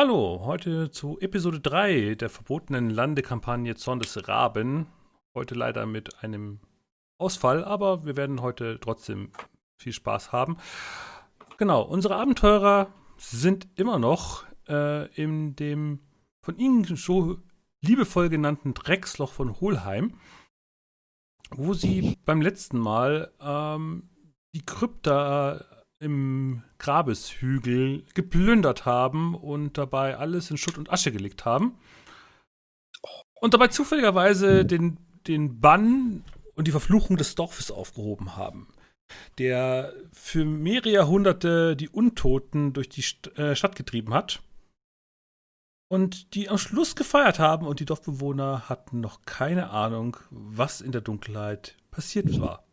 [0.00, 4.86] Hallo, heute zu Episode 3 der verbotenen Landekampagne Zorn des Raben.
[5.34, 6.60] Heute leider mit einem
[7.18, 9.32] Ausfall, aber wir werden heute trotzdem
[9.76, 10.58] viel Spaß haben.
[11.56, 15.98] Genau, unsere Abenteurer sind immer noch äh, in dem
[16.44, 17.38] von Ihnen so
[17.80, 20.14] liebevoll genannten Drecksloch von Holheim,
[21.50, 24.08] wo sie beim letzten Mal ähm,
[24.54, 25.64] die Krypta
[26.00, 31.78] im Grabeshügel geplündert haben und dabei alles in Schutt und Asche gelegt haben.
[33.40, 38.68] Und dabei zufälligerweise den, den Bann und die Verfluchung des Dorfes aufgehoben haben,
[39.38, 44.42] der für mehrere Jahrhunderte die Untoten durch die St äh, Stadt getrieben hat.
[45.90, 50.92] Und die am Schluss gefeiert haben und die Dorfbewohner hatten noch keine Ahnung, was in
[50.92, 52.66] der Dunkelheit passiert war.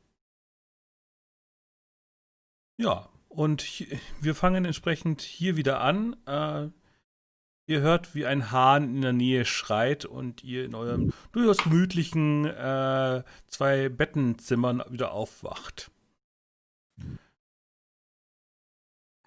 [2.78, 6.16] Ja, und hier, wir fangen entsprechend hier wieder an.
[6.26, 6.70] Äh,
[7.68, 12.46] ihr hört, wie ein Hahn in der Nähe schreit und ihr in eurem durchaus gemütlichen
[12.46, 15.92] äh, zwei Bettenzimmern wieder aufwacht.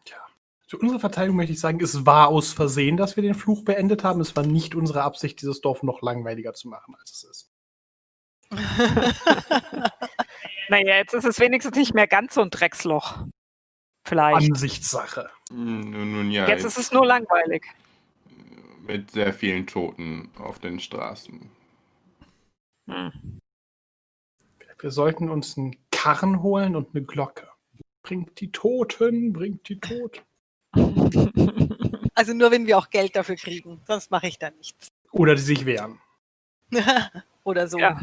[0.05, 0.19] Tja.
[0.67, 4.05] Zu unserer Verteidigung möchte ich sagen, es war aus Versehen, dass wir den Fluch beendet
[4.05, 4.21] haben.
[4.21, 7.51] Es war nicht unsere Absicht, dieses Dorf noch langweiliger zu machen, als es ist.
[10.71, 13.27] naja, jetzt ist es wenigstens nicht mehr ganz so ein Drecksloch.
[14.09, 14.51] Vielleicht.
[14.51, 15.31] Ansichtssache.
[15.51, 16.49] Nun, nun ja.
[16.49, 17.65] Jetzt ist es nur langweilig.
[18.87, 21.51] Mit sehr vielen Toten auf den Straßen.
[22.89, 23.41] Hm.
[24.81, 27.49] Wir sollten uns einen Karren holen und eine Glocke.
[28.03, 30.23] Bringt die Toten, bringt die Toten.
[32.15, 34.89] Also nur wenn wir auch Geld dafür kriegen, sonst mache ich da nichts.
[35.13, 36.01] Oder die sich wehren.
[37.45, 37.79] Oder so.
[37.79, 38.01] Ja.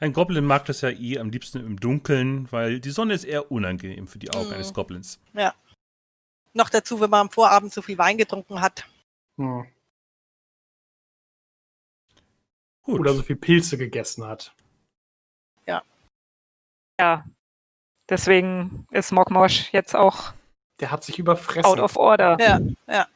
[0.00, 3.50] Ein Goblin mag das ja eh am liebsten im Dunkeln, weil die Sonne ist eher
[3.50, 4.54] unangenehm für die Augen Mhm.
[4.54, 5.18] eines Goblins.
[5.32, 5.54] Ja.
[6.54, 8.86] Noch dazu, wenn man am Vorabend zu viel Wein getrunken hat.
[9.38, 9.66] Hm.
[12.82, 13.00] Gut.
[13.00, 14.54] Oder so viel Pilze gegessen hat.
[17.00, 17.24] Ja.
[18.08, 20.32] Deswegen ist Mogmosh jetzt auch
[20.80, 21.64] Der hat sich überfressen.
[21.64, 22.36] out of order.
[22.40, 22.58] Ja,
[22.92, 23.06] ja.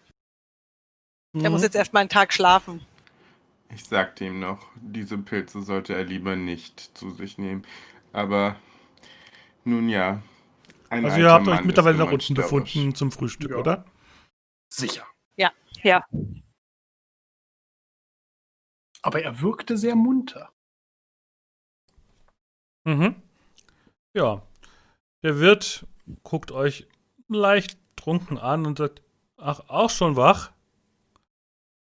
[1.35, 1.51] Der Mhm.
[1.51, 2.87] muss jetzt erstmal einen Tag schlafen.
[3.73, 7.67] Ich sagte ihm noch, diese Pilze sollte er lieber nicht zu sich nehmen.
[8.13, 8.57] Aber
[9.65, 10.23] nun ja.
[10.91, 12.51] Ein Also ihr habt euch Mann mittlerweile immer unten störrisch.
[12.51, 13.57] befunden zum Frühstück, Ja.
[13.57, 13.85] oder?
[14.73, 15.07] Sicher.
[15.85, 16.07] Ja.
[19.03, 20.53] Aber er wirkte sehr munter.
[22.85, 23.21] Mhm.
[24.15, 24.47] Ja.
[25.25, 25.87] Der Wirt
[26.23, 26.87] guckt euch
[27.27, 29.03] leicht trunken an und sagt,
[29.39, 30.53] ach, auch schon wach?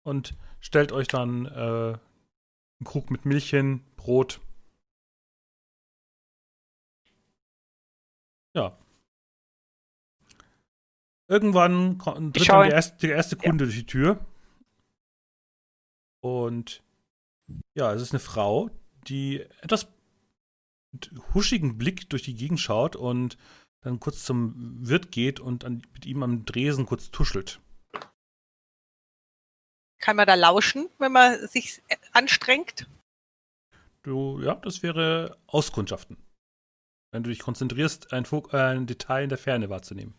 [0.04, 4.40] Und stellt euch dann äh, einen Krug mit Milch hin, Brot.
[8.54, 8.78] Ja.
[11.28, 14.26] Irgendwann tritt dann der erste, der erste Kunde durch die Tür.
[16.22, 16.82] Und
[17.76, 18.70] ja, es ist eine Frau,
[19.08, 19.88] die etwas
[20.92, 23.38] mit huschigen Blick durch die Gegend schaut und
[23.82, 27.62] dann kurz zum Wirt geht und an, mit ihm am Dresen kurz tuschelt.
[30.00, 31.82] Kann man da lauschen, wenn man sich
[32.14, 32.88] anstrengt?
[34.04, 36.18] Du, ja, das wäre Auskundschaften.
[37.12, 40.14] Wenn du dich konzentrierst, ein, Fo- äh, ein Detail in der Ferne wahrzunehmen.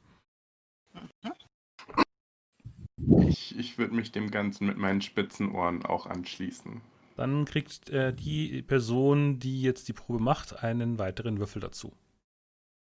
[3.27, 6.83] Ich, ich würde mich dem Ganzen mit meinen spitzen Ohren auch anschließen.
[7.17, 11.93] Dann kriegt äh, die Person, die jetzt die Probe macht, einen weiteren Würfel dazu.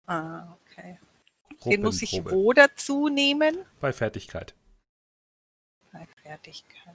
[0.05, 0.99] Ah, okay.
[1.65, 3.57] Den muss ich wo dazu nehmen?
[3.81, 4.53] Bei Fertigkeit.
[6.27, 6.93] Fertigkeit.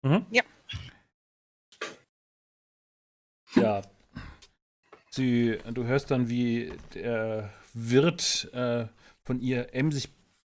[0.00, 0.26] Mhm.
[0.30, 0.42] Ja.
[3.54, 3.82] Ja.
[5.10, 8.88] Sie, du hörst dann, wie der Wirt äh,
[9.22, 10.08] von ihr emsig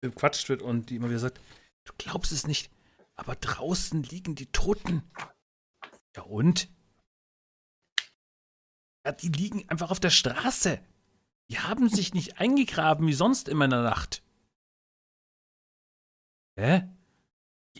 [0.01, 1.41] bequatscht wird und die immer wieder sagt,
[1.85, 2.71] du glaubst es nicht,
[3.17, 5.03] aber draußen liegen die Toten.
[6.15, 6.69] Ja und?
[9.05, 10.81] Ja, die liegen einfach auf der Straße.
[11.51, 14.23] Die haben sich nicht eingegraben wie sonst immer in der Nacht.
[16.57, 16.89] Hä?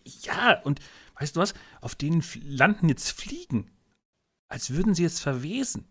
[0.05, 0.81] Ja, und
[1.19, 1.55] weißt du was?
[1.81, 3.71] Auf denen landen jetzt Fliegen.
[4.49, 5.87] Als würden sie jetzt verwesen.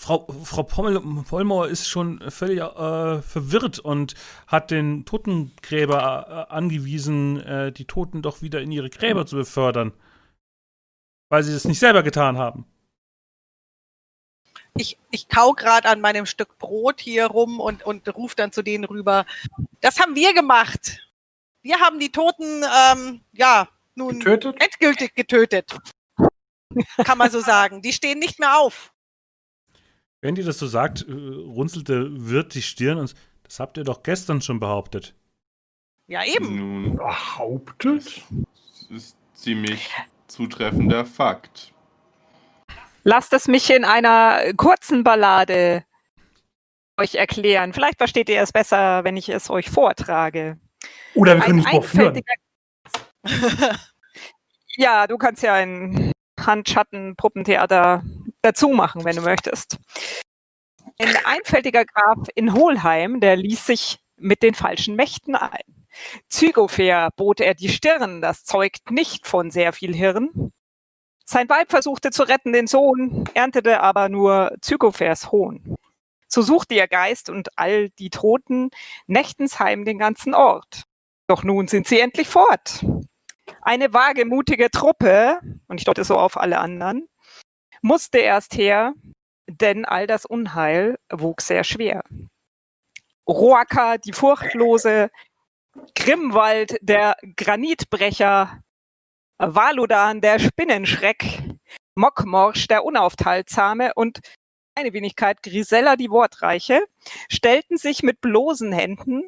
[0.00, 4.14] Frau, Frau Pommel, Pollmauer ist schon völlig äh, verwirrt und
[4.46, 9.92] hat den Totengräber äh, angewiesen, äh, die Toten doch wieder in ihre Gräber zu befördern.
[11.30, 12.66] Weil sie das nicht selber getan haben.
[14.76, 18.62] Ich, ich kau gerade an meinem Stück Brot hier rum und, und ruf dann zu
[18.62, 19.26] denen rüber.
[19.80, 21.08] Das haben wir gemacht.
[21.62, 22.62] Wir haben die Toten,
[22.92, 24.60] ähm, ja, nun Getötet?
[24.62, 25.76] endgültig getötet.
[27.04, 27.82] Kann man so sagen.
[27.82, 28.92] Die stehen nicht mehr auf.
[30.20, 34.02] Wenn die das so sagt, äh, runzelte Wirt die Stirn und das habt ihr doch
[34.02, 35.14] gestern schon behauptet.
[36.06, 36.56] Ja, eben.
[36.56, 38.22] Nun, Behauptet?
[38.30, 39.90] das ist ziemlich
[40.30, 41.72] zutreffender Fakt.
[43.02, 45.84] Lasst es mich in einer kurzen Ballade
[46.98, 47.72] euch erklären.
[47.72, 50.58] Vielleicht versteht ihr es besser, wenn ich es euch vortrage.
[51.14, 52.20] Oder wir können Ein es vorführen.
[54.76, 58.02] Ja, du kannst ja ein Handschatten-Puppentheater
[58.42, 59.78] dazu machen, wenn du möchtest.
[60.98, 65.79] Ein einfältiger Graf in Hohlheim, der ließ sich mit den falschen Mächten ein.
[66.28, 70.52] Zygofair bot er die Stirn, das zeugt nicht von sehr viel Hirn.
[71.24, 75.76] Sein Weib versuchte zu retten den Sohn, erntete aber nur Zygofairs Hohn.
[76.26, 78.70] So suchte ihr Geist und all die Toten
[79.06, 80.84] nächtens heim den ganzen Ort.
[81.28, 82.84] Doch nun sind sie endlich fort.
[83.62, 87.08] Eine wagemutige Truppe, und ich deute so auf alle anderen,
[87.82, 88.94] musste erst her,
[89.46, 92.04] denn all das Unheil wog sehr schwer.
[93.28, 95.10] Roaka, die Furchtlose,
[95.94, 98.62] Grimwald, der Granitbrecher,
[99.38, 101.42] Valudan, der Spinnenschreck,
[101.94, 104.20] Mockmorsch, der Unaufhaltsame und
[104.74, 106.82] eine Wenigkeit Grisella, die Wortreiche,
[107.30, 109.22] stellten sich mit bloßen Händen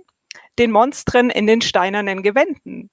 [0.58, 2.90] den Monstren in den steinernen Gewänden.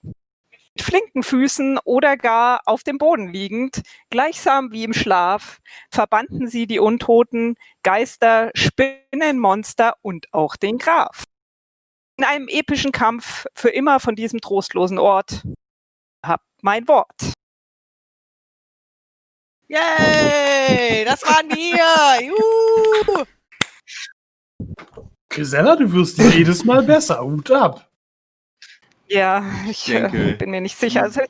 [0.75, 5.59] Mit flinken Füßen oder gar auf dem Boden liegend, gleichsam wie im Schlaf,
[5.91, 11.25] verbannten sie die Untoten, Geister, Spinnen, Monster und auch den Graf.
[12.19, 15.41] In einem epischen Kampf für immer von diesem trostlosen Ort.
[16.21, 17.31] Habt mein Wort.
[19.69, 21.05] Yay!
[21.05, 22.27] Das waren wir!
[22.27, 23.23] Juhu!
[25.29, 27.23] Grisella, du wirst jedes Mal besser.
[27.23, 27.89] Hut ab.
[29.07, 31.03] Ja, ich äh, bin mir nicht sicher.
[31.03, 31.21] Also,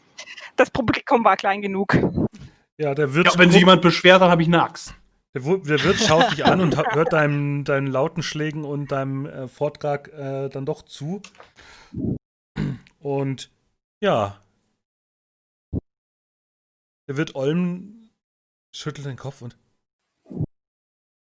[0.55, 1.99] das Publikum war klein genug.
[2.77, 4.95] Ja, der Wirt, Ja, wenn sich jemand beschwert, dann habe ich eine Axt.
[5.33, 9.47] Der, der Wirt schaut dich an und hört deinem, deinen lauten Schlägen und deinem äh,
[9.47, 11.21] Vortrag äh, dann doch zu.
[12.99, 13.51] Und
[14.01, 14.41] ja.
[17.07, 18.09] Der Wirt Olm
[18.73, 19.57] schüttelt den Kopf und.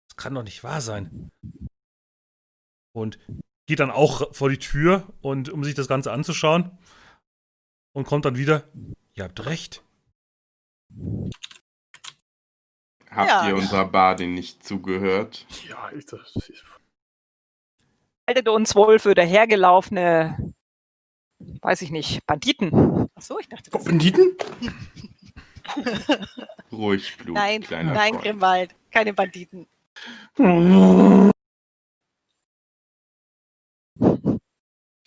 [0.09, 1.31] Das kann doch nicht wahr sein.
[2.93, 3.19] Und
[3.67, 6.77] geht dann auch vor die Tür und um sich das Ganze anzuschauen.
[7.93, 8.67] Und kommt dann wieder.
[9.13, 9.83] Ihr habt recht.
[13.17, 13.47] Habt Ja.
[13.47, 15.47] ihr unserer Bardin nicht zugehört?
[15.67, 16.35] Ja, ich, das,
[18.27, 20.53] Haltet uns wohl für dahergelaufene,
[21.39, 23.09] weiß ich nicht, Banditen.
[23.15, 24.35] Achso, ich dachte, Oh, das Banditen?
[26.71, 28.23] Ruhig, Blut, Nein, kleiner nein, Freund.
[28.23, 28.75] Grimwald.
[28.91, 29.65] Keine Banditen.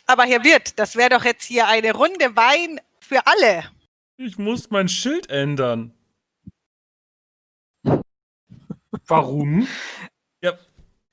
[0.06, 3.70] Aber Herr Wirt, das wäre doch jetzt hier eine Runde Wein für alle.
[4.16, 5.92] Ich muss mein Schild ändern.
[9.10, 9.66] Warum?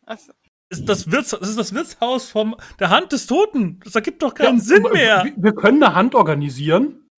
[0.06, 0.32] Also,
[0.70, 3.80] ist das, Wirts, das ist das Wirtshaus vom der Hand des Toten.
[3.84, 5.26] Das ergibt doch keinen Ja, Sinn mehr.
[5.26, 7.10] Wir, wir können eine Hand organisieren.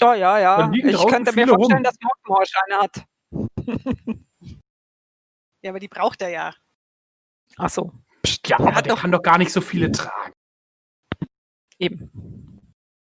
[0.00, 0.66] Oh ja, ja.
[0.68, 1.82] Liegen Ich könnte mir vorstellen, rum.
[1.84, 3.04] dass Mockmorsch eine hat.
[5.62, 6.54] ja, aber die braucht er ja.
[7.56, 7.92] Ach so,
[8.46, 10.32] Ja, aber hat der doch- kann doch gar nicht so viele tragen.
[11.78, 12.10] eben.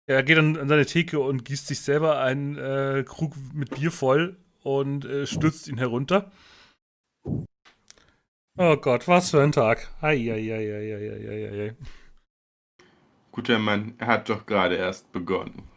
[0.06, 3.92] Er geht dann an seine Theke und gießt sich selber einen äh, Krug mit Bier
[3.92, 6.33] voll und äh, stürzt ihn herunter.
[8.59, 9.90] Oh Gott, was für ein Tag.
[10.00, 11.75] Eieieiei.
[13.30, 15.68] Guter Mann, er hat doch gerade erst begonnen.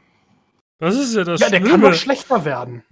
[0.79, 2.84] Das ist ja das Ja, der kann doch schlechter werden.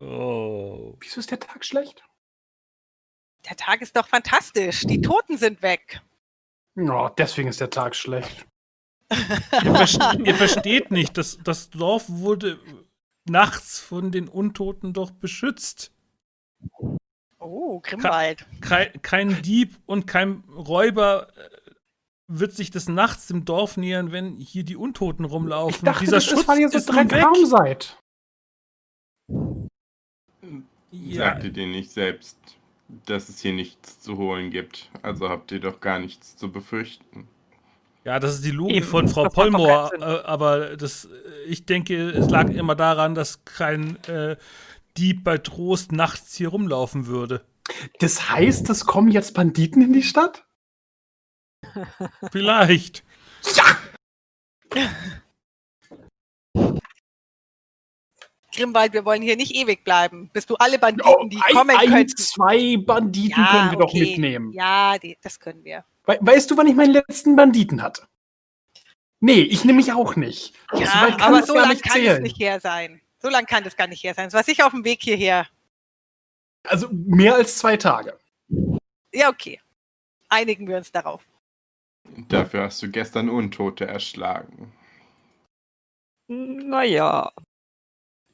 [0.00, 0.96] oh.
[0.98, 2.02] Wieso ist der Tag schlecht?
[3.48, 4.80] Der Tag ist doch fantastisch.
[4.80, 6.00] Die Toten sind weg.
[6.74, 8.46] Ja, deswegen ist der Tag schlecht.
[9.12, 12.58] Ihr, ver ihr versteht nicht, das, das Dorf wurde
[13.28, 15.92] nachts von den Untoten doch beschützt.
[17.46, 18.44] Oh, Grimwald.
[18.60, 21.70] kein, kein Dieb und kein Räuber äh,
[22.28, 25.76] wird sich des Nachts dem Dorf nähern, wenn hier die Untoten rumlaufen.
[25.76, 27.08] Ich dachte, Dieser das Schutz so ist nun weg.
[27.08, 27.98] Dreckram seid.
[30.90, 32.38] Ja, Sagt ihr dir nicht selbst,
[33.06, 34.90] dass es hier nichts zu holen gibt?
[35.02, 37.28] Also habt ihr doch gar nichts zu befürchten.
[38.04, 41.08] ja, das ist die Logik Eben, von Frau keinen äh, aber das, äh,
[41.46, 44.36] ich denke, es lag immer daran, dass kein äh,
[44.96, 47.46] Dieb bei Trost nachts hier rumlaufen würde.
[47.98, 50.46] Das heißt, es kommen jetzt Banditen in die Stadt?
[52.32, 53.04] Vielleicht.
[58.54, 61.76] Grimwald, wir wollen hier nicht ewig bleiben, bis du alle Oh, Banditen, die ein, kommen
[61.76, 62.16] ein, könnten.
[62.16, 64.52] zwei Banditen können wir doch mitnehmen.
[64.52, 65.84] Ja, die, das können wir.
[66.06, 68.06] We weißt du, wann ich meinen letzten Banditen hatte?
[69.20, 70.54] Nee, ich nehme mich auch nicht.
[70.72, 73.00] Ja, kann aber es so gar lang nicht kann es nicht her sein.
[73.18, 74.28] So lang kann das gar nicht her sein.
[74.28, 75.46] Es war sicher auf dem Weg hierher.
[76.64, 78.18] Also mehr als zwei Tage.
[79.12, 79.60] Ja, okay.
[80.28, 81.26] Einigen wir uns darauf.
[82.28, 84.72] Dafür hast du gestern Untote erschlagen.
[86.28, 87.32] Naja.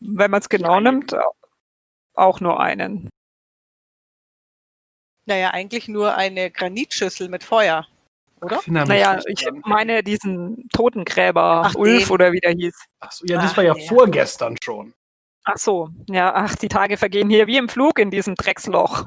[0.01, 1.15] Wenn man es genau nimmt,
[2.15, 3.09] auch nur einen.
[5.27, 7.87] Naja, eigentlich nur eine Granitschüssel mit Feuer.
[8.43, 8.59] Oder?
[8.61, 12.13] Ich Naja, ich meine diesen Totengräber, Ach, Ulf den.
[12.13, 12.75] oder wie der hieß.
[13.01, 13.89] Ach so, ja, das Ach, war ja ja.
[13.89, 14.95] vorgestern schon.
[15.45, 19.07] Ach so, ja, ach, die Tage vergehen hier wie im Flug in diesem Drecksloch.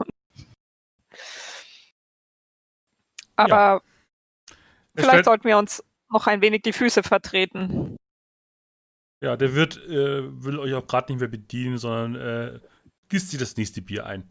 [3.35, 3.81] Aber
[4.95, 7.97] Er vielleicht sollten wir uns noch ein wenig die Füße vertreten.
[9.21, 12.59] ja, der Wirt äh, will euch auch gerade nicht mehr bedienen, sondern äh,
[13.09, 14.29] gießt sie das nächste Bier ein.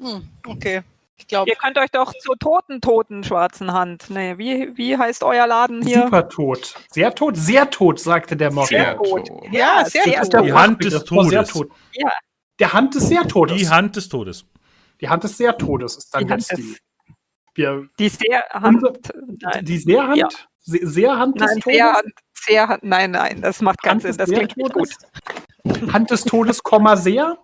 [0.00, 0.82] Hm, okay.
[1.18, 4.10] Ich glaube, Ihr könnt euch doch zur toten, toten schwarzen Hand.
[4.10, 6.02] Nee, wie, wie heißt euer Laden hier?
[6.04, 6.74] Super tot.
[6.92, 8.66] Sehr tot, sehr tot, sagte der Mob.
[8.66, 9.28] Sehr tot.
[9.50, 10.32] Ja, sehr sehr gut.
[10.34, 11.48] Der Die Hand des war Sehr Todes.
[11.52, 11.70] tot.
[11.92, 12.10] Ja.
[12.58, 13.56] Der Hand des sehr Todes.
[13.56, 14.44] Die Hand des Todes.
[15.00, 16.76] Die Hand des sehr Todes ist dann Die des- die.
[17.54, 18.82] Wir, Die sehr Hand.
[19.54, 20.16] die, die sehr Hand?
[20.18, 20.28] Ja.
[20.60, 21.76] Se- Sehr Hand des Nein, Todes?
[21.76, 22.12] sehr Hand.
[22.34, 22.82] Sehr Hand.
[22.84, 24.08] Nein, nein, das macht keinen Hand Sinn.
[24.10, 24.90] des Das sehr klingt nicht gut.
[25.64, 25.92] Todes?
[25.92, 27.38] Hand des Todes, Komma sehr?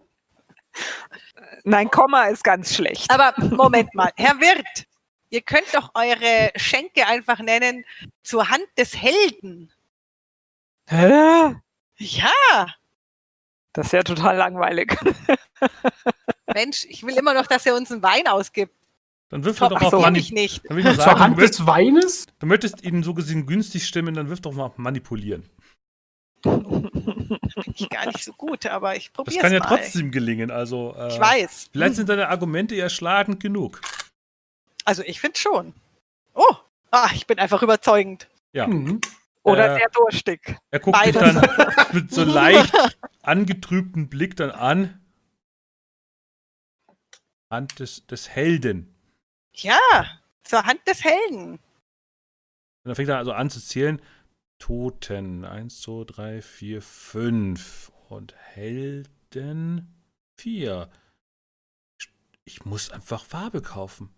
[1.64, 3.11] Nein, Komma ist ganz schlecht.
[3.11, 4.11] aber Moment mal.
[4.17, 4.87] Herr Wirt,
[5.31, 7.85] ihr könnt doch eure Schenke einfach nennen
[8.23, 9.73] zur Hand des Helden.
[10.88, 11.55] Hä?
[11.99, 12.67] Ja,
[13.73, 14.97] Das ist ja total langweilig.
[16.55, 18.75] Mensch, ich will immer noch, dass er uns einen Wein ausgibt.
[19.29, 20.62] Dann wirf doch Ach auf so, Mani ich nicht.
[20.69, 22.26] Dann will ich mal Zur sagen, Hand des Weines?
[22.38, 24.76] du möchtest ihn so gesehen günstig stimmen, dann wirf doch mal auf
[27.32, 27.64] Manipulieren.
[27.64, 29.66] Bin ich gar nicht so gut, aber ich Das probiere es kann ja mal.
[29.68, 30.50] trotzdem gelingen.
[30.50, 31.68] Also, äh, Ich weiß.
[31.72, 33.80] Vielleicht sind deine Argumente ja schlagend genug.
[34.84, 35.74] Also ich finde schon.
[36.34, 36.54] Oh,
[36.90, 38.28] ah, ich bin einfach überzeugend.
[38.52, 38.66] Ja.
[38.66, 39.00] Mhm.
[39.44, 40.56] Oder Äh, sehr durstig.
[40.70, 41.34] Er guckt dich Beides.
[41.34, 42.72] dann mit so leicht
[43.22, 45.00] angetrübtem Blick dann an.
[47.50, 48.94] Hand des, des Helden.
[49.54, 49.78] Ja,
[50.44, 51.52] zur Hand des Helden.
[51.54, 51.60] Und
[52.84, 54.00] dann fängt er also an zu zählen.
[54.62, 55.45] Toten.
[55.45, 57.90] Eins, zwei, drei, vier, fünf.
[58.09, 59.92] Und Helden.
[60.38, 60.88] Vier.
[62.45, 64.14] Ich muss einfach Farbe kaufen.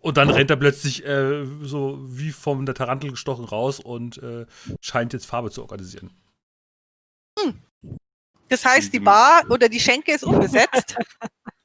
[0.00, 4.46] Und dann rennt er plötzlich äh, so wie von der Tarantel gestochen raus und äh,
[4.80, 6.10] scheint jetzt Farbe zu organisieren.
[8.48, 10.96] Das heißt, die Bar oder die Schenke ist unbesetzt.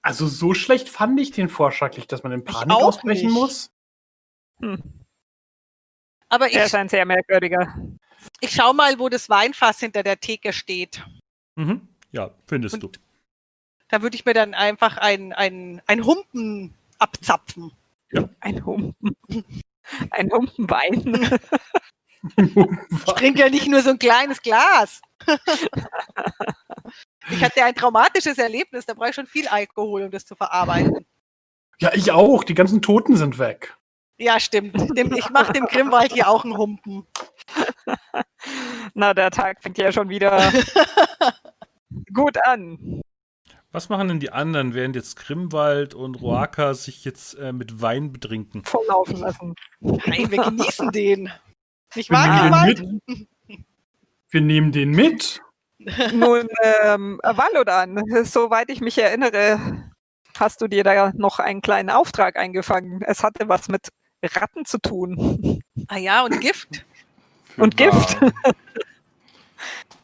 [0.04, 3.34] Also so schlecht fand ich den Vorschlag nicht, dass man in Panik ausbrechen nicht.
[3.34, 3.72] muss.
[4.62, 4.82] Hm.
[6.30, 7.76] Aber Er ich, ist ein sehr merkwürdiger.
[8.42, 11.04] ich schau mal, wo das Weinfass hinter der Theke steht.
[11.56, 11.88] Mhm.
[12.12, 13.00] Ja, findest Und- du.
[13.90, 17.72] Da würde ich mir dann einfach ein, ein, ein Humpen abzapfen.
[18.42, 19.16] Ein Humpen.
[20.12, 21.40] Ein Humpenwein.
[22.36, 25.02] Ich trinke ja nicht nur so ein kleines Glas.
[27.30, 31.06] ich hatte ein traumatisches Erlebnis, da brauche ich schon viel Alkohol, um das zu verarbeiten.
[31.80, 32.44] Ja, ich auch.
[32.44, 33.78] Die ganzen Toten sind weg.
[34.18, 34.76] Ja, stimmt.
[34.98, 37.06] Dem, ich mache dem Grimwald hier auch einen Humpen.
[38.94, 40.52] Na, der Tag fängt ja schon wieder
[42.14, 43.02] gut an.
[43.72, 48.12] Was machen denn die anderen, während jetzt Grimwald und Roaka sich jetzt äh, mit Wein
[48.12, 48.64] betrinken?
[48.66, 49.54] Volllaufen lassen.
[49.82, 51.32] Nein, wir genießen den.
[51.94, 52.80] Nicht Wir wahr, nehmen Grimwald?
[52.80, 53.60] den mit.
[54.30, 55.42] Wir nehmen den mit.
[56.14, 56.48] Nun,
[56.84, 59.92] ähm, Valodan, soweit ich mich erinnere,
[60.38, 63.02] hast du dir da noch einen kleinen Auftrag eingefangen.
[63.04, 63.90] Es hatte was mit
[64.24, 65.62] Ratten zu tun.
[65.88, 66.86] Ah ja, und Gift.
[67.46, 68.22] Für Und Gift.
[68.22, 68.32] wahr.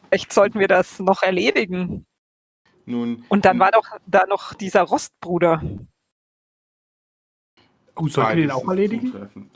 [0.08, 2.06] Vielleicht sollten wir das noch erledigen.
[2.86, 5.62] Nun, Und dann war doch da noch dieser Rostbruder.
[7.96, 9.50] Oh, sollten wir den auch erledigen?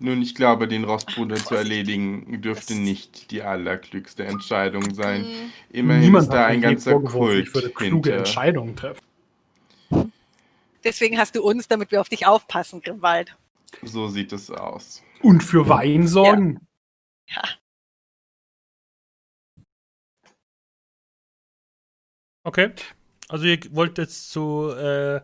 [0.00, 5.24] Nun, ich glaube, den Rostbruder zu erledigen dürfte nicht die allerklügste Entscheidung sein.
[5.24, 8.18] Hm, Immerhin Niemand ist da ein ganzer Kult Ich würde kluge hinter.
[8.18, 9.00] Entscheidungen treffen.
[10.84, 13.36] Deswegen hast du uns, damit wir auf dich aufpassen, Grimwald.
[13.82, 15.02] So sieht es aus.
[15.22, 16.66] Und für Wein sorgen.
[22.44, 22.72] Okay.
[23.28, 25.20] Also ihr wollt jetzt zu äh,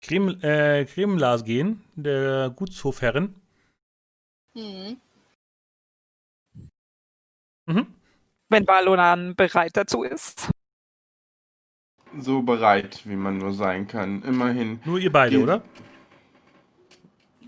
[0.00, 3.34] Krem, äh, Kremlas gehen, der Gutshofherrin.
[4.56, 5.00] Hm.
[7.68, 7.94] Mhm.
[8.48, 10.48] Wenn Valodan bereit dazu ist.
[12.18, 14.22] So bereit, wie man nur sein kann.
[14.22, 14.80] Immerhin.
[14.84, 15.62] Nur ihr beide, oder?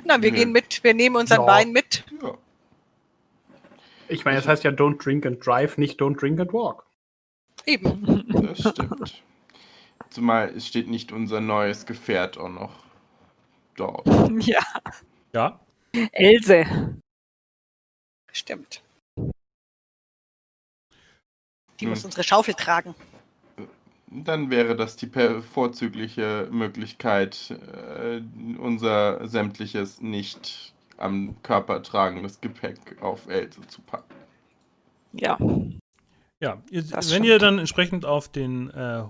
[0.04, 0.36] Na, wir Ja.
[0.36, 1.46] gehen mit, wir nehmen unseren Ja.
[1.46, 2.04] Wein mit.
[2.22, 2.34] Ja,
[4.08, 6.86] Ich meine, das heißt ja Don't Drink and Drive, nicht Don't Drink and Walk.
[7.66, 8.24] Eben.
[8.46, 9.22] das stimmt.
[10.10, 12.72] Zumal es steht nicht unser neues Gefährt auch noch
[13.76, 14.06] dort.
[14.40, 14.62] Ja,
[15.32, 15.60] Ja,
[16.12, 16.64] Else.
[18.32, 18.82] Stimmt.
[21.80, 22.94] Die Nun, muss unsere Schaufel tragen.
[24.10, 25.10] Dann wäre das die
[25.52, 28.20] vorzügliche Möglichkeit, äh,
[28.58, 34.14] unser sämtliches nicht am Körper tragendes Gepäck auf Else zu packen.
[35.12, 35.38] Ja,
[36.40, 36.62] ja.
[36.70, 37.26] Ihr, wenn stimmt.
[37.26, 39.04] ihr dann entsprechend auf den äh,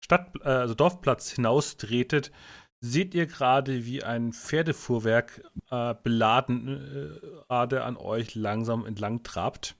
[0.00, 2.32] Stadt, äh, also Dorfplatz hinaustretet,
[2.80, 9.76] seht ihr gerade, wie ein Pferdefuhrwerk äh, beladen äh, gerade an euch langsam entlang trabt.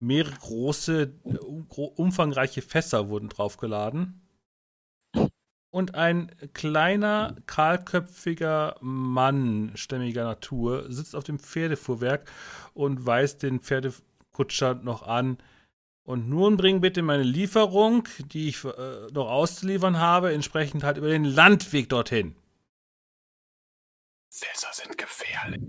[0.00, 4.20] Mehrere große, äh, um, umfangreiche Fässer wurden draufgeladen.
[5.70, 12.30] Und ein kleiner, kahlköpfiger Mann stämmiger Natur sitzt auf dem Pferdefuhrwerk
[12.74, 15.38] und weist den Pferdekutscher noch an.
[16.04, 21.08] Und nun bring bitte meine Lieferung, die ich äh, noch auszuliefern habe, entsprechend halt über
[21.08, 22.36] den Landweg dorthin.
[24.30, 25.62] Fässer sind gefährlich.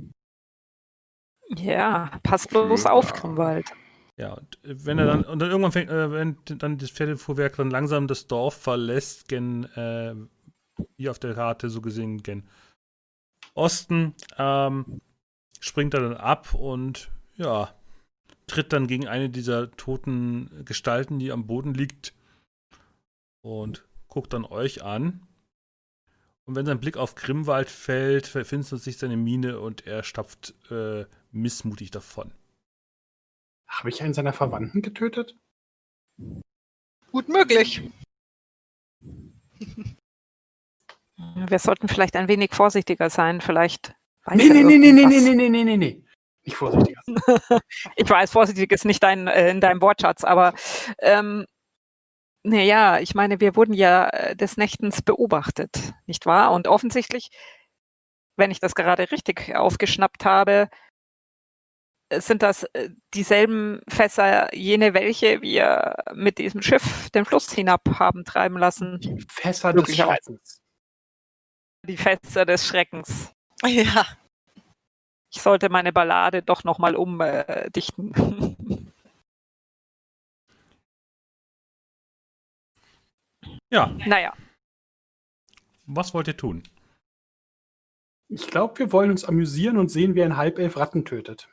[1.50, 2.92] ja, pass bloß Ja.
[2.92, 3.72] auf, Grimwald.
[4.18, 7.58] Ja, und äh, wenn er dann, und dann irgendwann fängt, äh, wenn dann das Pferdefuhrwerk
[7.58, 10.16] dann langsam das Dorf verlässt, gen, äh,
[10.98, 12.48] hier auf der Karte so gesehen, gen
[13.54, 15.02] Osten, ähm,
[15.60, 17.74] springt er dann ab und ja,
[18.48, 22.14] tritt dann gegen eine dieser toten Gestalten, die am Boden liegt
[23.42, 25.22] und guckt dann euch an.
[26.46, 31.06] Und wenn sein Blick auf Grimwald fällt, verfinstert sich seine Miene und er stapft äh,
[31.32, 32.32] missmutig davon.
[33.68, 35.36] Habe ich einen seiner Verwandten getötet?
[37.12, 37.82] Gut möglich.
[41.48, 43.42] Wir sollten vielleicht ein wenig vorsichtiger sein.
[43.42, 43.96] Vielleicht
[44.26, 46.04] weiß Nee, er nee, nee, nee, nee, nee, nee, nee, nee, nee.
[46.44, 47.02] Nicht vorsichtiger.
[47.96, 50.54] Ich weiß, vorsichtig ist nicht dein, äh, in deinem Wortschatz, aber
[51.00, 51.46] ähm,
[52.44, 56.52] naja, ich meine, wir wurden ja äh, des Nächtens beobachtet, nicht wahr?
[56.52, 57.30] Und offensichtlich,
[58.38, 60.70] wenn ich das gerade richtig aufgeschnappt habe,
[62.12, 68.24] sind das äh, dieselben Fässer, jene, welche wir mit diesem Schiff den Fluss hinab haben
[68.24, 69.26] treiben lassen.
[69.30, 69.96] Fässer des.
[69.96, 70.62] Schreckens.
[71.86, 73.32] Die Fässer des Schreckens.
[73.64, 74.06] Ja.
[75.34, 78.14] Ich sollte meine Ballade doch nochmal umdichten.
[83.72, 84.32] Ja, naja,
[85.88, 86.64] was wollt ihr tun?
[88.28, 91.48] Ich glaube, wir wollen uns amüsieren und sehen, wie ein Halbelf Ratten tötet.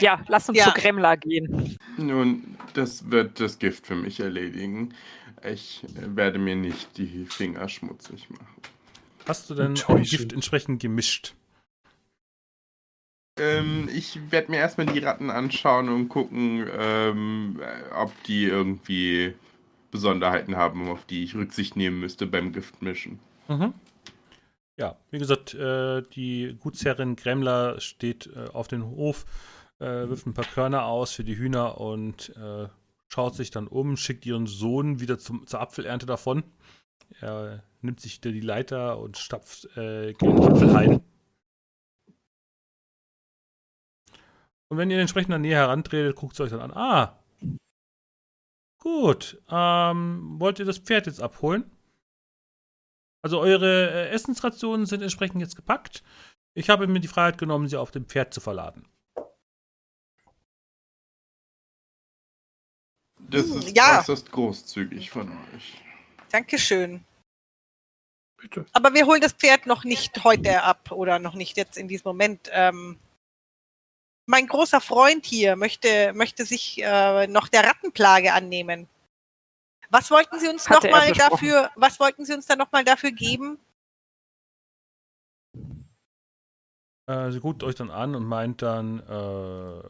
[0.00, 0.64] Ja, lass uns Ja.
[0.66, 1.78] zu Gremla gehen.
[1.96, 4.94] Nun, das wird das Gift für mich erledigen.
[5.44, 8.46] Ich äh, werde mir nicht die Finger schmutzig machen.
[9.26, 10.10] Hast du denn ein Enttäuschend.
[10.10, 11.34] Gift entsprechend gemischt?
[13.38, 19.34] Ähm, ich werde mir erstmal die Ratten anschauen und gucken, ähm, äh, ob die irgendwie
[19.90, 23.20] Besonderheiten haben, auf die ich Rücksicht nehmen müsste beim Giftmischen.
[23.48, 23.72] Mhm.
[24.78, 29.24] Ja, wie gesagt, äh, die Gutsherrin Gremler steht äh, auf den Hof,
[29.82, 32.68] äh, wirft ein paar Körner aus für die Hühner und äh,
[33.08, 36.44] schaut sich dann um, schickt ihren Sohn wieder zum, zur Apfelernte davon.
[37.20, 41.02] Er nimmt sich wieder die Leiter und stapft äh, gegen den Apfelhain.
[44.68, 46.72] Und wenn ihr entsprechend an Nähe herantretet, guckt sie euch dann an.
[46.72, 47.18] Ah,
[48.78, 49.42] gut.
[49.50, 51.70] Ähm, wollt ihr das Pferd jetzt abholen?
[53.22, 56.02] Also eure äh, Essensrationen sind entsprechend jetzt gepackt.
[56.54, 58.88] Ich habe mir die Freiheit genommen, sie auf dem Pferd zu verladen.
[63.32, 64.00] Das Hm, ist ja.
[64.00, 65.82] äußerst großzügig von euch.
[66.30, 67.02] Dankeschön.
[68.36, 68.66] Bitte.
[68.72, 72.08] Aber wir holen das Pferd noch nicht heute ab oder noch nicht jetzt in diesem
[72.08, 72.50] Moment.
[72.52, 72.98] Ähm,
[74.26, 78.88] mein großer Freund hier möchte, möchte sich äh, noch der Rattenplage annehmen.
[79.90, 83.58] Was wollten Sie uns nochmal dafür, was wollten Sie uns dann nochmal dafür geben?
[87.06, 89.88] Äh, sie guckt euch dann an und meint dann, äh,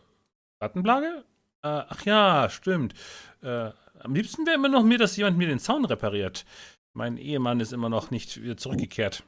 [0.63, 1.25] Rattenplage?
[1.63, 2.95] Äh, ach ja, stimmt.
[3.43, 3.71] Äh,
[4.01, 6.45] am liebsten wäre immer noch mir, dass jemand mir den Zaun repariert.
[6.93, 9.23] Mein Ehemann ist immer noch nicht wieder zurückgekehrt.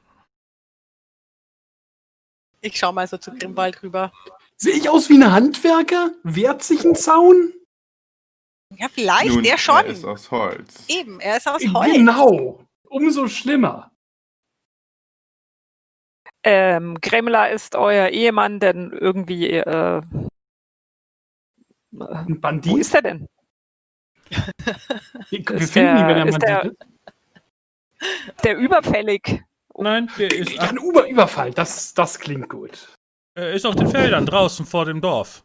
[2.61, 4.13] Ich schau mal so zu Grimwald rüber.
[4.57, 6.13] Sehe ich aus wie ein Handwerker?
[6.23, 7.53] Wehrt sich ein Zaun?
[8.77, 9.77] Ja, vielleicht, Nun, der schon.
[9.77, 10.85] Er ist aus Holz.
[10.89, 11.93] Eben, er ist aus Holz.
[11.93, 12.65] Genau.
[12.85, 13.93] Umso schlimmer.
[16.43, 20.03] Ähm, Gremla ist euer Ehemann, denn irgendwie, äh,
[22.01, 22.79] Ein wo Bandit?
[22.79, 23.29] ist er denn?
[25.31, 28.45] Wir ist finden ihn, wenn der- er ein ist der- Bandit ist.
[28.45, 29.43] Der überfällig.
[29.77, 31.51] Nein, der ist, ein Über Überfall.
[31.53, 32.93] Das, das klingt gut.
[33.35, 35.45] er ist auf den Feldern draußen vor dem Dorf.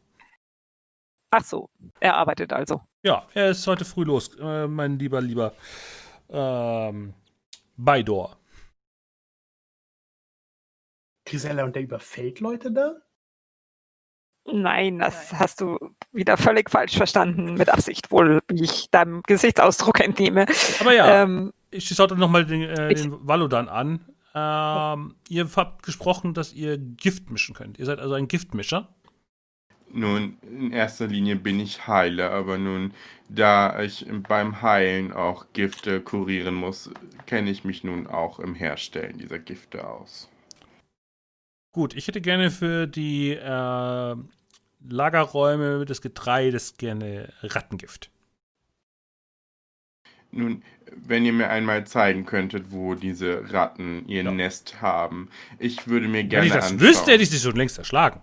[1.31, 2.81] Ach so, er arbeitet also.
[3.03, 5.53] Ja, er ist heute früh los, äh, mein lieber, lieber
[6.29, 7.13] ähm,
[7.77, 8.37] Beidor.
[11.25, 12.95] Grisella, und der überfällt Leute da?
[14.53, 15.77] Nein, das hast du
[16.11, 20.45] wieder völlig falsch verstanden, mit Absicht wohl, wie ich deinem Gesichtsausdruck entnehme.
[20.79, 24.05] Aber ja, Ähm, ich schaue nochmal den, äh, Ich- den Valodan an.
[24.35, 27.79] Ähm, ihr habt gesprochen, dass ihr Gift mischen könnt.
[27.79, 28.87] Ihr seid also ein Giftmischer.
[29.91, 32.93] Nun, in erster Linie bin ich Heiler, aber nun,
[33.27, 36.91] da ich beim Heilen auch Gifte kurieren muss,
[37.25, 40.29] kenne ich mich nun auch im Herstellen dieser Gifte aus.
[41.71, 44.15] Gut, ich hätte gerne für die äh,
[44.87, 48.09] Lagerräume des Getreides gerne Rattengift.
[50.31, 50.63] Nun,
[50.95, 54.31] wenn ihr mir einmal zeigen könntet, wo diese Ratten ihr Ja.
[54.31, 56.81] Nest haben, ich würde mir Wenn gerne ich das anschauen.
[56.87, 58.21] wüsste, hätte ich sie schon längst erschlagen.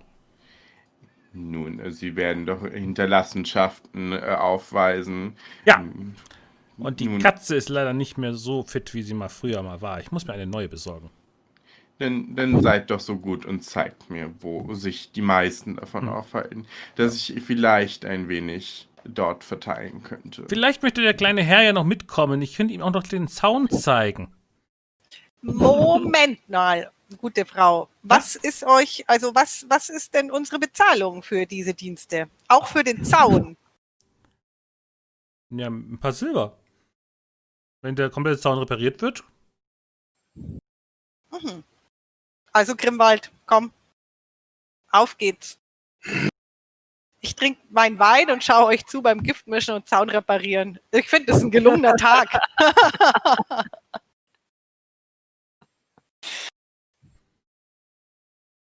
[1.32, 5.36] Nun, sie werden doch Hinterlassenschaften äh, aufweisen.
[5.66, 5.84] Ja.
[6.78, 7.18] Und die Nun.
[7.20, 10.00] Katze ist leider nicht mehr so fit, wie sie mal früher mal war.
[10.00, 11.10] Ich muss mir eine neue besorgen.
[11.98, 16.08] Dann, dann seid doch so gut und zeigt mir, wo sich die meisten davon Hm.
[16.10, 20.44] aufhalten, dass ich vielleicht ein wenig dort verteilen könnte.
[20.48, 22.42] Vielleicht möchte der kleine Herr ja noch mitkommen.
[22.42, 24.34] Ich könnte ihm auch noch den Zaun zeigen.
[25.40, 27.88] Moment mal, gute Frau.
[28.02, 32.28] Was ist euch, also was, was ist denn unsere Bezahlung für diese Dienste?
[32.48, 33.56] Auch für den Zaun?
[35.50, 36.58] Ja, ein paar Silber.
[37.80, 39.24] Wenn der komplette Zaun repariert wird,
[41.30, 41.64] Mhm.
[42.56, 43.70] Also Grimwald, komm.
[44.90, 45.58] Auf geht's.
[47.20, 50.78] Ich trinke meinen Wein und schaue euch zu beim Giftmischen und Zaun reparieren.
[50.90, 52.40] Ich finde, das ist ein gelungener Tag.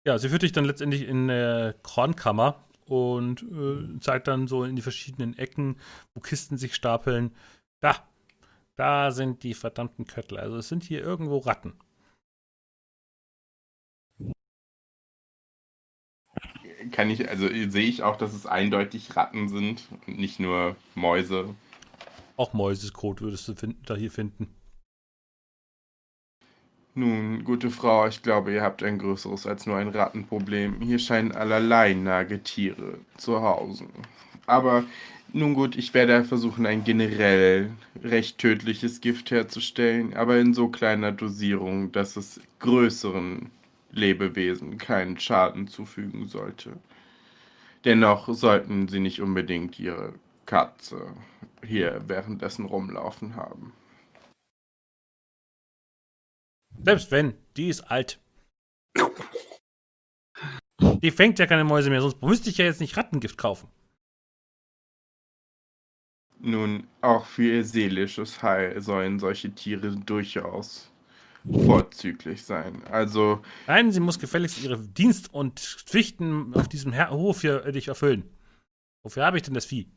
[0.05, 4.75] Ja, sie führt dich dann letztendlich in eine Kornkammer und äh, zeigt dann so in
[4.75, 5.79] die verschiedenen Ecken,
[6.13, 7.35] wo Kisten sich stapeln.
[7.79, 7.95] Da,
[8.75, 10.37] da sind die verdammten Köttel.
[10.37, 11.73] Also es sind hier irgendwo Ratten.
[16.91, 21.55] Kann ich, also sehe ich auch, dass es eindeutig Ratten sind und nicht nur Mäuse.
[22.37, 24.47] Auch Mäusekot würdest du finden, da hier finden.
[26.95, 30.81] Nun, gute Frau, ich glaube, ihr habt ein größeres als nur ein Rattenproblem.
[30.81, 33.89] Hier scheinen allerlei Nagetiere zu hausen.
[34.47, 34.83] Aber
[35.31, 37.71] nun gut, ich werde versuchen, ein generell
[38.03, 43.51] recht tödliches Gift herzustellen, aber in so kleiner Dosierung, dass es größeren
[43.91, 46.77] Lebewesen keinen Schaden zufügen sollte.
[47.85, 50.13] Dennoch sollten sie nicht unbedingt ihre
[50.45, 51.15] Katze
[51.63, 53.73] hier währenddessen rumlaufen haben.
[56.83, 58.19] Selbst wenn, die ist alt.
[61.01, 63.69] Die fängt ja keine Mäuse mehr, sonst müsste ich ja jetzt nicht Rattengift kaufen.
[66.41, 70.89] Nun, auch für ihr seelisches Heil sollen solche Tiere durchaus
[71.51, 72.83] vorzüglich sein.
[72.87, 77.71] Also, Nein, sie muss gefälligst ihre Dienst- und Pflichten auf diesem Her Hof hier äh,
[77.71, 78.23] dich erfüllen.
[79.03, 79.91] Wofür habe ich denn das Vieh?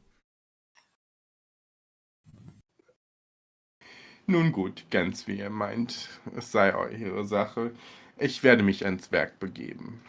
[4.26, 6.08] nun gut, ganz wie ihr meint.
[6.36, 7.72] Es sei eure Sache.
[8.16, 10.00] Ich werde mich ans Werk begeben.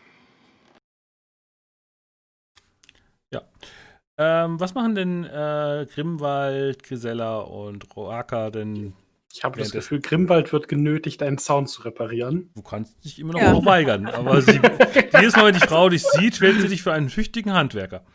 [4.17, 8.93] Ähm, was machen denn äh, Grimwald, Grisella und Roaka denn?
[9.35, 12.51] Ich habe das Gefühl, Grimwald wird genötigt, einen Zaun zu reparieren.
[12.53, 13.53] Du kannst dich immer noch Ja.
[13.53, 14.51] auch weigern, aber sie,
[15.19, 18.05] jedes Mal, wenn die Frau dich sieht, wählt sie dich für einen tüchtigen Handwerker.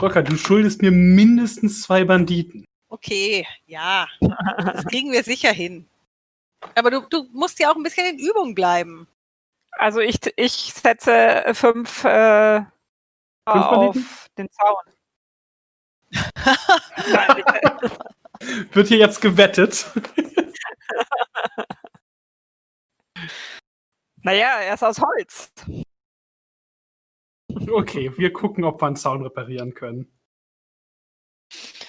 [0.00, 2.66] Rocker, du schuldest mir mindestens zwei Banditen.
[2.90, 5.88] Okay, ja, das kriegen wir sicher hin.
[6.74, 9.08] Aber du, du musst ja auch ein bisschen in Übung bleiben.
[9.72, 12.62] Also ich, ich setze fünf, äh,
[13.46, 14.06] auf Banditen?
[14.36, 14.84] den Zaun.
[17.12, 17.42] Nein.
[18.72, 19.86] Wird hier jetzt gewettet?
[24.22, 25.52] naja, er ist aus Holz.
[27.70, 30.10] Okay, wir gucken, ob wir einen Zaun reparieren können.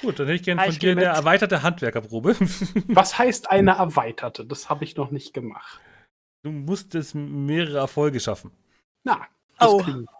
[0.01, 1.09] Gut, dann hätte ich gerne Ah, von ich dir eine mit.
[1.09, 2.35] erweiterte Handwerkerprobe.
[2.88, 4.45] Was heißt eine erweiterte?
[4.45, 5.81] Das habe ich noch nicht gemacht.
[6.43, 8.51] Du musstest mehrere Erfolge schaffen.
[9.03, 9.79] Na, das Oh.
[9.79, 10.18] kriegen wir.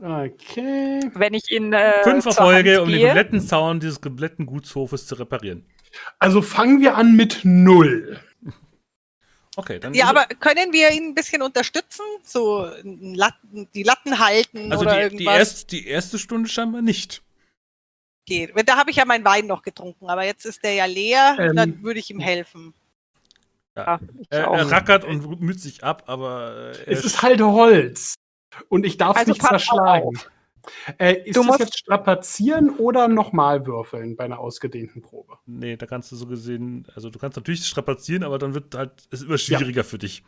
[0.00, 1.00] Okay.
[1.14, 5.66] Wenn ich ihn äh, Fünf Erfolge, um den kompletten Zaun dieses kompletten Gutshofes zu reparieren.
[6.18, 8.20] Also fangen wir an mit null.
[9.56, 9.92] Okay, dann.
[9.94, 12.04] Ja, aber können wir ihn ein bisschen unterstützen?
[12.22, 15.18] So Latten, die Latten halten Also oder die, irgendwas?
[15.18, 17.22] die, erst, die erste Stunde scheinbar nicht.
[18.24, 18.52] geht.
[18.68, 21.56] Da habe ich ja meinen Wein noch getrunken, aber jetzt ist der ja leer, Ähm.
[21.56, 22.72] dann würde ich ihm helfen.
[23.76, 28.14] Ja, ich Er, er rackert und müht sich ab, aber äh, Es ist halt Holz.
[28.68, 30.18] Und ich darf es Also nicht zerschlagen.
[30.98, 35.38] Äh, ist Du das musst- jetzt strapazieren oder nochmal würfeln bei einer ausgedehnten Probe?
[35.46, 39.08] Nee, da kannst du so gesehen, also du kannst natürlich strapazieren, aber dann wird halt
[39.10, 40.22] es immer schwieriger für dich.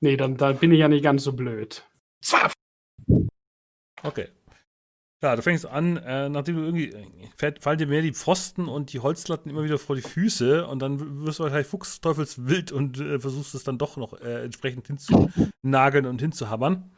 [0.00, 1.86] Nee, dann, dann bin ich ja nicht ganz so blöd.
[2.24, 2.50] Zwar
[4.02, 4.28] Okay.
[5.22, 8.92] Ja, du fängst an, äh, nachdem du irgendwie, äh, fallen dir mehr die Pfosten und
[8.94, 13.18] die Holzlatten immer wieder vor die Füße und dann wirst du wahrscheinlich fuchsteufelswild und äh,
[13.20, 16.90] versuchst es dann doch noch äh, entsprechend hinzunageln und hinzuhammern.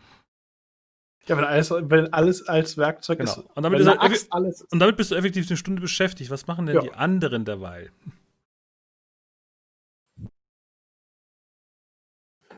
[1.27, 3.31] Ja, wenn alles, wenn alles als Werkzeug Genau.
[3.31, 3.39] ist.
[3.55, 4.63] Und damit er- Axt alles.
[4.71, 6.31] Und damit bist du effektiv eine Stunde beschäftigt.
[6.31, 6.83] Was machen denn Ja.
[6.83, 7.91] die anderen derweil?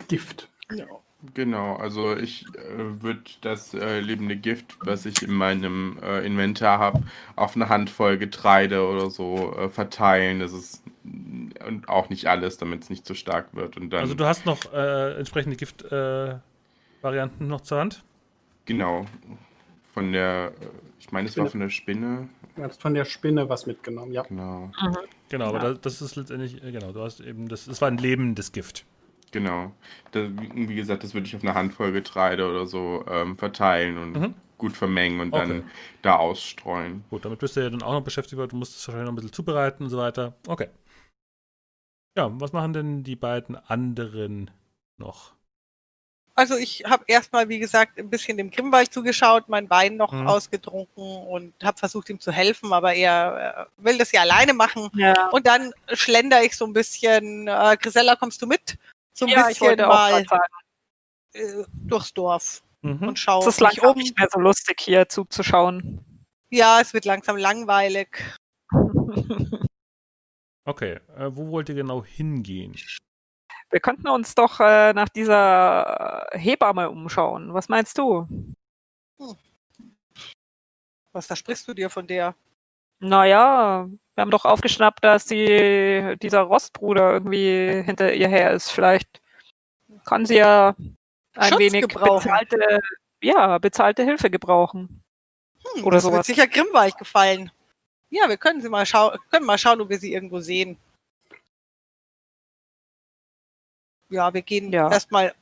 [0.09, 0.49] Gift.
[1.35, 6.79] Genau, also ich äh, würde das äh, lebende Gift, was ich in meinem äh, Inventar
[6.79, 7.03] habe,
[7.35, 10.41] auf eine Handvoll Getreide oder so äh, verteilen.
[10.41, 13.77] Das ist und auch nicht alles, damit es nicht zu stark wird.
[13.79, 18.05] Und dann Also du hast noch äh, entsprechende Gift-Varianten noch zur Hand?
[18.67, 19.07] Genau
[19.93, 20.53] von der,
[20.99, 22.29] ich meine, es war von der Spinne.
[22.57, 24.25] Du hast von der Spinne was mitgenommen, ja.
[24.25, 24.71] Genau,
[25.29, 25.73] Genau, aber Ja.
[25.73, 28.85] da, das ist letztendlich, äh, genau, du hast eben, das, das war ein lebendes Gift.
[29.33, 29.73] genau.
[30.13, 33.99] Da, wie wie gesagt, das würde ich auf eine Handvoll Getreide oder so ähm, verteilen
[33.99, 34.35] und Mhm.
[34.59, 35.49] gut vermengen und Okay.
[35.49, 35.71] dann
[36.03, 37.05] da ausstreuen.
[37.11, 39.13] Gut, damit bist du ja dann auch noch beschäftigt, weil du musst es wahrscheinlich noch
[39.13, 40.35] ein bisschen zubereiten und so weiter.
[40.47, 40.69] Okay.
[42.17, 44.51] Ja, was machen denn die beiden anderen
[44.97, 45.35] noch?
[46.37, 50.27] Also ich habe erstmal, wie gesagt, ein bisschen dem Grimmwald zugeschaut, mein Wein noch Mhm.
[50.27, 54.91] ausgetrunken und habe versucht, ihm zu helfen, aber er äh, will das ja alleine machen.
[54.95, 58.77] Ja, Und dann schlender ich so ein bisschen, äh, Grisella, kommst du mit?
[59.13, 60.25] So ein ja bisschen mal
[61.35, 63.09] äh, durchs Dorf Mhm.
[63.09, 63.99] und schau es ist langsam um.
[63.99, 66.05] nicht mehr so lustig, hier zuzuschauen.
[66.51, 68.09] Ja, es wird langsam langweilig.
[70.67, 72.75] Okay, äh, wo wollt ihr genau hingehen?
[73.71, 77.53] Wir könnten uns doch äh, nach dieser Hebamme umschauen.
[77.55, 78.27] Was meinst du?
[81.13, 82.35] Was versprichst du dir von der?
[83.01, 88.71] Naja, wir haben doch aufgeschnappt, dass die, dieser Rostbruder irgendwie hinter ihr her ist.
[88.71, 89.21] Vielleicht
[90.05, 90.75] kann sie ja
[91.35, 92.31] ein Schutz wenig gebrauchen.
[92.31, 92.81] bezahlte,
[93.23, 95.03] ja, bezahlte Hilfe gebrauchen.
[95.75, 96.27] Hm, Oder das wird sowas.
[96.27, 97.51] sicher Grimmwald gefallen.
[98.11, 100.79] Ja, wir können sie mal schauen, können mal schauen, ob wir sie irgendwo sehen.
[104.11, 104.91] Ja, wir gehen Ja.
[104.91, 105.35] erstmal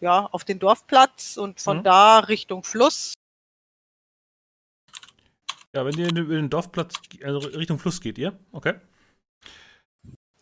[0.00, 1.84] ja, auf den Dorfplatz und von Mhm.
[1.84, 3.14] da Richtung Fluss.
[5.72, 8.80] Ja, wenn ihr über den Dorfplatz, also Richtung Fluss geht ihr, okay.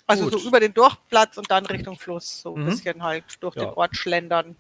[0.07, 0.41] Also Gut.
[0.41, 2.43] so über den Dorfplatz und dann Richtung Fluss.
[2.43, 2.67] So ein Mhm.
[2.67, 3.65] bisschen halt durch Ja.
[3.67, 4.57] den Ort schlendern.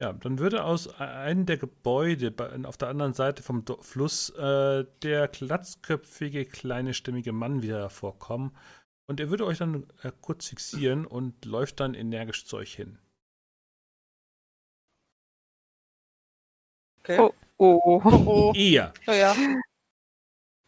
[0.00, 2.32] Ja, dann würde aus einem der Gebäude
[2.64, 8.56] auf der anderen Seite vom Fluss äh, der glatzköpfige, kleine, stimmige Mann wieder hervorkommen.
[9.10, 12.96] Und er würde euch dann äh, kurz fixieren und läuft dann energisch zu euch hin.
[17.00, 17.18] Okay.
[17.18, 17.34] Oh.
[17.58, 18.52] Oh, Oh, oh.
[18.54, 19.36] Ihr, Ja, ja.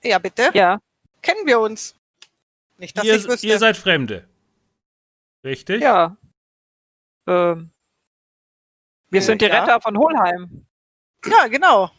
[0.02, 0.50] ja, bitte.
[0.54, 0.80] ja.
[1.22, 1.94] Kennen wir uns?
[2.78, 3.46] Nicht, dass ihr, ich wüsste.
[3.46, 4.28] ihr seid Fremde.
[5.44, 5.80] Richtig?
[5.80, 6.16] Ja.
[7.28, 7.70] Ähm,
[9.10, 9.60] wir sind die ja.
[9.60, 10.66] Retter von Holheim.
[11.26, 11.92] ja, genau.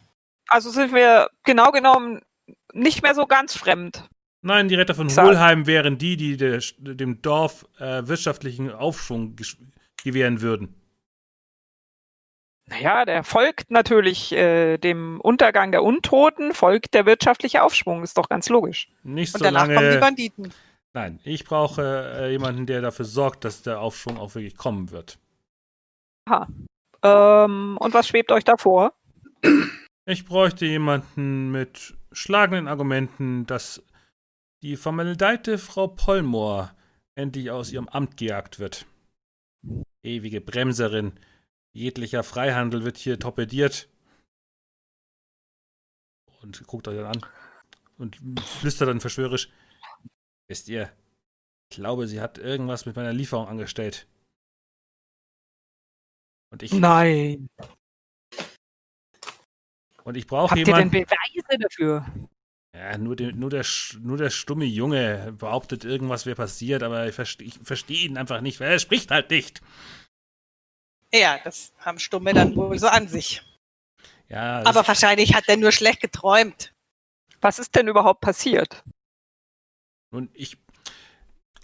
[0.48, 2.20] Also sind wir genau genommen
[2.74, 4.06] nicht mehr so ganz fremd.
[4.44, 9.36] Nein, die Retter von Sag- Hohlheim wären die, die der, dem Dorf äh, wirtschaftlichen Aufschwung
[10.02, 10.74] gewähren würden.
[12.66, 18.28] Naja, der folgt natürlich äh, dem Untergang der Untoten, folgt der wirtschaftliche Aufschwung, ist doch
[18.28, 18.88] ganz logisch.
[19.02, 19.98] Nicht Und so danach kommen die lange.
[19.98, 20.52] Banditen.
[20.92, 25.18] Nein, ich brauche äh, jemanden, der dafür sorgt, dass der Aufschwung auch wirklich kommen wird.
[27.02, 28.92] Ähm, und was schwebt euch da vor?
[30.06, 33.82] Ich bräuchte jemanden mit schlagenden Argumenten, dass
[34.64, 36.74] die vermaledeite Frau Pollmoor
[37.14, 38.86] endlich aus ihrem Amt gejagt wird.
[40.02, 41.20] Ewige Bremserin.
[41.74, 43.90] Jeglicher Freihandel wird hier torpediert.
[46.40, 47.26] Und guckt euch dann an
[47.98, 49.50] und flüstert dann verschwörerisch.
[50.48, 50.90] Wisst ihr,
[51.70, 54.06] ich glaube, sie hat irgendwas mit meiner Lieferung angestellt.
[56.50, 57.48] Und ich, Nein.
[60.04, 60.90] und ich brauche Habt ihr denn jemanden.
[60.90, 62.28] Beweise dafür?
[62.74, 63.64] Ja, nur, der, nur, der,
[64.00, 68.40] nur der stumme Junge behauptet, irgendwas wäre passiert, aber ich verstehe ich versteh ihn einfach
[68.40, 69.62] nicht, weil er spricht halt nicht.
[71.12, 73.42] Ja, das haben Stumme dann wohl so an sich.
[74.28, 76.74] Ja, Aber wahrscheinlich hat er nur schlecht geträumt.
[77.40, 78.82] Was ist denn überhaupt passiert?
[80.14, 80.56] und ich.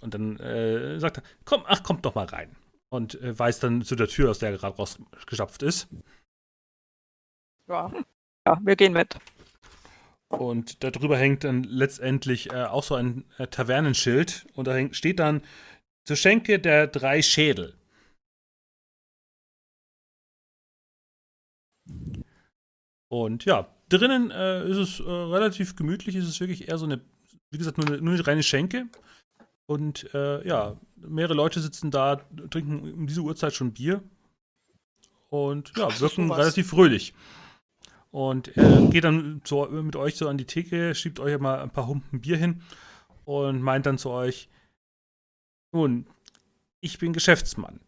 [0.01, 2.55] Und dann äh, sagt er, komm, ach, kommt doch mal rein.
[2.89, 5.87] Und äh, weist dann zu der Tür, aus der er gerade rausgeschöpft ist.
[7.67, 7.91] Ja.
[8.47, 9.15] Ja, wir gehen mit.
[10.31, 14.47] Und darüber hängt dann letztendlich äh, auch so ein äh, Tavernenschild.
[14.53, 15.41] Und da hängt, steht dann
[16.05, 17.75] zur Schenke der drei Schädel.
[23.09, 26.15] Und ja, drinnen äh, ist es äh, relativ gemütlich.
[26.15, 27.01] Ist es wirklich eher so eine,
[27.49, 28.87] wie gesagt, nur eine, nur eine reine Schenke.
[29.65, 32.17] Und äh, ja, mehrere Leute sitzen da,
[32.49, 34.01] trinken um diese Uhrzeit schon Bier.
[35.29, 37.13] und ja, wirken relativ fröhlich.
[38.11, 41.69] Und er geht dann so mit euch so an die Theke, schiebt euch mal ein
[41.69, 42.61] paar Humpen Bier hin
[43.25, 44.49] und meint dann zu euch:
[45.71, 46.05] Nun,
[46.81, 47.79] ich bin Geschäftsmann.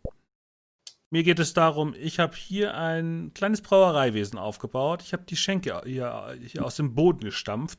[1.13, 5.03] Mir geht es darum, ich habe hier ein kleines Brauereiwesen aufgebaut.
[5.03, 7.77] Ich habe die Schenke hier, hier aus dem Boden gestampft.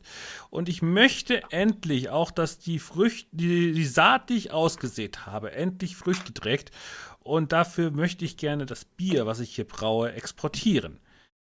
[0.51, 5.51] Und ich möchte endlich auch, dass die Früchte, die, die Saat, die ich ausgesät habe,
[5.51, 6.71] endlich Früchte trägt.
[7.19, 11.01] Und dafür möchte ich gerne das Bier, was ich hier braue, exportieren.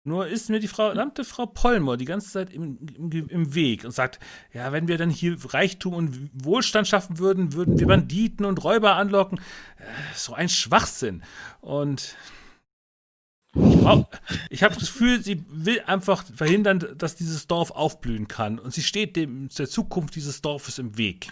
[0.05, 3.85] Nur ist mir die Frau, verdammte Frau Pollmer die ganze Zeit im, im, im Weg
[3.85, 4.19] und sagt,
[4.51, 8.95] ja, wenn wir dann hier Reichtum und Wohlstand schaffen würden, würden wir Banditen und Räuber
[8.95, 9.39] anlocken.
[9.77, 11.23] Äh, So ein Schwachsinn.
[11.61, 12.17] Und
[14.49, 18.59] ich, habe das Gefühl, sie will einfach verhindern, dass dieses Dorf aufblühen kann.
[18.59, 21.29] Und sie steht dem, der Zukunft dieses Dorfes im Weg.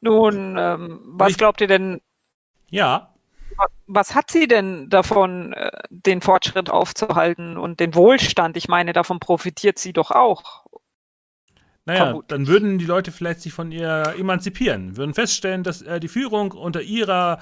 [0.00, 2.00] Nun, ähm, was Ich- glaubt ihr denn,
[2.70, 3.11] Ja,
[3.86, 8.56] was hat sie denn davon, äh, den Fortschritt aufzuhalten und den Wohlstand?
[8.56, 10.64] Ich meine, davon profitiert sie doch auch.
[11.84, 12.28] Naja, Vermutlich.
[12.28, 16.52] dann würden die Leute vielleicht sich von ihr emanzipieren, würden feststellen, dass äh, die Führung
[16.52, 17.40] unter ihrer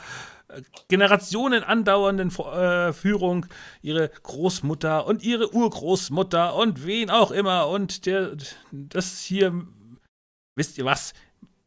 [0.49, 3.47] äh, Generationen andauernden äh, Führung
[3.83, 8.37] ihre Großmutter und ihre Urgroßmutter und wen auch immer und der
[8.73, 9.53] das hier
[10.57, 11.13] wisst ihr was?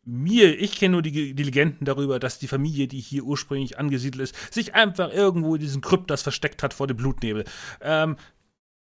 [0.06, 4.24] Mir, ich kenne nur die, die Legenden darüber, dass die Familie, die hier ursprünglich angesiedelt
[4.24, 7.46] ist, sich einfach irgendwo in diesen Kryptas versteckt hat vor dem Blutnebel.
[7.82, 8.18] Ähm,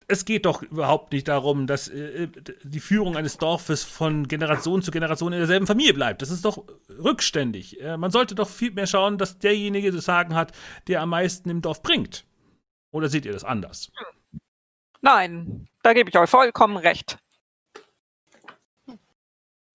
[0.07, 2.29] es geht doch überhaupt nicht darum, dass äh,
[2.63, 6.23] die Führung eines Dorfes von Generation zu Generation in derselben Familie bleibt.
[6.23, 7.81] Das ist doch rückständig.
[7.81, 10.53] Äh, man sollte doch viel mehr schauen, dass derjenige das Sagen hat,
[10.89, 12.25] der am meisten im Dorf bringt.
[12.93, 13.91] Oder seht ihr das anders?
[15.01, 17.19] Nein, da gebe ich euch vollkommen recht.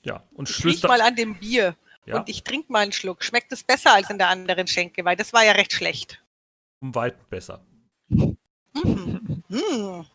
[0.04, 0.90] Ja, und schlüstert.
[0.90, 3.24] mal an dem Bier Ja, und ich trinke mal einen Schluck.
[3.24, 6.24] Schmeckt es besser als in der anderen Schenke, weil das war ja recht schlecht.
[6.82, 7.62] um weit besser.
[8.10, 9.44] Mhm.
[9.50, 10.06] Mm.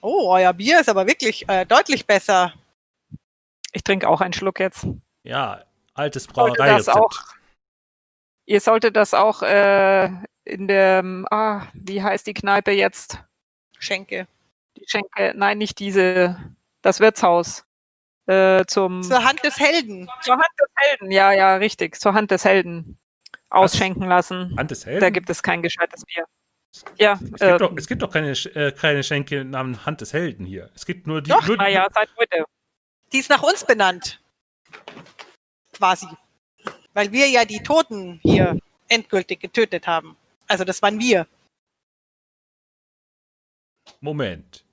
[0.00, 2.52] Oh, euer Bier ist aber wirklich äh, deutlich besser.
[3.72, 4.86] Ich trinke auch einen Schluck jetzt.
[5.24, 6.96] Ja, altes Sollte das Brauereirezept.
[6.96, 7.22] auch-
[8.44, 10.10] Ihr solltet das auch äh,
[10.44, 13.18] in der, ah, wie heißt die Kneipe jetzt?
[13.78, 14.26] Schenke.
[14.76, 16.36] Die Schenke, nein, nicht diese,
[16.82, 17.64] das Wirtshaus.
[18.26, 20.08] Äh, zum, Zur Hand des Helden.
[20.22, 22.98] zur Hand des Helden, ja, ja, richtig, zur Hand des Helden
[23.50, 24.54] ausschenken lassen.
[24.56, 25.00] Hand des Helden?
[25.00, 26.24] Da gibt es kein gescheites Bier.
[26.98, 30.12] Ja, es, gibt äh, doch, es gibt doch keine, äh, keine Schenke namens Hand des
[30.12, 30.70] Helden hier.
[30.74, 31.30] Es gibt nur die.
[31.30, 32.44] Doch, nur, naja, seit heute.
[33.12, 34.22] Die ist nach uns benannt.
[35.74, 36.06] Quasi.
[36.94, 38.58] Weil wir ja die Toten hier
[38.88, 40.16] endgültig getötet haben.
[40.46, 41.26] Also das waren wir.
[44.00, 44.64] Moment.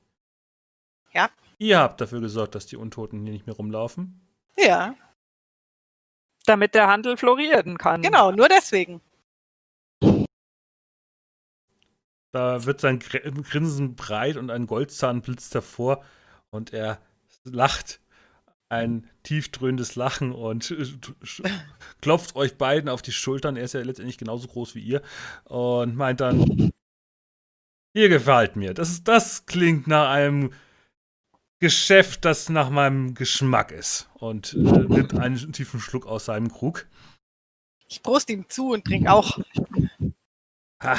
[1.14, 1.30] Ja?
[1.60, 4.22] Ihr habt dafür gesorgt, dass die Untoten hier nicht mehr rumlaufen.
[4.58, 4.96] Ja,
[6.46, 8.02] Damit der Handel florieren kann.
[8.02, 9.02] genau, nur deswegen.
[12.32, 16.04] Da wird sein Gr Grinsen breit und ein Goldzahn blitzt hervor
[16.52, 17.00] und er
[17.44, 18.00] lacht
[18.70, 20.86] ein tiefdröhnendes Lachen und äh,
[22.02, 23.58] klopft euch beiden auf die Schultern.
[23.58, 25.02] Er ist ja letztendlich genauso groß wie ihr
[25.46, 26.70] und meint dann:
[27.94, 28.76] Ihr gefällt mir.
[28.76, 30.54] Das, das klingt nach einem
[31.60, 34.10] Geschäft, das nach meinem Geschmack ist.
[34.14, 36.88] Und äh, nimmt einen tiefen Schluck aus seinem Krug.
[37.88, 39.40] Ich prost ihm zu und trink auch.
[40.82, 40.98] Ha.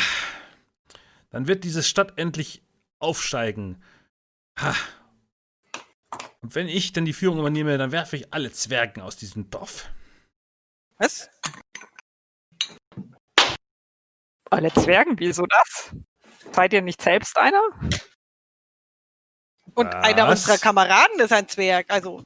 [1.31, 2.63] Dann wird diese Stadt endlich
[2.99, 3.83] aufsteigen.
[4.59, 4.75] Ha.
[6.41, 9.91] Und wenn ich dann die Führung übernehme, dann werfe ich alle Zwergen aus diesem Dorf.
[10.99, 11.31] Was?
[14.51, 15.95] Alle Zwergen, wieso das?
[16.53, 17.63] Seid ihr nicht selbst einer?
[19.75, 20.05] Und Was?
[20.05, 21.87] einer unserer Kameraden ist ein Zwerg.
[21.91, 22.23] Also,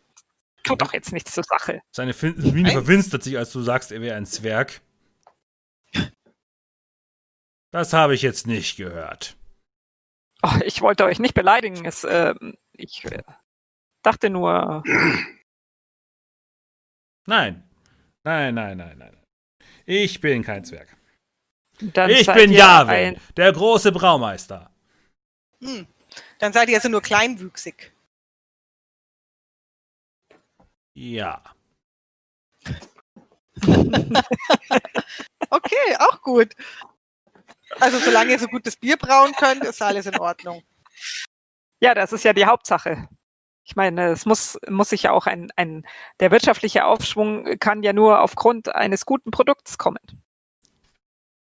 [0.62, 1.82] Tut doch jetzt nichts zur Sache.
[1.90, 2.72] Seine Fin Miene Nein.
[2.72, 4.80] verwinstert sich, als du sagst, er wäre ein Zwerg.
[7.70, 9.36] Das habe ich jetzt nicht gehört.
[10.42, 11.84] Oh, ich wollte euch nicht beleidigen.
[11.84, 13.22] Es, ähm, ich äh,
[14.02, 14.82] dachte nur,
[17.26, 17.68] Nein.
[18.22, 19.16] Nein, nein, nein, nein.
[19.86, 20.96] Ich bin kein Zwerg.
[21.80, 24.70] dann ich bin Jahwe, der große Braumeister.
[25.60, 25.86] hm.
[26.44, 27.92] Dann seid ihr also nur kleinwüchsig.
[30.94, 31.42] Ja.
[35.50, 36.52] Okay, auch gut.
[37.78, 40.64] Also solange ihr so gutes Bier brauen könnt, ist alles in Ordnung.
[41.80, 43.08] Ja, das ist ja die Hauptsache.
[43.64, 45.86] Ich meine, es muss, muss sich ja auch ein, ein,
[46.18, 50.00] der wirtschaftliche Aufschwung kann ja nur aufgrund eines guten Produkts kommen.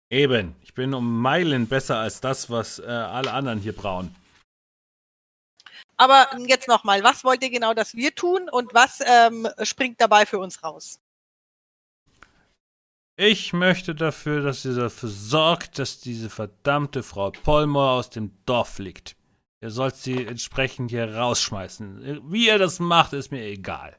[0.10, 0.56] Eben.
[0.62, 4.14] Ich bin um Meilen besser als das, was äh, alle anderen hier brauen.
[5.98, 10.26] Aber jetzt nochmal, was wollt ihr genau, dass wir tun und was ähm, springt dabei
[10.26, 11.00] für uns raus?
[13.18, 18.70] Ich möchte dafür, dass ihr dafür sorgt, dass diese verdammte Frau Polmor aus dem Dorf
[18.70, 19.16] fliegt.
[19.62, 22.30] Ihr sollt sie entsprechend hier rausschmeißen.
[22.32, 23.98] Wie ihr das macht, ist mir egal.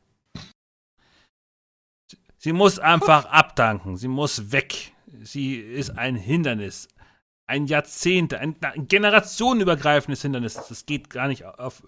[2.36, 3.96] Sie muss einfach abdanken.
[3.96, 4.92] Sie muss weg.
[5.06, 6.86] Sie ist ein Hindernis.
[7.46, 8.56] Ein Jahrzehnt, ein
[8.88, 10.54] generationenübergreifendes Hindernis.
[10.54, 11.82] Das geht gar nicht auf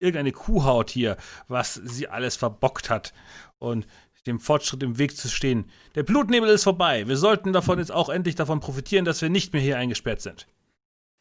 [0.00, 1.16] irgendeine Kuhhaut hier,
[1.48, 3.12] was sie alles verbockt hat.
[3.58, 3.86] Und
[4.28, 5.70] dem Fortschritt im Weg zu stehen.
[5.94, 7.08] Der Blutnebel ist vorbei.
[7.08, 10.46] Wir sollten davon jetzt auch endlich davon profitieren, dass wir nicht mehr hier eingesperrt sind.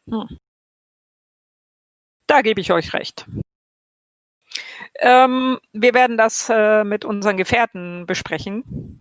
[0.10, 0.38] Hm.
[2.28, 3.26] Da gebe ich euch recht.
[5.00, 9.00] Ähm, wir werden das äh, mit unseren Gefährten besprechen.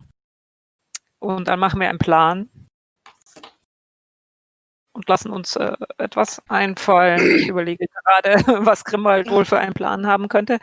[1.18, 2.48] Und dann machen wir einen Plan.
[4.96, 7.20] Und lassen uns äh, etwas einfallen.
[7.38, 10.58] Ich überlege gerade, was Grimwald wohl für einen Plan haben könnte.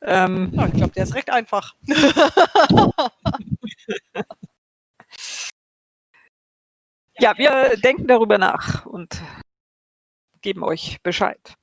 [0.00, 1.74] Ähm, ja, ich glaube, der ist recht einfach.
[7.18, 9.20] ja, wir denken darüber nach und
[10.40, 11.54] geben euch Bescheid.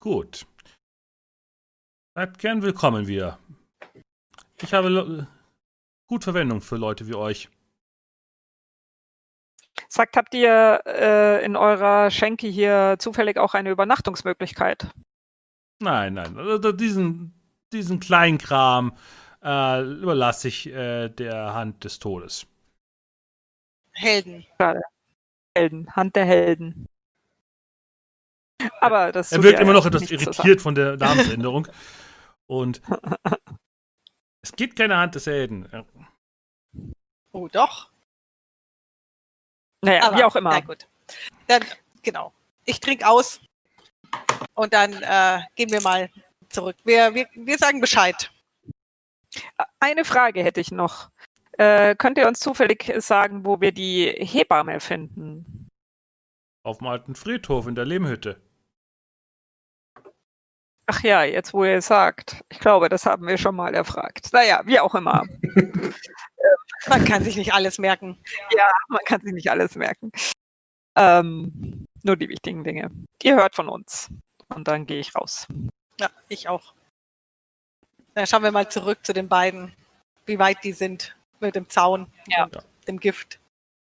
[0.00, 0.48] Gut.
[2.14, 3.38] Bleibt gern willkommen wieder.
[4.60, 5.28] Ich habe
[6.08, 7.48] gut Verwendung für Leute wie euch.
[9.96, 14.88] Sagt, habt ihr äh, in eurer Schenke hier zufällig auch eine Übernachtungsmöglichkeit?
[15.78, 16.36] Nein, nein.
[16.36, 17.32] Also diesen,
[17.72, 18.94] diesen Kleinkram
[19.42, 22.46] äh, überlasse ich äh, der Hand des Todes.
[23.92, 24.44] Helden.
[24.60, 24.82] Schade.
[25.56, 25.90] Helden.
[25.96, 26.86] Hand der Helden.
[28.82, 31.68] Aber das er wirkt immer noch etwas irritiert von der Namensänderung.
[32.46, 32.82] Und
[34.42, 35.66] es gibt keine Hand des Helden.
[37.32, 37.95] Oh, doch.
[39.82, 40.50] Naja, Aber, wie auch immer.
[40.50, 40.86] Na gut.
[41.46, 41.62] Dann,
[42.02, 42.32] genau.
[42.64, 43.40] Ich trinke aus
[44.54, 46.10] und dann äh, gehen wir mal
[46.48, 46.76] zurück.
[46.84, 48.30] Wir, wir, wir sagen Bescheid.
[49.80, 51.10] Eine Frage hätte ich noch.
[51.52, 55.68] Äh, könnt ihr uns zufällig sagen, wo wir die Hebamme finden?
[56.62, 58.40] Auf dem alten Friedhof in der Lehmhütte.
[60.86, 62.44] Ach ja, jetzt wo ihr es sagt.
[62.48, 64.32] Ich glaube, das haben wir schon mal erfragt.
[64.32, 65.24] Naja, wie auch immer.
[66.88, 68.18] man kann sich nicht alles merken.
[68.56, 70.10] Ja, man kann sich nicht alles merken.
[70.96, 72.90] Ähm, nur die wichtigen Dinge.
[73.22, 74.08] Ihr hört von uns.
[74.48, 75.46] Und dann gehe ich raus.
[76.00, 76.74] Ja, ich auch.
[78.14, 79.72] Dann schauen wir mal zurück zu den beiden,
[80.24, 82.44] wie weit die sind mit dem Zaun ja.
[82.44, 82.58] und
[82.88, 83.40] dem Gift.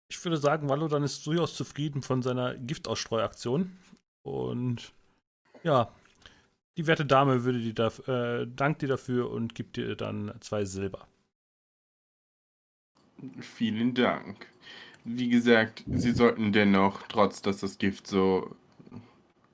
[0.09, 3.77] Ich würde sagen, Valodan ist durchaus zufrieden von seiner Giftausstreuaktion.
[4.23, 4.93] Und
[5.63, 5.93] ja,
[6.77, 10.65] die werte Dame würde die da, äh, dankt dir dafür und gibt dir dann zwei
[10.65, 11.07] Silber.
[13.41, 14.47] Vielen Dank.
[15.05, 18.55] Wie gesagt, Sie sollten dennoch, trotz dass das Gift so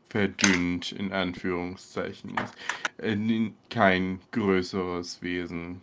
[0.08, 2.54] verdünnt, in Anführungszeichen ist,
[2.98, 5.80] äh, kein größeres Wesen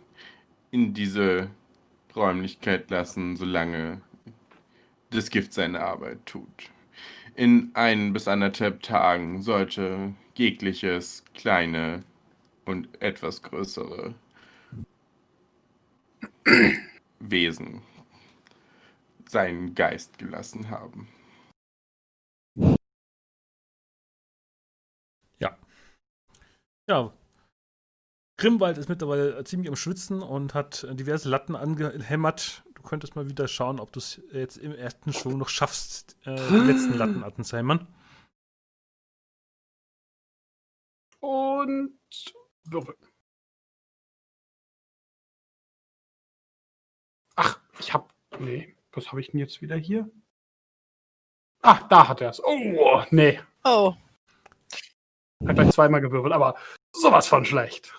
[0.70, 1.50] in diese
[2.14, 4.00] Räumlichkeit lassen, solange
[5.10, 6.70] das Gift seine Arbeit tut.
[7.34, 12.04] In ein bis anderthalb Tagen sollte jegliches kleine
[12.64, 14.14] und etwas größere
[17.20, 17.82] Wesen
[19.28, 21.08] seinen Geist gelassen haben.
[25.38, 25.56] Ja.
[26.88, 27.12] Ja.
[28.38, 32.64] Grimwald ist mittlerweile ziemlich am Schwitzen und hat diverse Latten angehämmert.
[32.74, 36.34] Du könntest mal wieder schauen, ob du es jetzt im ersten Schwung noch schaffst, äh,
[36.34, 37.86] die letzten Latten anzuhämmern.
[41.20, 41.98] und
[42.64, 42.96] Würfel.
[47.80, 48.12] Ich hab.
[48.38, 50.08] Nee, was habe ich denn jetzt wieder hier?
[51.62, 52.42] Ach, da hat er es.
[52.42, 53.40] Oh, nee.
[53.64, 53.94] Oh.
[55.46, 56.56] Hat gleich zweimal gewürfelt, aber
[56.92, 57.94] sowas von schlecht.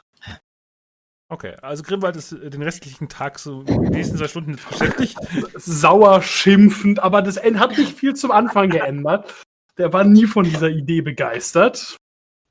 [1.29, 5.17] Okay, also Grimwald ist den restlichen Tag so die nächsten zwei Stunden beschäftigt.
[5.55, 9.33] Sauer, schimpfend, aber das hat nicht viel zum Anfang geändert.
[9.77, 11.95] Der war nie von dieser Idee begeistert.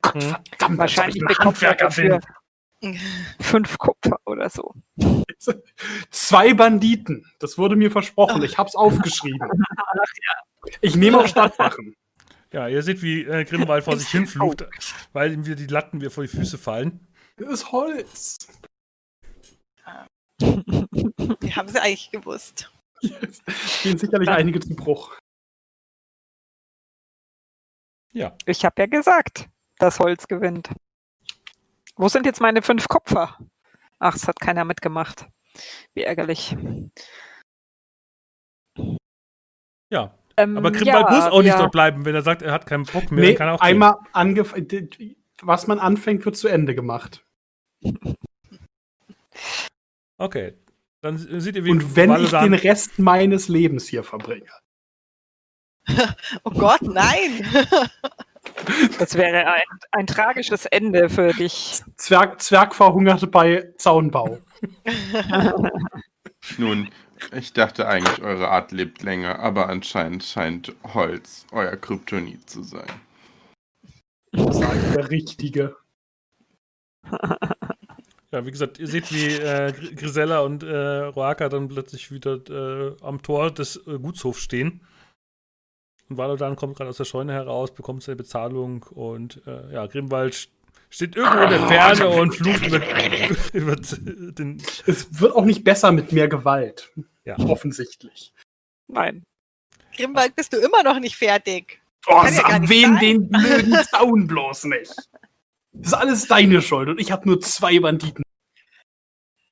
[0.01, 0.37] Gott, hm.
[0.49, 2.21] verdammt, wahrscheinlich bekommt er dafür
[3.41, 4.75] fünf Kupfer oder so.
[6.11, 7.27] Zwei Banditen.
[7.39, 8.43] Das wurde mir versprochen.
[8.43, 9.49] Ich hab's aufgeschrieben.
[10.83, 11.97] Ich nehme auch Stadtwachen.
[12.53, 14.67] Ja, ihr seht, wie äh, Grimwald vor sich hinflucht,
[15.15, 17.09] weil ihm die Latten mir vor die Füße fallen.
[17.37, 18.37] Das ist Holz.
[20.41, 22.71] Die haben sie eigentlich gewusst.
[23.01, 23.43] Yes.
[23.83, 25.17] Gehen sicherlich einige zum Bruch.
[28.13, 28.37] Ja.
[28.47, 30.71] Ich habe ja gesagt das Holz gewinnt.
[32.01, 33.37] Wo sind jetzt meine fünf Kopfer?
[33.99, 35.29] Ach, es hat keiner mitgemacht.
[35.93, 36.57] Wie ärgerlich.
[39.93, 40.15] Ja.
[40.39, 42.85] Ähm, aber Grimwald ja, muss auch nicht dort bleiben, wenn er sagt, er hat keinen
[42.85, 43.23] Bock mehr.
[43.23, 43.99] Nee, kann auch einmal
[45.43, 47.27] was man anfängt, wird zu Ende gemacht.
[50.17, 50.55] Okay.
[51.03, 54.51] Dann seht ihr, wie Und wenn ich Valodan- den Rest meines Lebens hier verbringe.
[56.45, 57.47] Oh Gott, nein.
[58.99, 61.83] Das wäre ein, ein tragisches Ende für dich.
[61.97, 64.39] Zwerg, Zwerg verhungert bei Zaunbau.
[66.59, 66.89] Nun,
[67.33, 72.89] ich dachte eigentlich, eure Art lebt länger, aber anscheinend scheint Holz euer Kryptonit zu sein.
[74.33, 75.77] Sagt der Richtige.
[78.33, 82.35] Ja, wie gesagt, ihr seht, wie äh, Gr- Grisella und äh, Roaka dann plötzlich wieder
[82.49, 84.87] äh, am Tor des äh, Gutshofs stehen.
[86.11, 90.35] Und Valodan kommt gerade aus der Scheune heraus, bekommt seine Bezahlung und äh, ja, Grimwald
[90.35, 90.49] st-
[90.91, 92.81] steht irgendwo in der Ferne und flucht über,
[93.53, 94.61] über den.
[94.87, 96.91] Es wird auch nicht besser mit mehr Gewalt.
[97.25, 97.39] Ja.
[97.39, 98.33] Offensichtlich.
[98.89, 99.23] Nein.
[99.97, 101.81] Grimwald, bist du immer noch nicht fertig?
[102.09, 102.99] Oh, ja sag wen sein.
[103.01, 104.95] den blöden Zaun bloß nicht.
[105.73, 108.25] Das ist alles deine Schuld und ich habe nur zwei Banditen.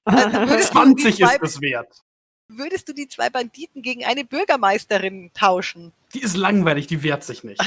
[0.05, 2.03] Also würdest, du die 20 zwei, ist es wert.
[2.49, 5.93] Würdest du die zwei Banditen gegen eine Bürgermeisterin tauschen?
[6.15, 7.61] Die ist langweilig, die wehrt sich nicht.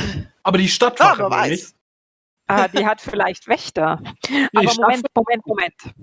[0.43, 1.31] Aber die Ja, Stadtwache nicht.
[1.31, 1.75] weiß.
[2.47, 4.01] Ah, die hat vielleicht Wächter.
[4.27, 5.95] Die Aber Stadt- Moment, Moment, Moment.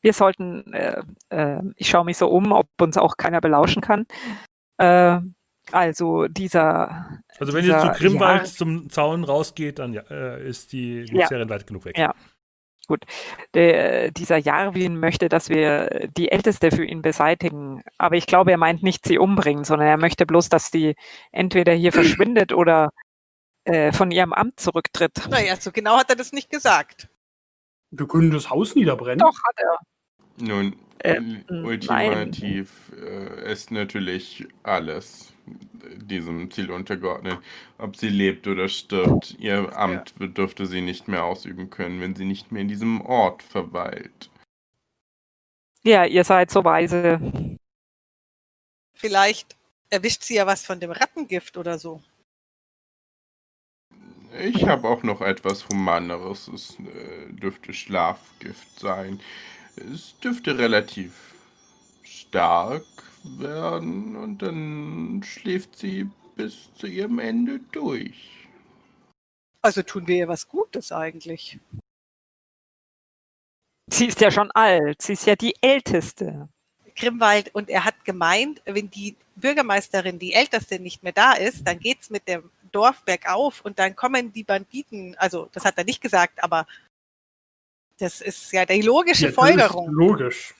[0.00, 4.06] Wir sollten, äh, äh, ich schaue mich so um, ob uns auch keiner belauschen kann.
[4.78, 5.20] Äh,
[5.72, 8.46] also dieser, Also, wenn ihr Dieser- zu Grimwald ja.
[8.46, 11.22] zum Zaun rausgeht, dann ja, äh, ist die Ja.
[11.24, 11.98] Luzerin weit genug weg.
[11.98, 12.14] Ja.
[13.54, 17.82] Der, dieser Jarwin möchte, dass wir die Älteste für ihn beseitigen.
[17.98, 20.94] Aber ich glaube, er meint nicht sie umbringen, sondern er möchte bloß, dass sie
[21.32, 22.90] entweder hier verschwindet oder
[23.64, 25.28] äh, von ihrem Amt zurücktritt.
[25.28, 27.08] Naja, so genau hat er das nicht gesagt.
[27.90, 29.18] Wir können das Haus niederbrennen.
[29.18, 29.78] Doch, hat er.
[30.46, 31.64] Nun, Äh, nein.
[31.64, 35.32] ultimativ äh, ist natürlich alles
[35.96, 37.38] diesem Ziel untergeordnet.
[37.78, 42.24] Ob sie lebt oder stirbt, ihr Amt dürfte sie nicht mehr ausüben können, wenn sie
[42.24, 44.30] nicht mehr in diesem Ort verweilt.
[45.82, 47.20] Ja, ihr seid so weise.
[48.94, 49.56] Vielleicht
[49.88, 52.02] erwischt sie ja was von dem Rattengift oder so.
[54.38, 56.48] Ich habe auch noch etwas Humaneres.
[56.48, 59.20] Es äh, dürfte Schlafgift sein.
[59.76, 61.12] Es dürfte relativ
[62.04, 62.84] stark
[63.22, 68.48] werden und dann schläft sie bis zu ihrem Ende durch.
[69.62, 71.58] Also tun wir ihr was Gutes eigentlich.
[73.90, 75.02] Sie ist ja schon alt.
[75.02, 76.48] Sie ist ja die Älteste.
[76.96, 81.78] Grimwald und er hat gemeint, wenn die Bürgermeisterin, die Älteste, nicht mehr da ist, dann
[81.78, 86.00] geht's mit dem Dorf bergauf und dann kommen die Banditen, also das hat er nicht
[86.00, 86.66] gesagt, aber
[87.98, 89.90] das ist ja die logische Ja, das ist Folgerung.
[89.90, 90.54] Logisch.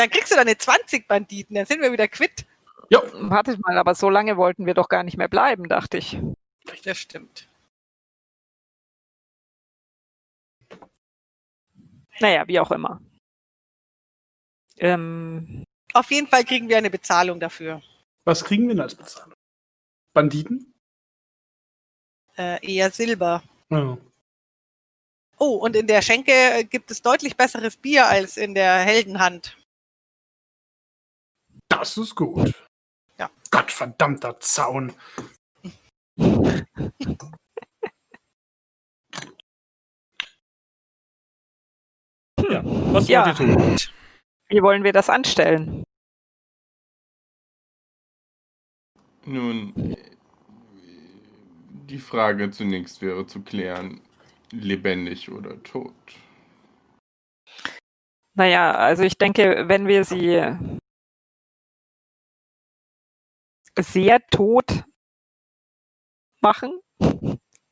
[0.00, 2.46] Dann kriegst du deine 20 Banditen, dann sind wir wieder quitt.
[2.88, 6.18] Ja, Wartet mal, aber so lange wollten wir doch gar nicht mehr bleiben, dachte ich.
[6.84, 7.46] Das stimmt.
[12.18, 13.02] Naja, wie auch immer.
[14.78, 17.82] Ähm, Auf jeden Fall kriegen wir eine Bezahlung dafür.
[18.24, 19.34] was kriegen wir denn als Bezahlung?
[20.14, 20.72] Banditen?
[22.38, 23.42] Äh, eher Silber.
[23.68, 23.98] Ja.
[25.36, 29.58] Oh, und in der Schenke gibt es deutlich besseres Bier als in der Heldenhand.
[31.70, 32.52] Das ist gut.
[33.18, 33.30] Ja.
[33.50, 34.92] Gottverdammter Zaun.
[42.50, 42.62] Ja.
[42.64, 43.26] Was Ja.
[43.26, 43.76] wollt ihr tun?
[44.48, 45.84] wie wollen wir das anstellen?
[49.24, 49.96] Nun,
[51.88, 54.00] die Frage zunächst wäre zu klären,
[54.50, 55.92] lebendig oder tot.
[58.34, 60.42] Naja, also ich denke, wenn wir sie
[63.82, 64.84] sehr tot
[66.40, 66.80] machen,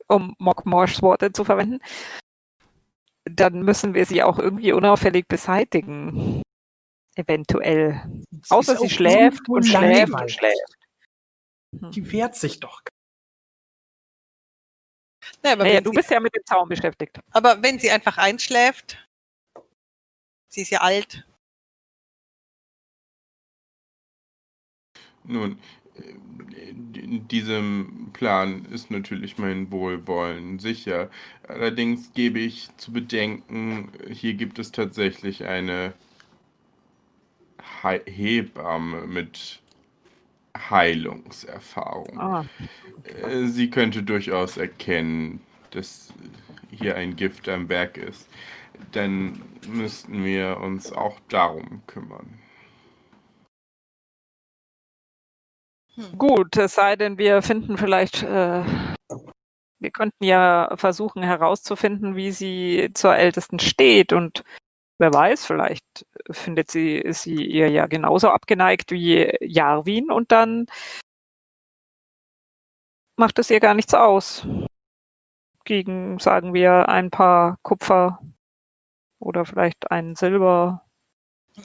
[0.08, 1.80] um Mockmorschs Worte zu verwenden,
[3.24, 6.42] dann müssen wir sie auch irgendwie unauffällig beseitigen.
[7.16, 8.02] Eventuell.
[8.48, 10.34] Außer ist sie schläft und schläft und langweilig.
[10.34, 11.94] schläft.
[11.94, 12.80] Die wehrt sich doch.
[15.44, 17.20] Ja, aber, Naja, du sie, bist ja mit dem Zaun beschäftigt.
[17.32, 19.06] aber wenn sie einfach einschläft,
[20.48, 21.26] sie ist ja alt.
[25.24, 25.60] Nun,
[26.94, 31.10] in diesem Plan ist natürlich mein Wohlwollen sicher.
[31.46, 35.94] Allerdings gebe ich zu bedenken, hier gibt es tatsächlich eine
[37.82, 39.62] He Hebamme mit
[40.56, 42.20] Heilungserfahrung.
[42.20, 42.44] Ah,
[43.04, 45.40] Äh, Sie könnte durchaus erkennen,
[45.70, 46.14] dass
[46.70, 48.28] hier ein Gift am Werk ist.
[48.92, 52.38] Dann müssten wir uns auch darum kümmern.
[56.16, 58.62] Gut, es sei denn, wir finden vielleicht, äh,
[59.80, 64.44] wir könnten ja versuchen herauszufinden, wie sie zur Ältesten steht und
[64.98, 70.66] wer weiß, vielleicht findet sie, sie ihr ja genauso abgeneigt wie Jarwin und dann
[73.16, 74.46] macht es ihr gar nichts aus.
[75.64, 78.20] Gegen, sagen wir, ein paar Kupfer
[79.18, 80.87] oder vielleicht ein Silber.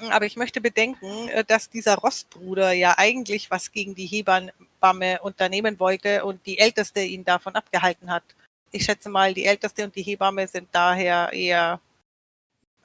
[0.09, 5.79] Aber ich möchte bedenken, äh, dass dieser Rostbruder ja eigentlich was gegen die Hebamme unternehmen
[5.79, 8.23] wollte und die Älteste ihn davon abgehalten hat.
[8.71, 11.79] Ich schätze mal, die Älteste und die Hebamme sind daher eher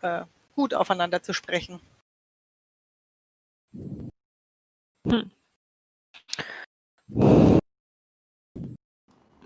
[0.02, 1.80] äh, gut aufeinander zu sprechen.
[5.08, 5.30] Hm.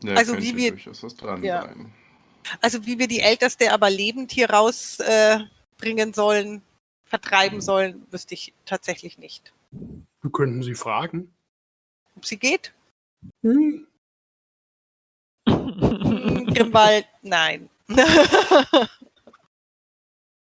[0.03, 1.69] Ja, Also wie wir- durchaus was dran ja.
[2.61, 6.63] Also wie wir die Älteste aber lebend hier rausbringen äh, sollen,
[7.13, 9.53] vertreiben sollen, wüsste ich tatsächlich nicht.
[10.23, 11.31] Wir könnten sie fragen.
[12.17, 12.73] Ob sie geht?
[13.43, 13.87] Hm.
[15.47, 17.69] Hm, Grimwald, nein.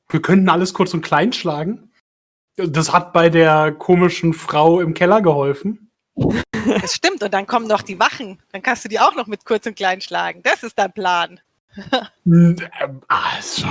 [0.10, 1.92] Wir könnten alles kurz und klein schlagen.
[2.56, 5.92] Das hat bei der komischen Frau im Keller geholfen.
[6.16, 7.22] Das stimmt.
[7.22, 8.40] Und dann kommen noch die Wachen.
[8.52, 10.42] Dann kannst du die auch noch mit kurz und klein schlagen.
[10.44, 11.40] Das ist dein Plan.
[12.24, 13.68] Hm, ähm, Also,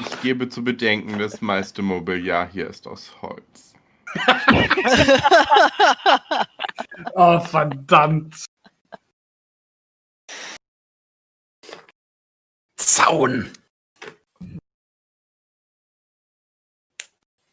[0.00, 3.74] Ich gebe zu bedenken, das meiste Mobiliar hier ist aus Holz.
[7.14, 8.44] oh, verdammt.
[12.76, 13.50] Zaun.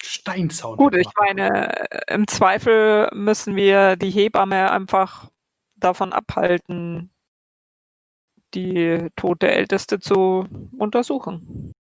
[0.01, 0.77] Steinzaun.
[0.77, 5.29] Gut, ich meine, im Zweifel müssen wir die Hebamme einfach
[5.75, 7.11] davon abhalten,
[8.53, 11.73] die tote Älteste zu untersuchen.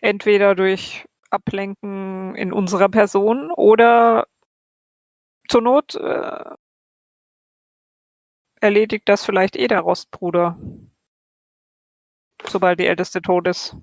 [0.00, 4.26] Entweder durch Ablenken in unserer Person oder
[5.48, 6.44] zur Not äh,
[8.60, 10.58] erledigt das vielleicht eh der Rostbruder,
[12.46, 13.76] sobald die Älteste tot ist.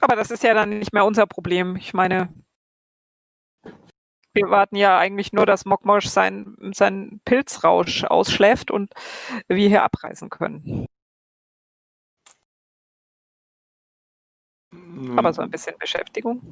[0.00, 1.76] Aber das ist ja dann nicht mehr unser Problem.
[1.76, 2.32] Ich meine,
[4.34, 8.92] wir warten ja eigentlich nur, dass Mokmosch sein, seinen Pilzrausch ausschläft und
[9.48, 10.86] wir hier abreisen können.
[15.16, 16.42] Aber so ein bisschen Beschäftigung.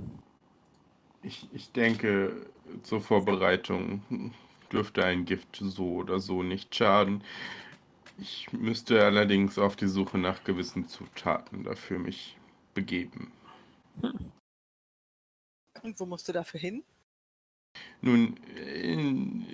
[1.22, 2.46] Ich, ich denke,
[2.82, 4.32] zur Vorbereitung
[4.72, 7.22] dürfte ein Gift so oder so nicht schaden.
[8.18, 12.36] Ich müsste allerdings auf die Suche nach gewissen Zutaten dafür mich
[12.74, 13.32] begeben.
[15.82, 16.82] Und wo musst du dafür hin?
[18.00, 19.46] Nun, in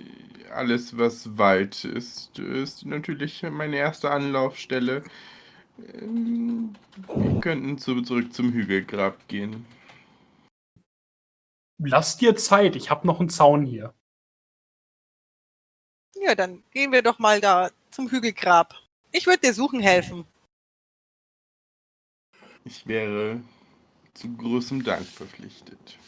[0.52, 5.02] alles, was Wald ist, ist natürlich meine erste Anlaufstelle.
[5.79, 6.75] Ähm,
[7.07, 9.66] Wir könnten zu, zurück zum Hügelgrab gehen.
[11.79, 13.95] Lass dir Zeit, ich habe noch einen Zaun hier.
[16.14, 18.75] Ja, dann gehen wir doch mal da zum Hügelgrab.
[19.11, 20.25] Ich würde dir suchen helfen.
[22.64, 23.43] Ich wäre
[24.14, 25.99] zu großem Dank verpflichtet.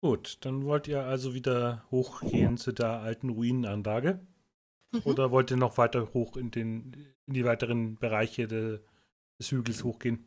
[0.00, 4.20] Gut, dann wollt ihr also wieder hochgehen zu der alten Ruinenanlage?
[5.04, 6.94] Oder wollt ihr noch weiter hoch in, den,
[7.26, 8.80] in die weiteren Bereiche de,
[9.38, 10.24] des Hügels hochgehen?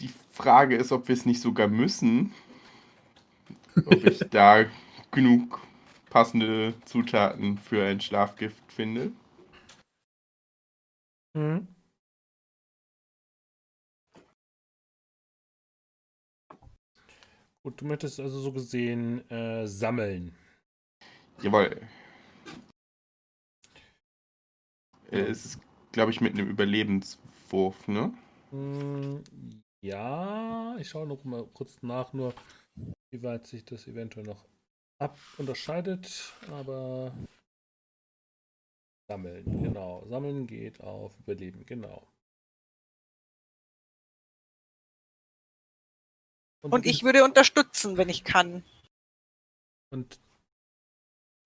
[0.00, 2.32] Die Frage ist, ob wir es nicht sogar müssen.
[3.86, 4.64] Ob ich da
[5.10, 5.60] genug
[6.10, 9.12] passende Zutaten für ein Schlafgift finde.
[11.34, 11.73] Mhm.
[17.64, 20.36] Gut, du möchtest also so gesehen äh, sammeln.
[21.42, 21.80] Jawohl.
[25.10, 25.60] Äh, Es ist,
[25.92, 28.12] glaube ich, mit einem Überlebenswurf, ne?
[28.52, 29.18] Mm,
[29.82, 32.34] Ja, ich schaue noch mal kurz nach, nur
[33.10, 34.44] wie weit sich das eventuell noch
[34.98, 37.12] ab unterscheidet, aber
[39.08, 40.04] sammeln, genau.
[40.06, 42.06] Sammeln geht auf Überleben, genau.
[46.70, 48.64] Und ich würde unterstützen, wenn ich kann.
[49.90, 50.18] Und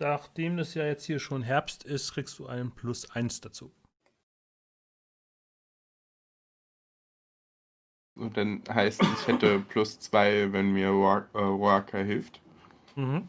[0.00, 3.72] nachdem es ja jetzt hier schon Herbst ist, kriegst du einen Plus 1 dazu.
[8.16, 12.40] Und dann heißt es, ich hätte plus zwei, wenn mir äh, Waka hilft.
[12.96, 13.28] Mhm.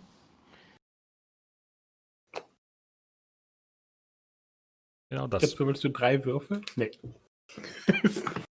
[5.12, 5.42] Genau das.
[5.42, 6.62] Jetzt willst du drei Würfel?
[6.76, 6.92] Nee.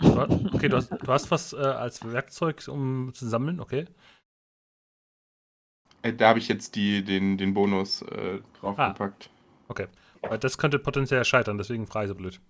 [0.00, 3.86] Du hast- Okay, du hast, du hast was äh, als Werkzeug, um zu sammeln, okay.
[6.02, 9.28] Äh, Da habe ich jetzt die, den, den Bonus äh, draufgepackt.
[10.22, 12.40] Weil das könnte potenziell scheitern, deswegen frage ich so blöd.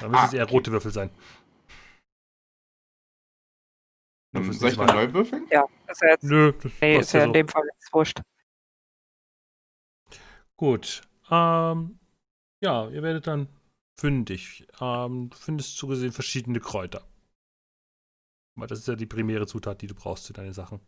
[0.00, 0.52] Dann müssen Ah, es eher okay.
[0.54, 1.10] rote Würfel sein.
[4.34, 4.86] Ähm, Würfelst soll ich mal.
[4.94, 5.46] neu würfeln?
[5.50, 7.32] Ja, ist ja jetzt, Nö, das nee, ist ja ja in so.
[7.32, 8.20] dem Fall jetzt wurscht.
[10.56, 11.02] Gut.
[11.30, 11.98] Ähm,
[12.62, 13.48] ja, ihr werdet dann
[13.98, 14.66] fündig.
[14.80, 17.06] Ähm, du findest so gesehen verschiedene Kräuter.
[18.56, 20.80] Weil das ist ja die primäre Zutat, die du brauchst für deine Sachen.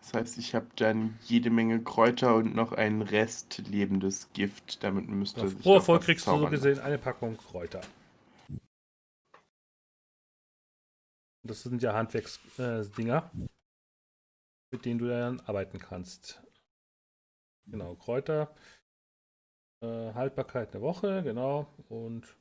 [0.00, 4.84] Das heißt, ich habe dann jede Menge Kräuter und noch einen Rest lebendes Gift.
[4.84, 7.80] Damit müsste Auf sich pro Erfolg kriegst du so gesehen eine Packung Kräuter.
[11.42, 13.30] Das sind ja Handwerksdinger,
[14.72, 16.45] mit denen du dann arbeiten kannst.
[17.66, 18.54] Genau, Kräuter.
[19.82, 21.66] Äh, Haltbarkeit eine Woche, genau.
[21.88, 22.36] Und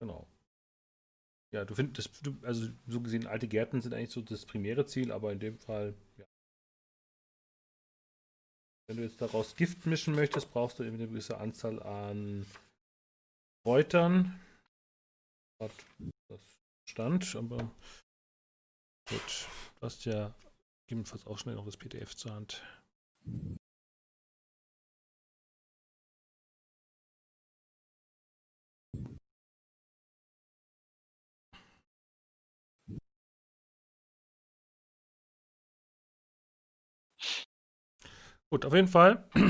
[0.00, 0.26] genau.
[1.54, 5.12] Ja, du findest, du, also so gesehen, alte Gärten sind eigentlich so das primäre Ziel,
[5.12, 6.24] aber in dem Fall, ja.
[8.88, 12.46] Wenn du jetzt daraus Gift mischen möchtest, brauchst du eben eine gewisse Anzahl an
[13.64, 14.38] Kräutern.
[15.60, 15.72] Hat
[16.28, 16.58] das
[16.88, 17.70] stand, aber
[19.08, 19.48] gut.
[19.76, 20.34] Du hast ja
[20.84, 22.62] gegebenenfalls auch schnell noch das PDF zur Hand.
[38.50, 39.24] Gut, auf jeden Fall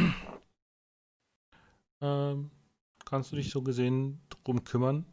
[2.01, 2.51] ähm,
[3.05, 5.07] kannst du dich so gesehen drum kümmern.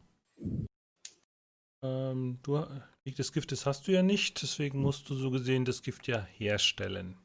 [1.82, 2.66] Ähm, du,
[3.04, 6.20] Weg des Giftes hast du ja nicht, deswegen musst du so gesehen das Gift ja
[6.22, 7.18] herstellen.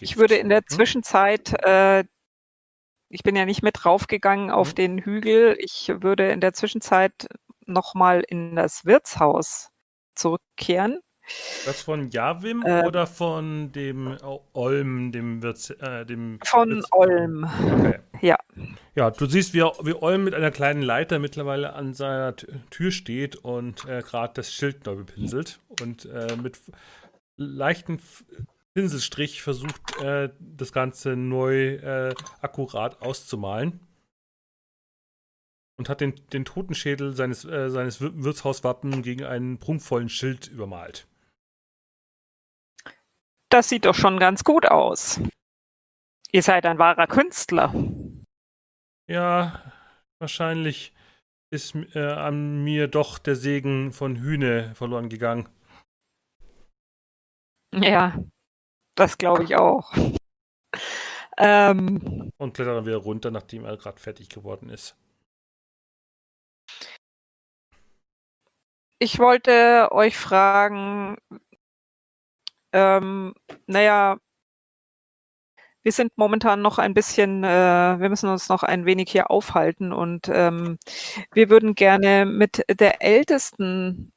[0.00, 0.66] Ich würde in der Hm?
[0.68, 2.04] Zwischenzeit, äh,
[3.10, 4.74] ich bin ja nicht mit raufgegangen auf Mhm.
[4.76, 7.28] den Hügel, ich würde in der Zwischenzeit
[7.66, 9.70] nochmal in das Wirtshaus
[10.14, 11.00] zurückkehren.
[11.66, 16.92] Das von Javim Äh, oder von dem O- Olm, dem Wirts, äh, dem Von Wirts-
[16.92, 17.44] Olm.
[17.44, 17.98] Okay.
[18.22, 18.36] Ja.
[18.94, 23.36] Ja, du siehst, wie, wie Olm mit einer kleinen Leiter mittlerweile an seiner Tür steht
[23.36, 26.58] und äh, gerade das Schild neu bepinselt und äh, mit
[27.36, 28.00] leichten
[28.74, 33.80] Pinselstrich versucht, äh, das Ganze neu äh, akkurat auszumalen.
[35.76, 41.06] Und hat den, den Totenschädel seines, äh, seines Wir- Wirtshauswappen gegen einen prunkvollen Schild übermalt.
[43.50, 45.20] Das sieht doch schon ganz gut aus.
[46.32, 47.72] Ihr seid ein wahrer Künstler.
[49.08, 49.72] Ja,
[50.18, 50.92] wahrscheinlich
[51.50, 55.48] ist äh, an mir doch der Segen von Hühne verloren gegangen.
[57.74, 58.18] Ja,
[58.94, 59.94] das glaube ich auch.
[61.38, 64.96] Ähm, Und klettert dann wieder runter, nachdem er gerade fertig geworden ist.
[69.00, 71.16] ich wollte euch fragen,
[72.72, 73.34] ähm,
[73.66, 74.18] naja,
[75.82, 79.92] wir sind momentan noch ein bisschen, äh, wir müssen uns noch ein wenig hier aufhalten
[79.92, 80.78] und ähm,
[81.32, 84.12] wir würden gerne mit der Ältesten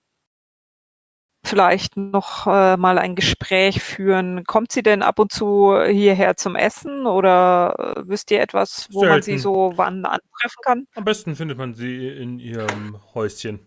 [1.43, 4.43] vielleicht noch äh, mal ein Gespräch führen.
[4.45, 9.05] Kommt sie denn ab und zu hierher zum Essen oder äh, wisst ihr etwas, wo
[9.05, 9.43] man sie Selten.
[9.43, 10.85] so wann antreffen kann?
[10.95, 13.59] Am besten findet man sie in ihrem Häuschen.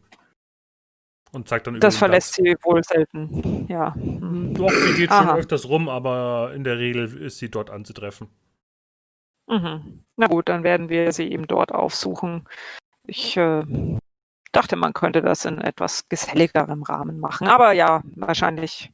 [1.34, 2.46] Und zeigt dann Das verlässt Platz.
[2.46, 3.66] sie wohl selten.
[3.68, 3.90] Ja.
[3.96, 4.54] Mhm.
[4.54, 5.36] Doch, sie geht schon Aha.
[5.36, 8.28] öfters rum, aber in der Regel ist sie dort anzutreffen.
[9.48, 10.04] Mhm.
[10.16, 12.48] Na gut, dann werden wir sie eben dort aufsuchen.
[13.06, 13.64] Ich äh,
[14.52, 17.48] dachte, man könnte das in etwas geselligerem Rahmen machen.
[17.48, 18.92] Aber ja, wahrscheinlich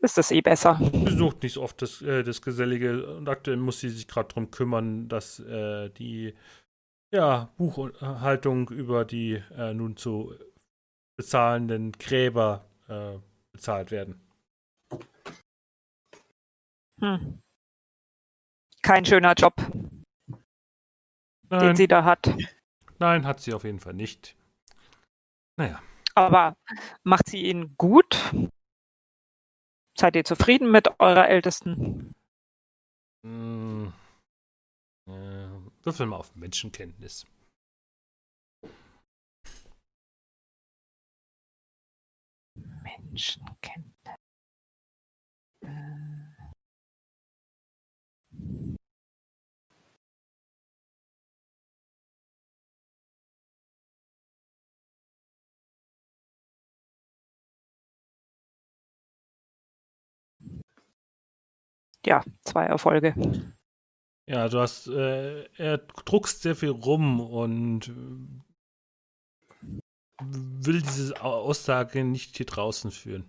[0.00, 0.78] ist das eh besser.
[0.80, 4.28] Sie sucht nicht so oft das, äh, das Gesellige und aktuell muss sie sich gerade
[4.28, 6.34] darum kümmern, dass äh, die
[7.12, 10.32] ja, Buchhaltung über die äh, nun zu
[11.20, 13.18] bezahlenden Gräber äh,
[13.52, 14.18] bezahlt werden.
[17.00, 17.40] Hm.
[18.82, 19.54] Kein schöner Job,
[21.60, 22.34] den Nein, sie da hat.
[22.98, 24.36] nein, hat sie auf jeden Fall nicht.
[25.56, 25.80] Naja,
[26.14, 26.56] Aber
[27.02, 28.32] macht sie ihn gut?
[29.96, 32.12] Seid ihr zufrieden mit eurer Ältesten?
[33.22, 33.92] mh,
[35.06, 35.48] äh,
[35.82, 37.26] würfel mal auf Menschenkenntnis.
[43.10, 44.16] Menschenkenntnis.
[45.62, 45.68] Äh.
[62.06, 63.14] Ja, zwei Erfolge.
[64.26, 67.92] Ja, du hast, äh, er druckst sehr viel rum und
[70.20, 73.24] will diese Aussage nicht hier draußen führen.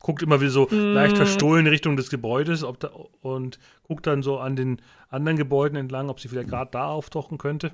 [0.00, 1.18] Guckt immer wie so leicht Mm.
[1.18, 2.88] verstohlen in Richtung des Gebäudes ob da,
[3.20, 7.38] und guckt dann so an den anderen Gebäuden entlang, ob sie vielleicht gerade da auftauchen
[7.38, 7.72] könnte.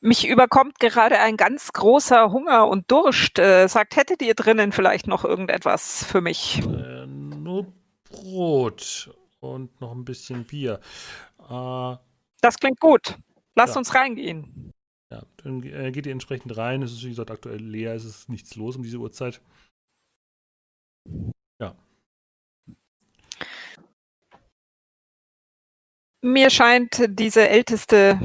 [0.00, 3.38] Mich überkommt gerade ein ganz großer Hunger und Durst.
[3.38, 6.58] Äh, sagt, hättet ihr drinnen vielleicht noch irgendetwas für mich?
[6.58, 7.72] Äh, nur
[8.04, 10.78] Brot und noch ein bisschen Bier.
[11.48, 11.96] Äh,
[12.44, 13.16] Das klingt gut.
[13.54, 13.78] Lasst Ja.
[13.78, 14.70] uns reingehen.
[15.10, 16.82] ja, dann äh, geht ihr entsprechend rein.
[16.82, 17.94] Es ist, wie gesagt, aktuell leer.
[17.94, 19.40] Es ist nichts los um diese Uhrzeit.
[26.22, 28.18] Mir scheint diese älteste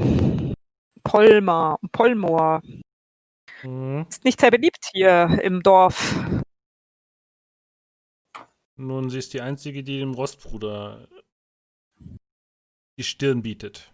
[1.02, 2.62] Polmar, Polmor
[3.62, 4.06] Mhm.
[4.08, 6.14] ist nicht sehr beliebt hier im Dorf.
[8.76, 11.06] Nun, sie ist die Einzige, die dem Rostbruder
[12.98, 13.92] die Stirn bietet.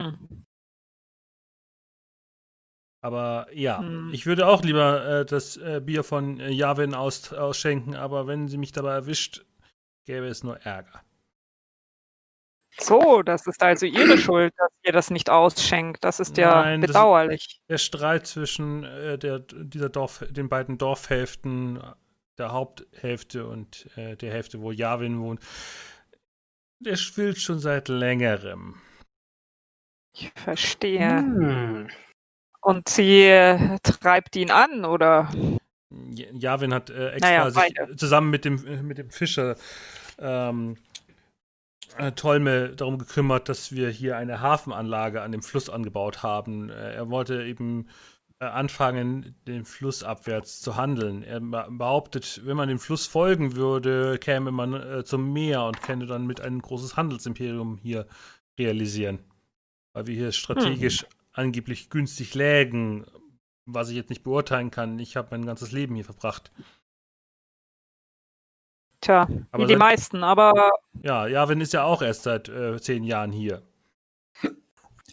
[0.00, 0.44] Hm.
[3.02, 4.10] Aber ja, Hm.
[4.12, 8.48] ich würde auch lieber äh, das äh, Bier von äh, Javin aus, ausschenken, aber wenn
[8.48, 9.44] sie mich dabei erwischt,
[10.06, 11.02] gäbe es nur Ärger.
[12.78, 16.04] So, das ist also ihre Schuld, dass ihr das nicht ausschenkt.
[16.04, 17.60] Das ist ja Nein, bedauerlich.
[17.68, 21.82] Der Streit zwischen äh, der, dieser Dorf, den beiden Dorfhälften,
[22.38, 25.40] der Haupthälfte und äh, der Hälfte, wo Javin wohnt,
[26.80, 28.80] der schwillt schon seit längerem.
[30.12, 31.18] Ich verstehe.
[31.18, 31.88] Hm.
[32.62, 35.30] Und sie äh, treibt ihn an, oder?
[35.90, 39.56] Javin hat äh, extra Naja, sich zusammen mit dem, äh, mit dem Fischer
[40.18, 40.76] ähm,
[41.96, 46.70] äh, Tolme darum gekümmert, dass wir hier eine Hafenanlage an dem Fluss angebaut haben.
[46.70, 47.88] Äh, er wollte eben
[48.38, 51.22] anfangen, den Fluss abwärts zu handeln.
[51.22, 55.82] Er be- behauptet, wenn man dem Fluss folgen würde, käme man äh, zum Meer und
[55.82, 58.06] könnte dann mit ein großes Handelsimperium hier
[58.58, 59.18] realisieren.
[59.92, 63.06] Weil wir hier strategisch angeblich günstig lägen,
[63.66, 64.98] was ich jetzt nicht beurteilen kann.
[64.98, 66.50] Ich habe mein ganzes Leben hier verbracht.
[69.00, 70.72] Tja, Aber wie die seit- meisten, aber
[71.02, 73.62] Ja, Javin ist ja auch erst seit äh, zehn Jahren hier.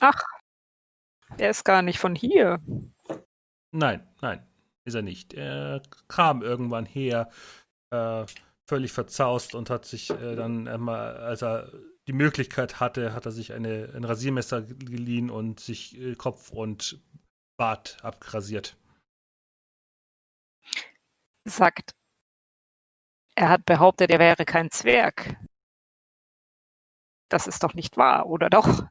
[0.01, 0.21] ach,
[1.37, 2.59] er ist gar nicht von hier.
[3.71, 4.45] Nein, nein,
[4.85, 5.33] ist er nicht.
[5.33, 7.29] Er kam irgendwann her,
[7.91, 8.25] äh,
[8.67, 11.71] völlig verzaust und hat sich äh, dann einmal, als er
[12.07, 17.01] die Möglichkeit hatte, hat er sich eine, ein Rasiermesser geliehen und sich äh, Kopf und
[17.57, 18.77] Bart abgrasiert.
[21.43, 21.95] Sagt,
[23.35, 25.35] er hat behauptet, er wäre kein Zwerg.
[27.29, 28.87] Das ist doch nicht wahr, oder doch?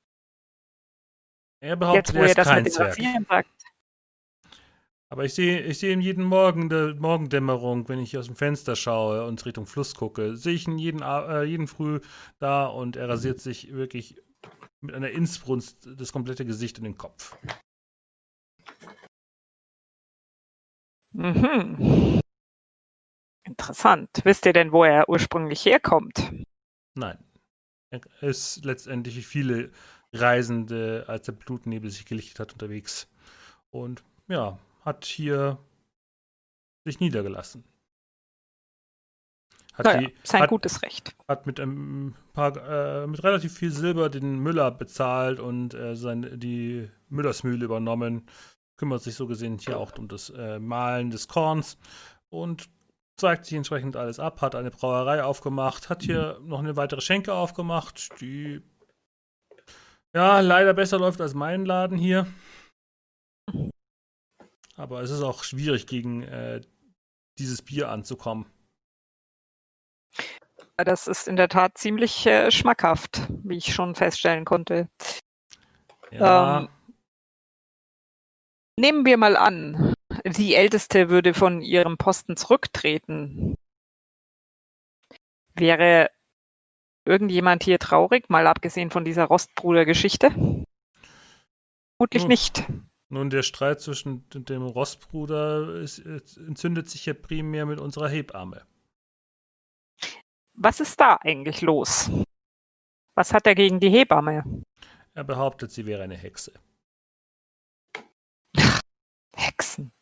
[1.60, 2.88] Er behauptet, Jetzt, wo er er ist das kein mit dem Zwerg.
[2.90, 3.64] Rasieren sagt.
[5.16, 8.36] Aber ich sehe ich sehe ihn jeden Morgen in der Morgendämmerung, wenn ich aus dem
[8.36, 12.00] Fenster schaue und Richtung Fluss gucke, sehe ich ihn jeden, äh, jeden Früh
[12.38, 14.20] da und er rasiert sich wirklich
[14.82, 17.34] mit einer Innsbrunst das komplette Gesicht und den Kopf.
[21.12, 22.20] Mhm.
[23.44, 24.10] Interessant.
[24.24, 26.30] Wisst ihr denn, wo er ursprünglich herkommt?
[26.94, 27.16] Nein.
[27.88, 29.72] Er ist letztendlich wie viele
[30.12, 33.08] Reisende, als der Blutnebel sich gelichtet hat, unterwegs.
[33.70, 35.58] Und ja, hat hier
[36.84, 37.64] sich niedergelassen.
[39.74, 41.14] Hat, Naja, die, sein hat, gutes Recht.
[41.28, 46.38] hat mit ein paar, äh, mit relativ viel Silber den Müller bezahlt und äh, sein,
[46.40, 48.26] die Müllersmühle übernommen.
[48.78, 51.76] Kümmert sich so gesehen hier auch um das äh, Mahlen des Korns
[52.30, 52.70] und
[53.16, 57.34] zeigt sich entsprechend alles ab, hat eine Brauerei aufgemacht, hat hier noch eine weitere Schenke
[57.34, 58.62] aufgemacht, die
[60.14, 62.26] ja leider besser läuft als mein Laden hier.
[64.76, 66.60] Aber es ist auch schwierig, gegen äh,
[67.38, 68.46] dieses Bier anzukommen.
[70.76, 74.88] Das ist in der Tat ziemlich äh, schmackhaft, wie ich schon feststellen konnte.
[76.10, 76.68] Ja, Ähm,
[78.78, 79.94] Nehmen wir mal an,
[80.26, 83.56] die Älteste würde von ihrem Posten zurücktreten.
[85.54, 86.10] Wäre
[87.06, 90.30] irgendjemand hier traurig, mal abgesehen von dieser Rostbruder-Geschichte?
[91.98, 92.28] Vermutlich Hm.
[92.28, 92.64] nicht.
[93.08, 98.66] Nun, der Streit zwischen dem Rostbruder ist, ist, entzündet sich ja primär mit unserer Hebamme.
[100.54, 102.10] Was ist da eigentlich los?
[103.14, 104.64] Was hat er gegen die Hebamme?
[105.14, 106.52] Er behauptet, sie wäre eine Hexe.
[109.36, 109.92] Hexen.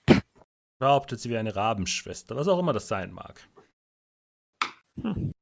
[0.78, 3.40] Behauptet, sie wäre eine Rabenschwester, was auch immer das sein mag.
[5.00, 5.32] Hm.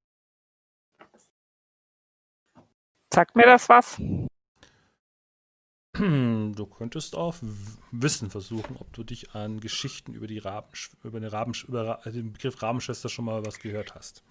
[3.12, 4.00] Sagt mir das was?
[6.03, 7.38] Du könntest auf
[7.92, 12.11] Wissen versuchen, ob du dich an Geschichten über die Rabensch über eine Rabensch über Ra
[12.11, 14.24] den Begriff Rabenschwester schon mal was gehört hast.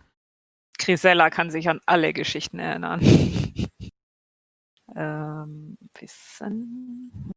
[0.78, 3.00] Grisella kann sich an alle Geschichten erinnern.
[4.94, 7.32] Ähm, Wissen.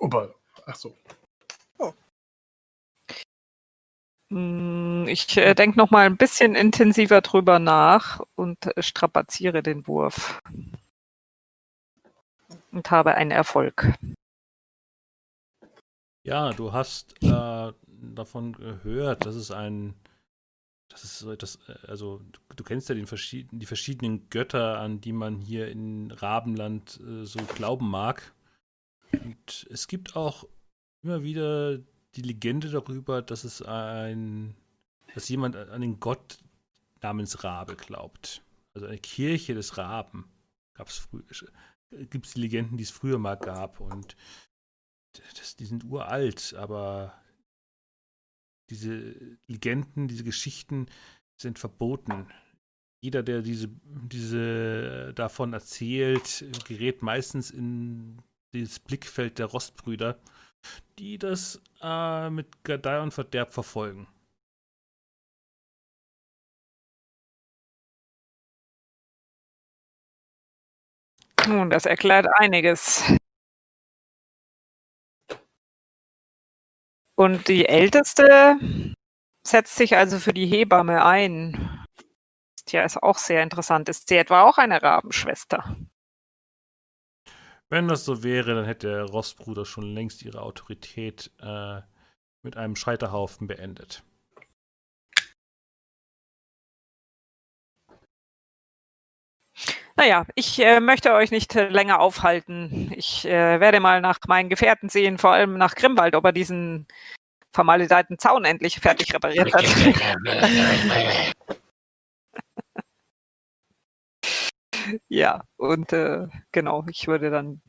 [0.00, 0.34] Aber,
[0.64, 0.96] ach so.
[1.78, 1.92] Hm,
[4.32, 10.40] Ich äh, denke noch mal ein bisschen intensiver drüber nach und äh, strapaziere den Wurf.
[12.70, 13.92] Und habe einen Erfolg.
[16.22, 19.94] Ja, du hast äh, davon gehört, dass es ein.
[20.88, 22.20] Das ist etwas, äh, also
[22.54, 27.24] du, kennst ja den verschieden, die verschiedenen Götter, an die man hier in Rabenland äh,
[27.24, 28.32] so glauben mag.
[29.12, 30.44] Und es gibt auch
[31.02, 31.80] immer wieder
[32.16, 34.54] die Legende darüber, dass es ein,
[35.14, 36.38] dass jemand an den Gott
[37.02, 38.42] namens Rabe glaubt.
[38.74, 40.30] Also eine Kirche des Raben.
[40.74, 41.22] Gab's früh,
[41.90, 43.80] gibt es die Legenden, die es früher mal gab.
[43.80, 44.16] Und
[45.38, 47.20] das, die sind uralt, aber
[48.70, 50.86] diese Legenden, diese Geschichten
[51.36, 52.28] sind verboten.
[53.00, 60.20] Jeder, der diese, diese davon erzählt, gerät meistens in das Blickfeld der Rostbrüder,
[60.98, 64.08] die das äh, mit Gedeih und Verderb verfolgen.
[71.46, 73.02] Nun, das erklärt einiges.
[77.16, 78.58] Und die Älteste
[79.46, 81.84] setzt sich also für die Hebamme ein.
[82.66, 83.88] Tja, ist auch sehr interessant.
[83.88, 85.76] Ist sie etwa auch eine Rabenschwester?
[87.70, 91.80] Wenn das so wäre, dann hätte der Rossbruder schon längst ihre Autorität äh,
[92.42, 94.02] mit einem Scheiterhaufen beendet.
[99.96, 102.92] Naja, ich äh, möchte euch nicht äh, länger aufhalten.
[102.96, 106.88] Ich äh, werde mal nach meinen Gefährten sehen, vor allem nach Grimwald, ob er diesen
[107.52, 109.64] vermaledeiten Zaun endlich fertig repariert hat.
[115.08, 117.60] ja, und äh, genau, ich würde dann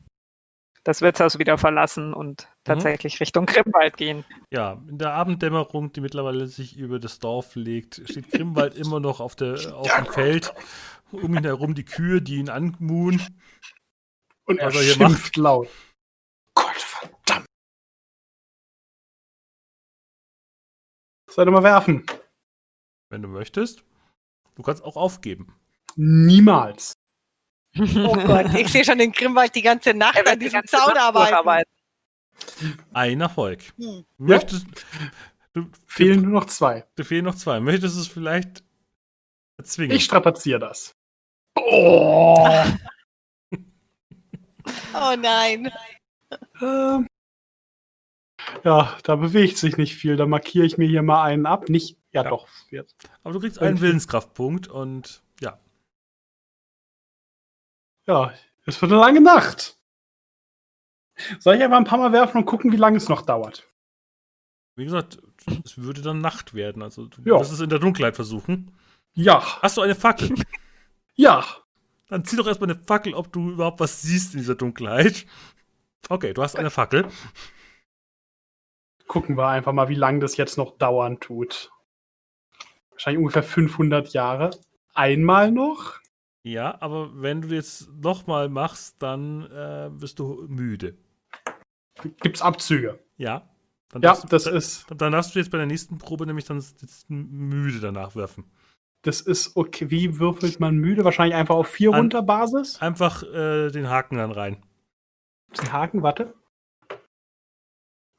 [0.84, 4.24] das Wirtshaus wieder verlassen und tatsächlich Richtung Grimwald gehen.
[4.50, 9.20] Ja, in der Abenddämmerung, die mittlerweile sich über das Dorf legt, steht Grimwald immer noch
[9.20, 10.52] auf, der, auf dem Feld.
[11.12, 13.20] Um ihn herum die Kühe, die ihn anmuhen.
[14.44, 15.68] Und er hier schimpft laut.
[16.54, 17.46] Gott verdammt.
[21.30, 22.04] Soll er mal werfen?
[23.10, 23.84] Wenn du möchtest.
[24.54, 25.54] Du kannst auch aufgeben.
[25.96, 26.94] Niemals.
[27.78, 31.68] Oh Gott, ich sehe schon den Grimwald die ganze Nacht an diesem Zaun arbeiten.
[32.92, 33.62] Ein Erfolg.
[33.78, 34.04] Hm.
[34.18, 34.66] Möchtest
[35.54, 36.84] du, Fehlen nur noch zwei.
[36.98, 37.60] dir fehlen noch zwei.
[37.60, 38.62] Möchtest du es vielleicht
[39.58, 39.96] erzwingen?
[39.96, 40.94] Ich strapaziere das.
[41.56, 42.48] Oh.
[44.94, 45.70] Oh nein.
[46.60, 47.06] Ähm.
[48.64, 50.16] Ja, da bewegt sich nicht viel.
[50.16, 51.68] Da markiere ich mir hier mal einen ab.
[51.68, 52.30] Nicht, ja, Ja.
[52.30, 52.48] doch.
[52.70, 52.96] Jetzt.
[53.22, 55.21] Aber du kriegst einen Willenskraftpunkt und
[58.06, 58.32] ja.
[58.64, 59.76] Es wird eine lange Nacht.
[61.40, 63.68] Soll ich einfach ein paar Mal werfen und gucken, wie lange es noch dauert?
[64.76, 65.18] Wie gesagt,
[65.64, 66.82] es würde dann Nacht werden.
[66.82, 67.38] Also du Ja.
[67.40, 68.74] wirst es in der Dunkelheit versuchen.
[69.14, 70.34] Ja, Hast du eine Fackel?
[71.14, 71.44] ja.
[72.08, 75.26] Dann zieh doch erstmal eine Fackel, ob du überhaupt was siehst in dieser Dunkelheit.
[76.08, 77.08] Okay, du hast eine Fackel.
[79.08, 81.70] Gucken wir einfach mal, wie lange das jetzt noch dauern tut.
[82.90, 84.50] Wahrscheinlich ungefähr 500 Jahre.
[84.94, 86.00] Einmal noch?
[86.44, 90.96] Ja, aber wenn du jetzt nochmal machst, dann äh, wirst du müde.
[92.22, 92.98] Gibt's Abzüge?
[93.16, 93.48] Ja.
[93.90, 96.46] Dann Ja, du, das dann, ist, dann darfst du jetzt bei der nächsten Probe nämlich
[96.46, 98.50] dann jetzt müde danach werfen.
[99.02, 99.90] das ist okay.
[99.90, 101.04] Wie würfelt man müde?
[101.04, 102.80] Wahrscheinlich einfach auf 4 An- runter Basis?
[102.80, 104.64] Einfach äh, den Haken dann rein.
[105.60, 106.34] Den Haken, warte.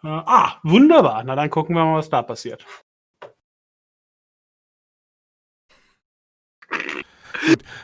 [0.03, 1.23] Äh, ah, wunderbar.
[1.23, 2.65] Na dann gucken wir mal, was da passiert.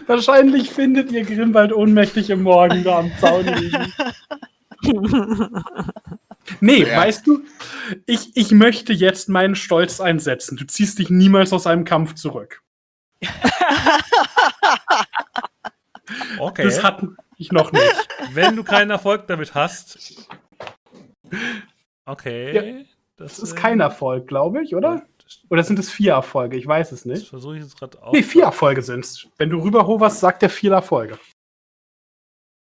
[0.08, 3.94] Wahrscheinlich findet ihr Grimwald ohnmächtig im Morgen da am Zaun liegen.
[6.62, 6.98] Nee, Ja.
[6.98, 7.44] weißt du,
[8.08, 10.58] ich, ich möchte jetzt meinen Stolz einsetzen.
[10.58, 12.64] Du ziehst dich niemals aus einem Kampf zurück.
[16.40, 16.64] Okay.
[16.64, 18.08] Das hatte ich noch nicht.
[18.34, 20.28] wenn du keinen Erfolg damit hast.
[22.06, 22.88] Okay.
[23.18, 25.04] Das äh, ist kein Erfolg, glaube ich, oder?
[25.50, 26.58] Oder sind es vier Erfolge?
[26.58, 27.30] Ich weiß es nicht.
[27.30, 28.14] versuche ich jetzt gerade auch.
[28.14, 29.28] Nee, vier Erfolge sind es.
[29.38, 31.20] Wenn du rüberhoverst, sagt er vier Erfolge.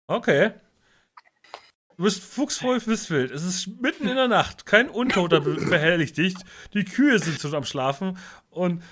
[0.08, 0.52] Okay.
[1.98, 3.32] Du bist fuchsvoll Wisswild.
[3.32, 4.66] Es ist mitten in der Nacht.
[4.66, 6.36] Kein Untoter be behelligt dich.
[6.74, 8.18] Die Kühe sind schon am Schlafen
[8.50, 8.84] und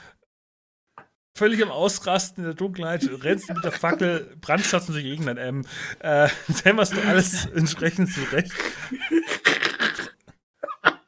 [1.35, 5.65] völlig am Ausrasten in der Dunkelheit rennst du mit der Fackel, brandschatzen durch irgendein M.
[5.99, 6.29] Äh,
[6.65, 8.51] dämmerst du alles entsprechend zurecht.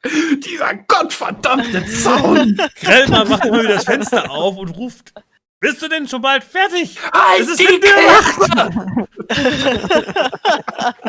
[0.46, 2.58] Dieser gottverdammte Zaun!
[2.82, 5.14] Grellmar macht immer wieder das Fenster auf und ruft
[5.60, 7.00] Bist du denn schon bald fertig?
[7.12, 8.40] Halt Es ist die Mitternacht!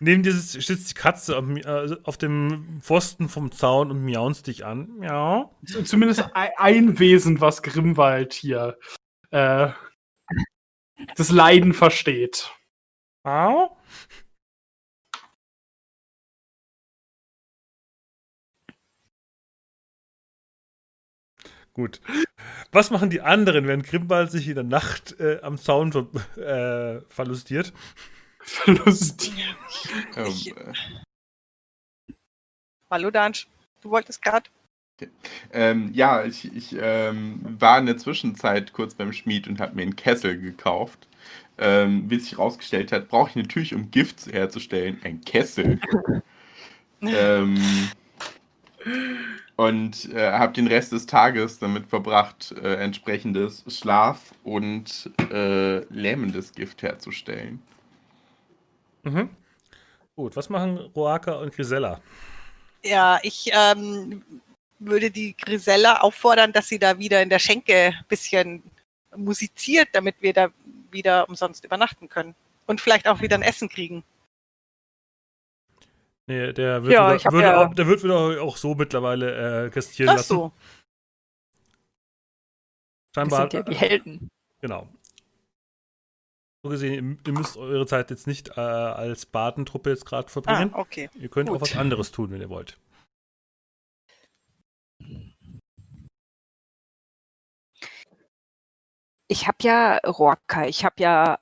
[0.00, 4.64] Neben dir sitzt die Katze auf, äh, auf dem Pfosten vom Zaun und miaunst dich
[4.64, 4.88] an.
[4.98, 5.54] Miau.
[5.66, 8.78] Z- Zumindest ein, ein Wesen, was Grimwald hier
[9.30, 9.68] äh,
[11.16, 12.50] das Leiden versteht.
[13.24, 13.76] Miau.
[21.72, 22.00] Gut.
[22.70, 25.90] Was machen die anderen, während Grimwald sich in der Nacht äh, am Zaun
[26.36, 27.72] äh, verlustiert?
[30.26, 30.64] Ich- Ähm,
[32.90, 33.48] Hallo Dansch,
[33.80, 34.48] du wolltest gerade.
[35.50, 39.82] ähm, ja, ich, ich ähm, war in der Zwischenzeit kurz beim Schmied und habe mir
[39.82, 41.08] einen Kessel gekauft.
[41.56, 45.78] Ähm, wie sich herausgestellt hat, brauche ich natürlich, um Gift herzustellen, einen Kessel.
[47.00, 47.90] ähm,
[49.56, 56.52] und äh, habe den Rest des Tages damit verbracht, äh, entsprechendes Schlaf- und äh, lähmendes
[56.52, 57.62] Gift herzustellen.
[59.04, 59.30] Mhm.
[60.16, 62.00] Gut, was machen Roaka und Grisella?
[62.82, 64.22] Ja, ich ähm,
[64.78, 68.62] würde die Grisella auffordern, dass sie da wieder in der Schenke ein bisschen
[69.16, 70.48] musiziert, damit wir da
[70.94, 72.34] wieder umsonst übernachten können.
[72.66, 74.02] Und vielleicht auch wieder ein Essen kriegen.
[76.26, 79.70] Nee, der wird, Ja, wieder, würde ja- auch, der wird wieder auch so mittlerweile äh,
[79.70, 80.28] gastieren Ach lassen.
[80.36, 80.52] so.
[83.12, 83.40] Das Scheinbar.
[83.42, 84.30] sind ja die Helden.
[84.60, 84.88] Genau.
[86.62, 90.70] So gesehen, ihr- müsst eure Zeit jetzt nicht äh, als Badentruppe jetzt gerade Ah, verbringen.
[90.74, 91.10] okay.
[91.14, 91.60] Ihr könnt auch gut.
[91.60, 92.78] was anderes tun, wenn ihr wollt.
[99.28, 101.38] Ich habe ja, Roaka, ich habe ja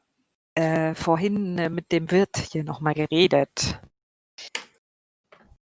[0.55, 3.81] äh, vorhin äh, mit dem Wirt hier nochmal geredet.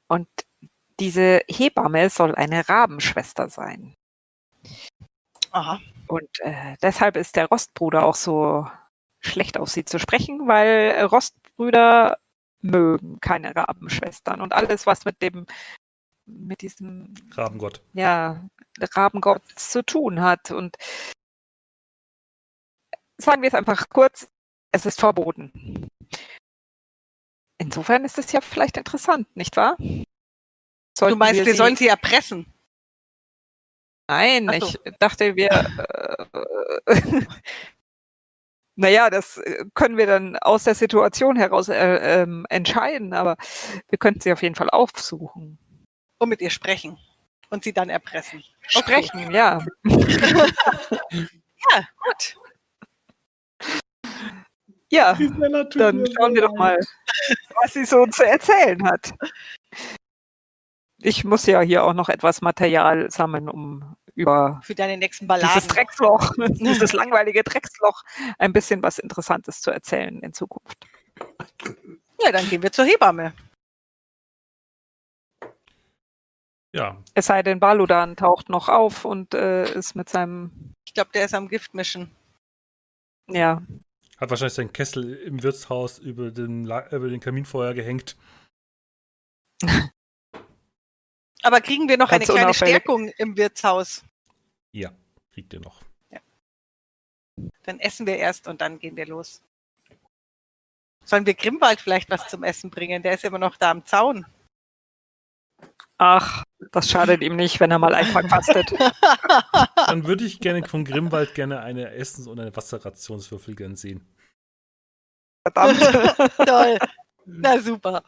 [0.08, 0.28] Und
[1.00, 3.96] diese Hebamme soll eine Rabenschwester sein.
[5.52, 5.80] Aha.
[6.08, 8.68] Und äh, deshalb ist der Rostbruder auch so
[9.20, 12.18] schlecht auf sie zu sprechen, weil Rostbrüder
[12.62, 14.42] mögen keine Rabenschwestern.
[14.42, 15.46] Und alles, was mit dem,
[16.26, 17.82] mit diesem Rabengott.
[17.94, 18.48] ja,
[18.80, 20.52] Rabengott zu tun hat.
[20.52, 20.78] Und
[23.18, 24.28] sagen wir es einfach kurz,
[24.72, 25.90] es ist verboten.
[27.58, 29.76] Insofern ist es ja vielleicht interessant, nicht wahr?
[29.80, 30.04] Du
[30.98, 32.52] Sollten meinst, wir, sie- sollen sie erpressen?
[34.08, 34.68] Nein, so.
[34.68, 35.50] ich dachte, wir.
[36.86, 37.22] Äh,
[38.76, 43.36] naja, das äh, können wir dann aus der Situation heraus äh, ähm, entscheiden, aber
[43.90, 45.58] wir könnten sie auf jeden Fall aufsuchen.
[46.20, 46.98] Und mit ihr sprechen.
[47.50, 48.44] Und sie dann erpressen.
[48.68, 49.66] Sprechen, ja.
[51.72, 52.36] Ja, gut.
[54.92, 56.80] Ja, dann schauen wir doch mal,
[57.62, 59.14] was sie so zu erzählen hat.
[61.02, 65.68] Ich muss ja hier auch noch etwas Material sammeln, um über Für deine nächsten dieses.
[65.68, 68.04] Drecksloch, dieses langweilige Drecksloch,
[68.38, 70.88] ein bisschen was Interessantes zu erzählen in Zukunft.
[72.22, 73.34] Ja, dann gehen wir zur Hebamme.
[76.74, 81.10] Ja, Es sei denn, Baludan taucht noch auf und äh, ist mit seinem, Ich glaube,
[81.14, 82.12] der ist am Gift mischen.
[83.30, 83.62] ja,
[84.18, 88.18] hat wahrscheinlich seinen Kessel im Wirtshaus über den, über den Kaminfeuer gehängt.
[91.44, 92.76] Aber kriegen wir noch Ganz eine kleine unauffällig.
[92.76, 94.04] Stärkung im Wirtshaus?
[94.72, 94.92] Ja,
[95.32, 95.82] kriegt ihr noch.
[97.64, 99.42] Dann essen wir erst und dann gehen wir los.
[101.04, 103.04] Sollen wir Grimwald vielleicht was zum Essen bringen?
[103.04, 104.26] Der ist immer noch da am Zaun.
[105.98, 108.72] Ach, das schadet ihm nicht, wenn er mal einen Tag fastet.
[109.88, 114.06] Dann würde ich gerne von Grimwald gerne eine Essens- und eine Wasserrationswürfel gern sehen.
[115.44, 115.80] Verdammt.
[116.38, 116.78] Toll.
[117.26, 118.04] Na super.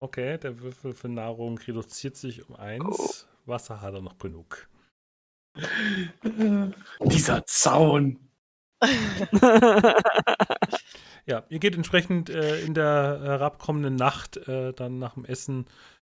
[0.00, 3.26] Okay, der Würfel für Nahrung reduziert sich um eins.
[3.46, 4.68] Wasser hat er noch genug.
[7.00, 8.18] Dieser Zaun.
[11.26, 15.66] Ja, ihr geht entsprechend äh, in der herabkommenden Nacht äh, dann nach dem Essen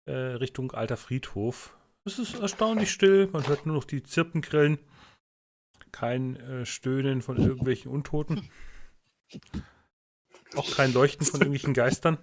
[0.06, 1.78] äh, Richtung Alter Friedhof.
[2.06, 4.80] Es ist erstaunlich still, man hört nur noch die Zirpengrillen.
[5.92, 8.50] Kein äh, Stöhnen von irgendwelchen Untoten.
[10.56, 12.18] Auch kein Leuchten von irgendwelchen Geistern.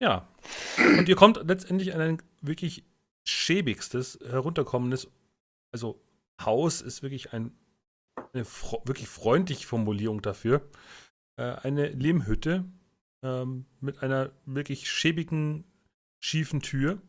[0.00, 0.28] Ja.
[0.98, 2.84] Und ihr kommt letztendlich an ein wirklich
[3.24, 5.08] schäbigstes, herunterkommendes,
[5.72, 6.02] also
[6.40, 7.56] Haus ist wirklich ein,
[8.32, 10.68] eine wirklich freundliche Formulierung dafür.
[11.36, 12.64] Äh, eine Lehmhütte
[13.22, 15.64] ähm, mit einer wirklich schäbigen,
[16.20, 17.00] schiefen Tür.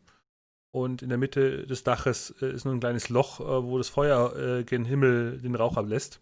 [0.72, 3.90] Und in der Mitte des Daches äh, ist nur ein kleines Loch, äh, wo das
[3.90, 6.20] Feuer äh, gen Himmel den Rauch ablässt.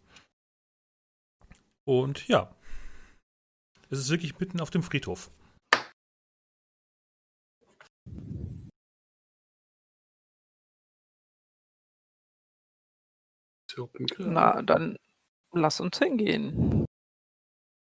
[1.85, 2.53] Und ja,
[3.89, 5.31] es ist wirklich mitten auf dem Friedhof.
[14.17, 14.97] Na, dann
[15.53, 16.80] lass uns hingehen.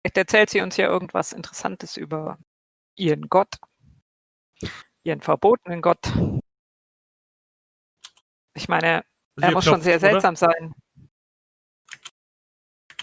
[0.09, 2.39] Vielleicht erzählt sie uns ja irgendwas Interessantes über
[2.97, 3.57] ihren Gott.
[5.03, 6.01] Ihren verbotenen Gott.
[8.55, 9.05] Ich meine,
[9.37, 10.11] Also er ihr muss schon klopft, sehr oder?
[10.21, 10.75] seltsam sein.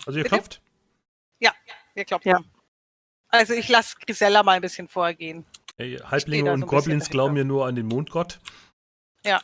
[0.07, 0.36] Also ihr Bitte?
[0.36, 0.61] klopft?
[1.94, 2.30] Wir klopfen.
[2.30, 2.44] Ja.
[3.30, 5.45] Also ich lasse Grisella mal ein bisschen vorgehen.
[5.77, 8.40] Ey, Halblinge und so Goblins glauben ja nur an den Mondgott.
[9.23, 9.41] Ja.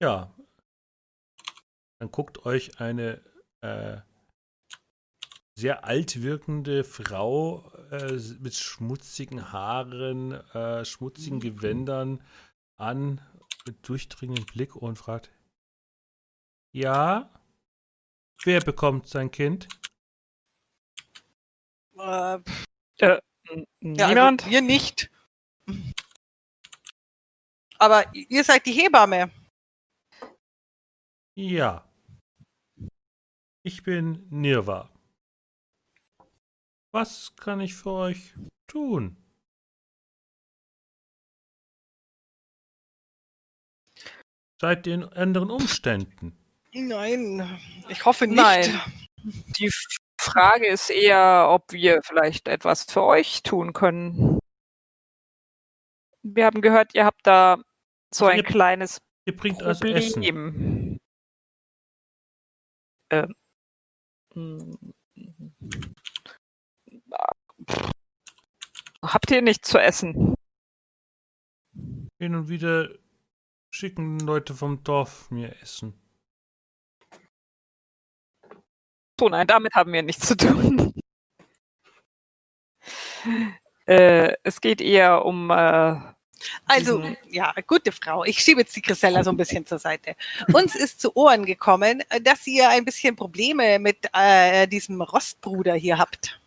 [0.00, 0.34] Ja.
[2.00, 3.22] Dann guckt euch eine
[3.62, 3.98] äh,
[5.60, 12.24] sehr alt wirkende Frau äh, mit schmutzigen Haaren, äh, schmutzigen Gewändern
[12.76, 13.20] an,
[13.66, 15.30] mit durchdringendem Blick und fragt:
[16.72, 17.30] Ja?
[18.42, 19.68] Wer bekommt sein Kind?
[21.98, 22.38] Äh,
[22.98, 24.42] N- ja, Niemand?
[24.42, 25.10] Also wir nicht.
[27.78, 29.30] Aber ihr seid die Hebamme.
[31.34, 31.86] Ja.
[33.62, 34.90] Ich bin Nirva.
[36.92, 38.34] Was kann ich für euch
[38.66, 39.16] tun?
[44.60, 46.36] Seid ihr in anderen Umständen?
[46.72, 47.58] Nein,
[47.88, 48.36] ich hoffe nicht.
[48.36, 48.80] Nein.
[49.58, 49.70] Die
[50.20, 54.38] Frage ist eher, ob wir vielleicht etwas für euch tun können.
[56.22, 57.56] Wir haben gehört, ihr habt da
[58.12, 60.22] so Also ein ihr- kleines Ihr bringt also Essen.
[60.22, 60.98] Problem.
[63.10, 63.34] Ähm.
[64.34, 64.94] hm.
[67.68, 67.90] Pff.
[69.02, 70.34] Habt ihr nichts zu essen?
[72.18, 72.90] Hin und wieder
[73.70, 75.94] schicken Leute vom Dorf mir Essen.
[79.18, 80.92] So, nein, damit haben wir nichts zu tun.
[83.86, 86.00] äh, es geht eher um äh,
[86.66, 88.24] Also, ja, gute Frau.
[88.24, 90.16] Ich schiebe jetzt die Grisella so ein bisschen zur Seite.
[90.52, 95.98] Uns ist zu Ohren gekommen, dass ihr ein bisschen Probleme mit äh, diesem Rostbruder hier
[95.98, 96.39] habt.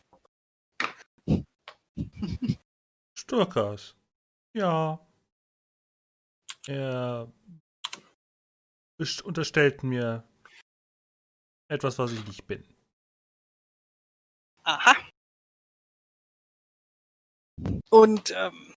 [3.18, 3.96] Sturkas.
[4.54, 5.00] Ja.
[6.68, 7.32] Er
[9.24, 10.24] unterstellt mir
[11.68, 12.64] etwas, was ich nicht bin.
[14.64, 14.96] Aha.
[17.90, 18.74] Und ähm,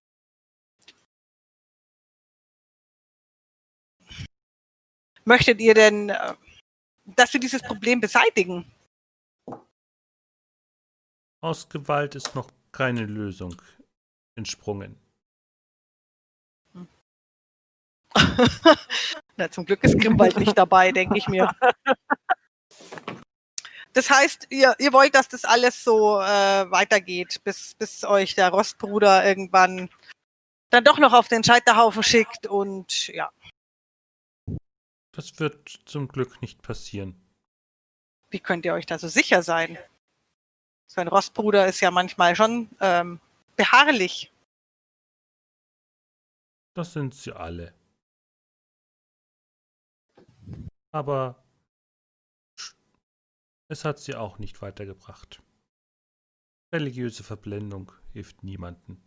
[5.24, 6.34] möchtet ihr denn, äh,
[7.04, 8.70] dass wir dieses Problem beseitigen?
[11.40, 13.56] Aus Gewalt ist noch keine Lösung
[14.34, 15.00] entsprungen.
[19.36, 21.50] Na, zum Glück ist Grimwald nicht dabei, denke ich mir.
[23.94, 28.50] Das heißt, ihr, ihr wollt, dass das alles so äh, weitergeht, bis, bis euch der
[28.50, 29.88] Rostbruder irgendwann
[30.68, 33.30] dann doch noch auf den Scheiterhaufen schickt und ja,
[35.12, 37.18] Das wird zum Glück nicht passieren.
[38.28, 39.78] wie könnt ihr euch da so sicher sein?
[40.86, 43.20] So ein Rostbruder ist ja manchmal schon ähm,
[43.56, 44.32] beharrlich.
[46.74, 47.74] Das sind sie alle.
[50.92, 51.42] Aber
[53.68, 55.42] es hat sie auch nicht weitergebracht.
[56.72, 59.02] Religiöse Verblendung hilft niemandem.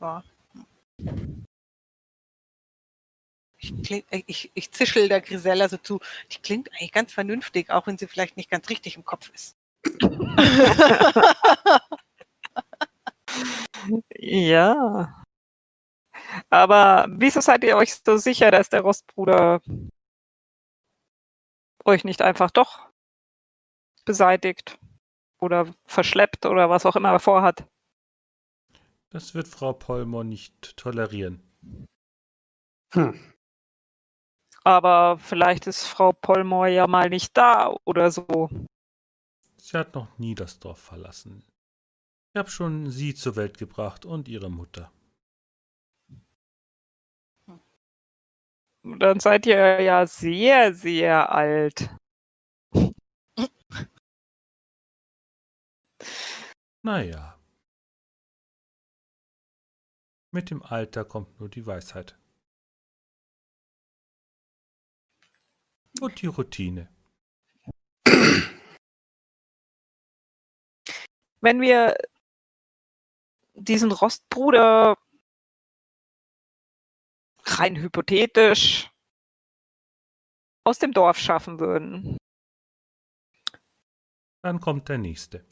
[0.00, 0.24] Ja.
[3.64, 6.00] Ich, kling- äh, ich, ich zischel der Grisella so zu.
[6.32, 9.56] Die klingt eigentlich ganz vernünftig, auch wenn sie vielleicht nicht ganz richtig im Kopf ist.
[14.18, 15.24] Ja.
[16.50, 19.60] Aber wieso seid ihr euch so sicher, dass der Rostbruder
[21.84, 22.88] euch nicht einfach doch
[24.04, 24.78] beseitigt
[25.38, 27.66] oder verschleppt oder was auch immer er vorhat?
[29.10, 31.42] Das wird Frau Polmor nicht tolerieren.
[32.92, 33.33] Hm.
[34.64, 38.48] Aber vielleicht ist Frau Polmor ja mal nicht da oder so.
[39.58, 41.44] Sie hat noch nie das Dorf verlassen.
[42.32, 44.90] Ich habe schon sie zur Welt gebracht und ihre Mutter.
[48.82, 51.88] Dann seid ihr ja sehr, sehr alt.
[56.82, 57.38] Naja.
[60.32, 62.18] Mit dem Alter kommt nur die Weisheit.
[66.00, 66.88] Und die Routine.
[71.40, 71.96] Wenn wir
[73.54, 74.98] diesen Rostbruder
[77.44, 78.90] rein hypothetisch
[80.64, 82.16] aus dem Dorf schaffen würden.
[84.42, 85.46] Dann kommt der nächste.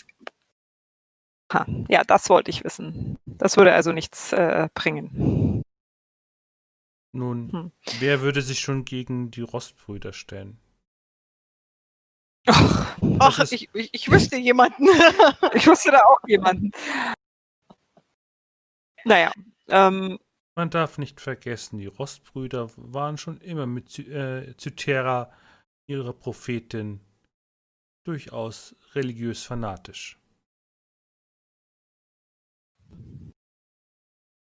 [1.53, 3.19] Ha, ja, das wollte ich wissen.
[3.27, 5.62] Das würde also nichts äh, bringen.
[7.13, 7.73] Nun, Hm.
[8.01, 10.59] wer würde sich schon gegen die Rostbrüder stellen?
[12.47, 14.87] Ach, Ach, ist- ich, ich, ich wüsste jemanden.
[15.55, 16.71] ich wusste da auch jemanden.
[19.05, 19.33] Naja,
[19.69, 20.19] ähm,
[20.57, 25.31] Man darf nicht vergessen, die Rostbrüder waren schon immer mit Zy äh, Cythera,
[25.87, 27.01] ihrer Prophetin,
[28.05, 30.21] durchaus religiös fanatisch.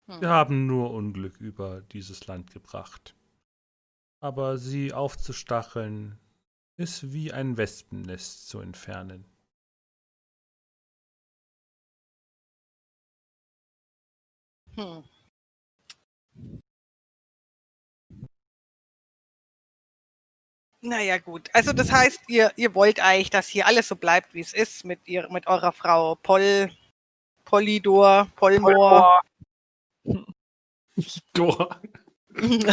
[0.08, 3.16] Wir haben nur Unglück über dieses Land gebracht.
[4.20, 6.18] Aber sie aufzustacheln,
[6.76, 9.24] ist wie ein Wespennest zu entfernen.
[14.76, 15.02] Hm.
[20.82, 21.50] Naja, gut.
[21.52, 24.84] Also das heißt, ihr, ihr wollt eigentlich, dass hier alles so bleibt, wie es ist,
[24.84, 26.70] mit, ihr, mit eurer Frau Pol,
[27.44, 29.20] Polydor, Polmor.
[31.32, 31.80] Dora.
[32.38, 32.64] sie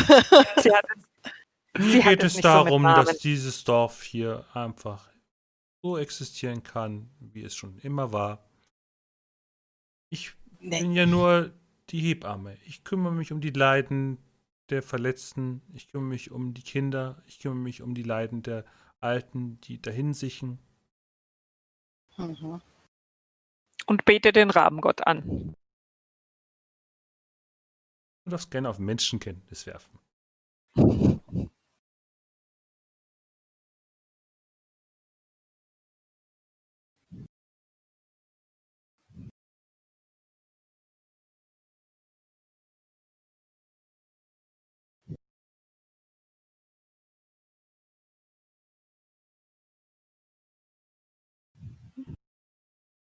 [0.72, 1.04] hat es,
[1.78, 3.06] Mir Sie hat geht es es so darum, Namen.
[3.06, 5.10] dass dieses Dorf hier einfach
[5.82, 8.48] so existieren kann, wie es schon immer war.
[10.10, 10.82] Ich nee.
[10.82, 11.52] bin ja nur
[11.90, 12.58] die Hebamme.
[12.66, 14.18] Ich kümmere mich um die Leiden
[14.70, 18.66] der Verletzten, ich kümmere mich um die Kinder, ich kümmere mich um die Leiden der
[19.02, 20.60] Alten, die dahin sichen.
[22.18, 22.62] Mhm.
[23.88, 25.56] und bete den Rabengott an.
[28.26, 29.98] Du darfst gerne auf Menschenkenntnis werfen.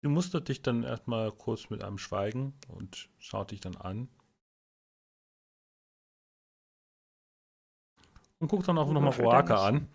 [0.00, 4.08] Sie mustert dich dann erstmal kurz mit einem Schweigen und schaut dich dann an.
[8.38, 9.88] Und guckt dann auch nochmal Roaka an.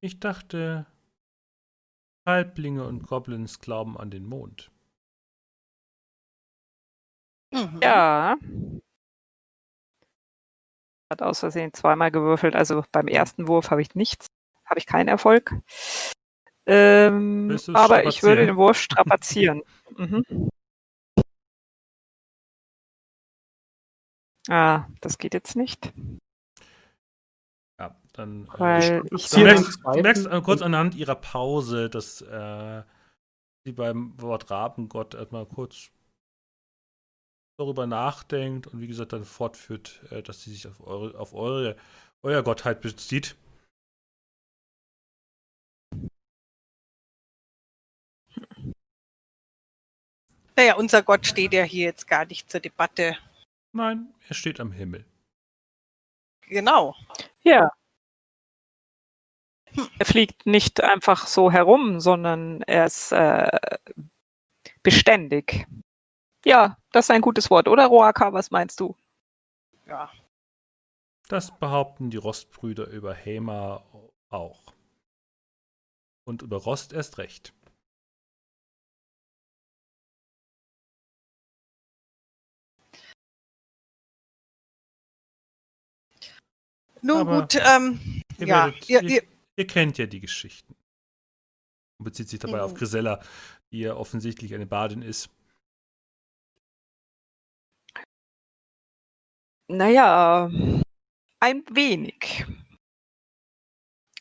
[0.00, 0.86] Ich dachte,
[2.26, 4.70] Halblinge und Goblins glauben an den Mond.
[7.52, 7.80] Mhm.
[7.82, 8.36] Ja.
[11.10, 12.54] Hat aus Versehen zweimal gewürfelt.
[12.54, 14.26] Also beim ersten Wurf habe ich nichts,
[14.66, 15.54] habe ich keinen Erfolg.
[16.66, 19.62] Ähm, aber ich würde den Wurf strapazieren.
[19.96, 20.50] mhm.
[24.48, 25.92] Ah, das geht jetzt nicht.
[27.80, 28.46] Ja, dann.
[28.46, 32.82] äh, Weil Du ich im merkst, du merkst äh, kurz anhand ihrer Pause, dass äh,
[33.64, 35.90] sie beim Wort Rabengott erstmal kurz
[37.58, 41.76] darüber nachdenkt und wie gesagt dann fortführt, äh, dass sie sich auf eure, auf eure,
[42.22, 43.36] euer Gottheit bezieht.
[50.56, 53.16] Naja, unser Gott steht ja hier jetzt gar nicht zur Debatte.
[53.74, 55.04] Nein, er steht am Himmel.
[56.42, 56.94] Genau.
[57.42, 57.72] Ja.
[59.98, 63.50] Er fliegt nicht einfach so herum, sondern er ist äh,
[64.84, 65.66] beständig.
[66.44, 68.32] Ja, das ist ein gutes Wort, oder Roaka?
[68.32, 68.96] Was meinst du?
[69.86, 70.12] Ja.
[71.26, 73.82] Das behaupten die Rostbrüder über Hema
[74.28, 74.72] auch.
[76.24, 77.52] Und über Rost erst recht.
[87.04, 89.22] Nun Aber gut, ähm, Ihr, ja, werdet, ihr, ihr,
[89.56, 90.74] ihr, kennt ja die Geschichten.
[91.98, 92.64] Und bezieht sich dabei Mhm.
[92.64, 93.22] auf Grisella,
[93.70, 95.28] die ja offensichtlich eine Badin ist.
[99.68, 100.50] Naja,
[101.40, 102.44] ein wenig.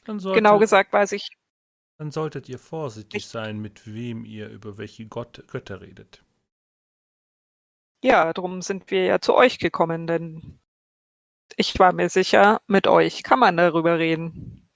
[0.06, 1.30] Dann, sollte, Genau gesagt weiß ich.
[1.98, 3.30] dann solltet ihr vorsichtig Nicht.
[3.30, 6.24] sein, mit wem ihr über welche Gott, Götter redet.
[8.04, 10.60] Ja, darum sind wir ja zu euch gekommen, denn
[11.58, 14.70] ich war mir sicher, mit euch kann man darüber reden.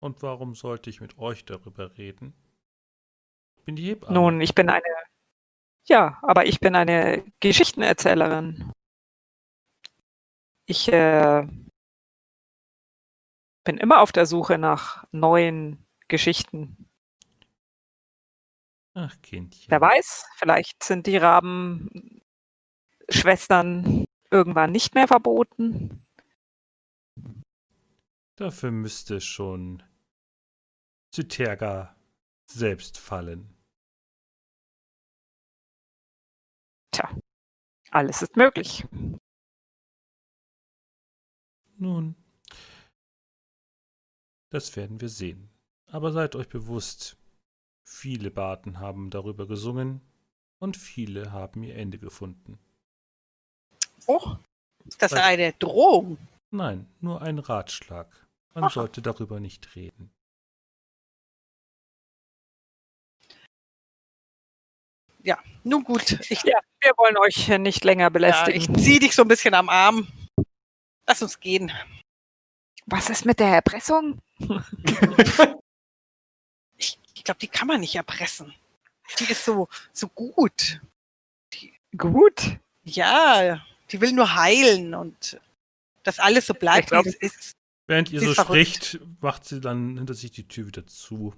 [0.00, 2.34] Und warum sollte ich mit euch darüber reden?
[3.56, 4.14] Ich bin die Hebamme.
[4.14, 4.82] Nun, ich bin eine.
[5.84, 8.72] Ja, aber ich bin eine Geschichtenerzählerin.
[10.66, 11.46] Ich äh,
[13.64, 16.88] bin immer auf der Suche nach neuen Geschichten.
[18.94, 19.70] Ach, Kindchen.
[19.70, 26.04] Wer weiß, vielleicht sind die Rabenschwestern irgendwann nicht mehr verboten.
[28.36, 29.82] Dafür müsste schon
[31.14, 31.96] Cyterga
[32.46, 33.54] selbst fallen.
[36.92, 37.08] Tja,
[37.90, 38.86] alles ist möglich.
[41.76, 42.14] Nun,
[44.50, 45.50] das werden wir sehen.
[45.86, 47.20] Aber seid euch bewusst,
[47.92, 50.00] Viele Baten haben darüber gesungen
[50.58, 52.58] und viele haben ihr Ende gefunden.
[54.06, 54.36] Oh,
[54.86, 56.18] ist das eine Drohung?
[56.50, 58.26] Nein, nur ein Ratschlag.
[58.54, 58.70] Man Aha.
[58.70, 60.12] sollte darüber nicht reden.
[65.62, 68.60] Nun gut, ich, Ja, wir wollen euch nicht länger ja, belästigen.
[68.60, 70.08] ich zieh dich so ein bisschen am Arm.
[71.06, 71.70] Lass uns gehen.
[72.86, 74.20] Was ist mit der Erpressung?
[76.82, 78.54] Ich, ich glaube, die kann man nicht erpressen.
[79.18, 80.80] Die ist so, so gut.
[81.94, 82.58] Gut.
[82.84, 85.40] Ja, die will nur heilen und
[86.02, 87.56] dass alles so bleibt, Ich glaub, wie es ist.
[87.86, 88.84] Während ihr so verrückt.
[88.84, 91.34] spricht, macht sie dann hinter sich die Tür wieder zu.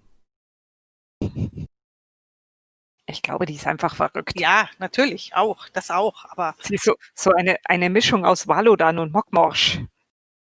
[3.06, 4.38] Ich glaube, die ist einfach verrückt.
[4.38, 8.98] Ja, natürlich, auch, das auch, aber Sie ist so, so eine, eine Mischung aus Valodan
[8.98, 9.80] und Mokmorsch.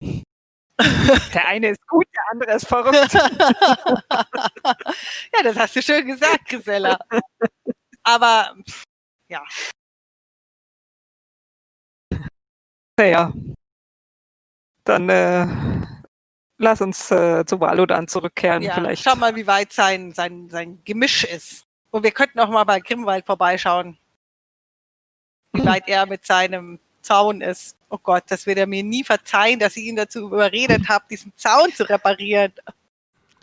[1.33, 3.13] Der eine ist gut, der andere ist verrückt.
[5.33, 6.97] ja, das hast du schön gesagt, Grisella.
[8.01, 8.83] Aber pff,
[13.01, 13.33] Naja.
[14.83, 15.47] Dann äh,
[16.57, 19.03] lass uns äh, zu Valodan zurückkehren ja, vielleicht.
[19.03, 21.65] schau mal, wie weit sein, sein, sein Gemisch ist.
[21.89, 23.97] Und wir könnten auch mal bei Grimwald vorbeischauen,
[25.53, 27.75] wie weit er mit seinem Zaun ist.
[27.89, 31.33] Oh Gott, das wird er mir nie verzeihen, dass ich ihn dazu überredet habe, diesen
[31.35, 32.53] Zaun zu reparieren.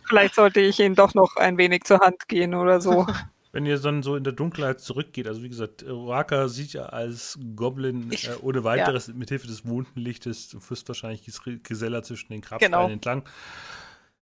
[0.07, 3.05] Vielleicht sollte ich ihn doch noch ein wenig zur Hand gehen oder so.
[3.59, 7.37] Wenn ihr dann so in der Dunkelheit zurückgeht, also wie gesagt, Raka sieht ja als
[7.57, 11.23] Goblin Ich- äh, ohne weiteres mit Hilfe des Mondenlichtes höchstwahrscheinlich
[11.63, 12.89] Gesella zwischen den Grabsteinen Genau.
[12.89, 13.23] entlang.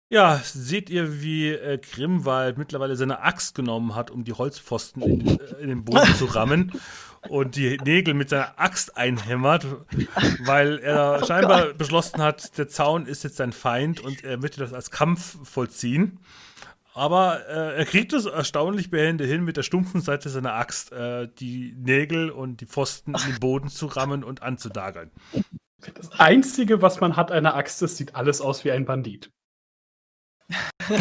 [0.09, 5.19] Ja, seht ihr, wie äh, Grimwald mittlerweile seine Axt genommen hat, um die Holzpfosten in,
[5.19, 6.73] den- äh, in den Boden zu rammen
[7.29, 9.65] und die Nägel mit seiner Axt einhämmert,
[10.43, 14.73] weil er scheinbar beschlossen hat, der Zaun ist jetzt sein Feind und er möchte das
[14.73, 16.19] als Kampf vollziehen.
[16.93, 21.29] Aber äh, er kriegt es erstaunlich behende hin, mit der stumpfen Seite seiner Axt äh,
[21.39, 25.09] die Nägel und die Pfosten in den Boden zu rammen und anzudageln.
[25.95, 29.31] Das Einzige, was man hat, eine Axt ist, sieht alles aus wie ein Bandit.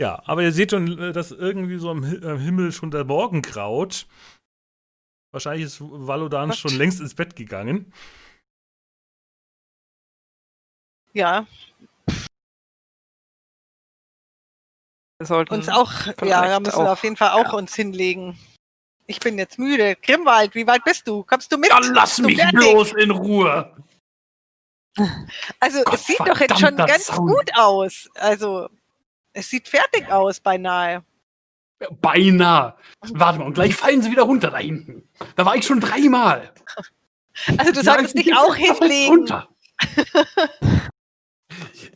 [0.00, 3.04] Ja, aber ihr seht schon, äh, dass irgendwie so am, Hi- am Himmel schon der
[3.04, 4.06] Morgen graut.
[5.32, 7.92] Wahrscheinlich ist Valodan schon längst ins Bett gegangen.
[11.12, 11.48] Ja,
[15.26, 15.92] sollten uns auch,
[16.22, 18.38] ja, da müssen wir auf jeden Fall auch uns hinlegen.
[19.06, 19.96] Ich bin jetzt müde.
[19.96, 21.24] Grimwald, wie weit bist du?
[21.24, 21.70] Kommst du mit?
[21.70, 22.58] Ja, lass mich fertig?
[22.58, 23.74] bloß in Ruhe!
[25.60, 27.26] Also es sieht doch jetzt schon ganz Zaun.
[27.28, 28.08] gut aus.
[28.14, 28.68] Also
[29.32, 31.04] es sieht fertig aus beinahe.
[32.00, 32.74] Beinahe.
[33.12, 35.08] Warte mal, und gleich fallen sie wieder runter da hinten.
[35.36, 36.52] Da war ich schon dreimal.
[37.56, 39.14] Also du Ja, solltest ich dich auch hinlegen.
[39.14, 39.48] runter.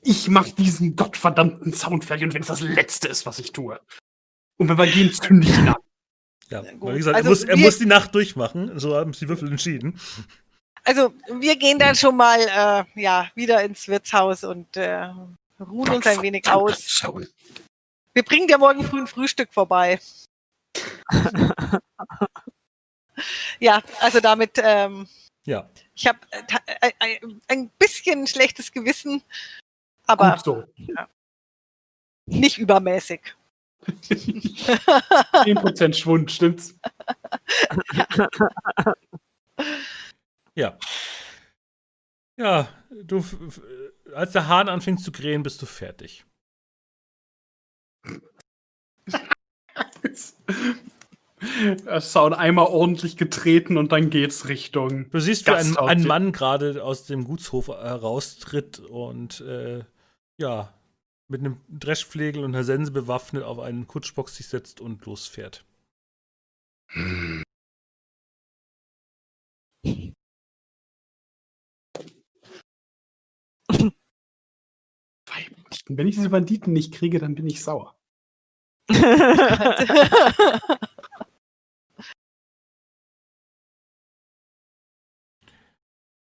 [0.03, 3.81] Ich mach diesen gottverdammten Sound fertig und wenn es das Letzte ist, was ich tue.
[4.59, 5.77] Und wenn wir gehen, zünde ich ihn an.
[6.49, 8.79] Ja, wie gesagt, Also er, muss, er muss die Nacht durchmachen.
[8.79, 9.99] So haben es die Würfel entschieden.
[10.85, 15.09] Also wir gehen dann schon mal äh, ja wieder ins Wirtshaus und äh,
[15.61, 17.03] ruhen uns ein wenig aus.
[18.15, 19.99] Wir bringen dir morgen früh ein Frühstück vorbei.
[23.61, 25.09] ja, also damit, ähm,
[25.47, 29.23] Ja, ich habe äh, äh, ein bisschen schlechtes Gewissen,
[30.07, 30.65] aber Gut so.
[32.27, 33.35] nicht übermäßig.
[33.87, 36.79] 10% Schwund, stimmt's?
[40.55, 40.79] ja.
[42.37, 42.69] Ja,
[43.03, 43.25] du,
[44.15, 46.25] als der Hahn anfängt zu krähen, bist du fertig.
[51.85, 55.11] Das Sound einmal ordentlich getreten und dann geht's Richtung.
[55.11, 59.85] Du siehst, wie ein, ein Mann gerade aus dem Gutshof heraustritt und äh,
[60.39, 60.73] ja,
[61.29, 65.65] mit einem Dreschflegel und einer Sense bewaffnet auf einen Kutschbock sich setzt und losfährt.
[75.89, 77.97] Und wenn ich diese Banditen nicht kriege, dann bin ich sauer.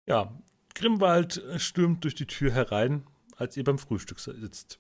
[0.09, 0.33] Ja,
[0.75, 3.07] Grimwald stürmt durch die Tür herein,
[3.37, 4.79] als ihr beim Frühstück sitzt.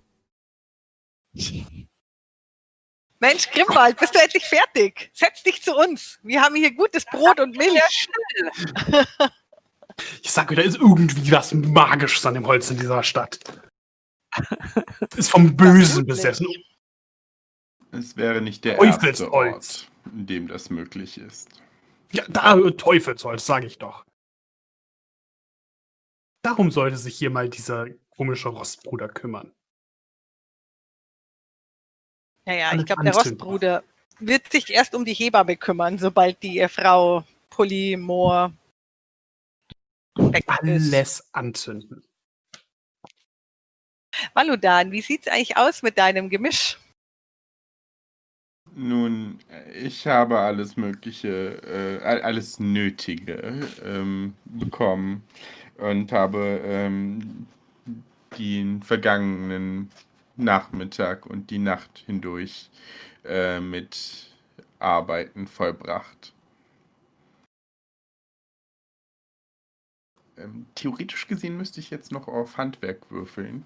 [3.19, 5.11] Mensch, Grimwald, bist du endlich fertig?
[5.15, 6.19] Setz dich zu uns.
[6.23, 8.09] Wir haben hier gutes Brot und Milch.
[10.23, 13.41] Ich sage, da ist irgendwie was Magisches an dem Holz in dieser Stadt.
[15.16, 16.47] Ist vom Bösen besessen.
[17.93, 19.89] Es wäre nicht der erste Teufelsholz.
[20.05, 21.49] Ort, in dem das möglich ist.
[22.12, 24.05] Ja, da Teufelsholz, sage ich doch.
[26.43, 27.87] Darum sollte sich hier mal dieser
[28.17, 29.53] komische Rostbruder kümmern.
[32.47, 33.15] Naja, Alles ich glaube, der.
[33.15, 33.85] Rostbruder
[34.19, 38.53] wird sich erst um die Hebamme kümmern, sobald die Frau Polymor
[40.17, 40.49] weg ist.
[40.49, 42.05] Alles anzünden.
[44.35, 46.79] Maludan, wie sieht's eigentlich aus mit deinem Gemisch?
[48.75, 49.39] Nun,
[49.75, 55.23] ich habe alles Mögliche, äh, all- alles Nötige ähm, bekommen
[55.79, 57.47] und habe ähm,
[58.39, 59.90] den vergangenen
[60.36, 62.70] Nachmittag und die Nacht hindurch
[63.24, 64.31] äh, mit
[64.78, 66.35] Arbeiten vollbracht.
[70.36, 73.65] Ähm, theoretisch gesehen müsste ich jetzt noch auf Handwerk würfeln.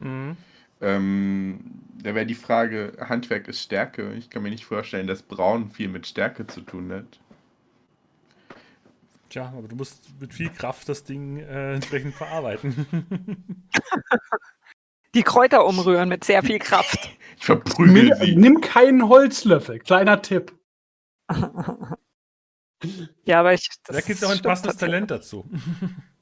[0.00, 0.36] Mhm.
[0.80, 1.60] Ähm,
[2.02, 4.12] da wäre die Frage, Handwerk ist Stärke.
[4.14, 7.20] Ich kann mir nicht vorstellen, dass Braun viel mit Stärke zu tun hat.
[9.36, 12.86] Tja, aber du musst mit viel Kraft das Ding äh, entsprechend verarbeiten.
[15.14, 17.10] Die Kräuter umrühren mit sehr viel Kraft.
[17.36, 18.34] Ich verprügel Nimm, sie.
[18.34, 19.78] nimm keinen Holzlöffel.
[19.80, 20.58] Kleiner Tipp.
[23.26, 23.68] ja, aber ich.
[23.84, 24.78] da gibt es auch ein passendes.
[24.78, 25.44] Talent dazu.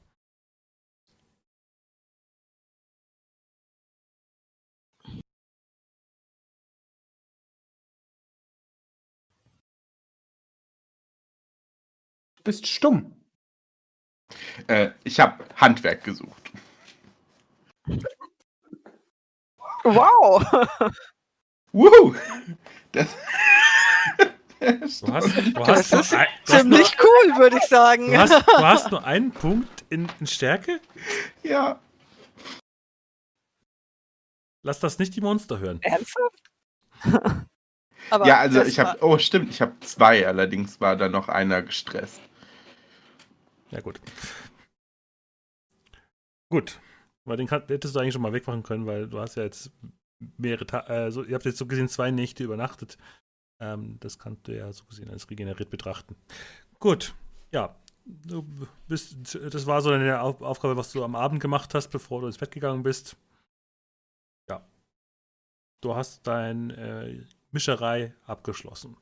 [12.45, 13.13] bist stumm.
[14.67, 16.51] Äh, ich habe Handwerk gesucht.
[19.83, 20.43] Wow!
[21.73, 22.15] Wuhu!
[22.93, 23.07] Das,
[24.59, 28.07] das Du hast, du ist ein, hast, nur, Ziemlich cool, würde ich sagen.
[28.07, 30.79] du hast, du hast nur einen Punkt in, in Stärke?
[31.43, 31.79] ja,
[34.65, 35.79] Lass das nicht die Monster hören.
[35.83, 36.41] Ernsthaft?
[38.09, 41.61] Aber ja, also ich habe, oh stimmt, ich habe zwei, allerdings war da noch einer
[41.61, 42.19] gestresst.
[43.75, 43.99] Ja, gut.
[46.49, 46.79] Gut.
[47.25, 49.71] Weil den kann, hättest du eigentlich schon mal wegmachen können, weil du hast ja jetzt
[50.37, 52.97] mehrere Tage, äh, so, ihr habt jetzt so gesehen zwei Nächte übernachtet.
[53.59, 56.15] Ähm, das kannst du ja so gesehen als regeneriert betrachten.
[56.79, 57.13] Gut,
[57.51, 57.75] ja.
[58.05, 58.47] Du
[58.87, 62.27] bist, das war so eine Auf Aufgabe, was du am Abend gemacht hast, bevor du
[62.27, 63.17] ins Bett gegangen bist.
[64.47, 64.65] Ja.
[65.81, 68.95] Du hast dein äh, Mischerei abgeschlossen.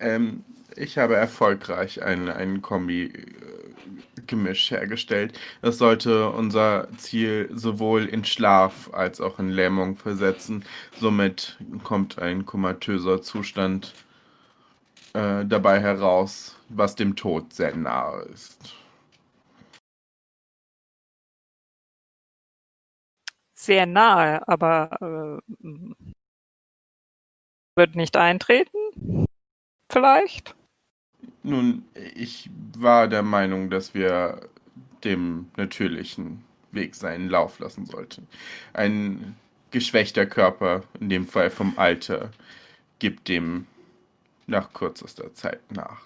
[0.00, 0.44] Ähm,
[0.76, 5.38] ich habe erfolgreich ein, ein Kombi-Gemisch hergestellt.
[5.62, 10.64] Das sollte unser Ziel sowohl in Schlaf als auch in Lähmung versetzen.
[10.98, 13.94] Somit kommt ein komatöser Zustand
[15.14, 18.76] äh, dabei heraus, was dem Tod sehr nahe ist.
[23.54, 25.38] Sehr nahe, aber äh,
[27.76, 28.78] wird nicht eintreten?
[29.90, 30.54] Vielleicht?
[31.42, 31.84] Nun,
[32.14, 32.48] ich
[32.78, 34.48] war der Meinung, dass wir
[35.04, 38.28] dem natürlichen Weg seinen Lauf lassen sollten.
[38.72, 39.36] Ein
[39.70, 42.30] geschwächter Körper, in dem Fall vom Alter,
[43.00, 43.66] gibt dem
[44.46, 46.00] nach kürzester Zeit nach.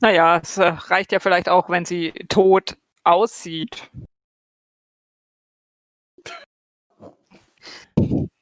[0.00, 3.90] Naja, es äh, reicht ja vielleicht auch, wenn sie tot aussieht.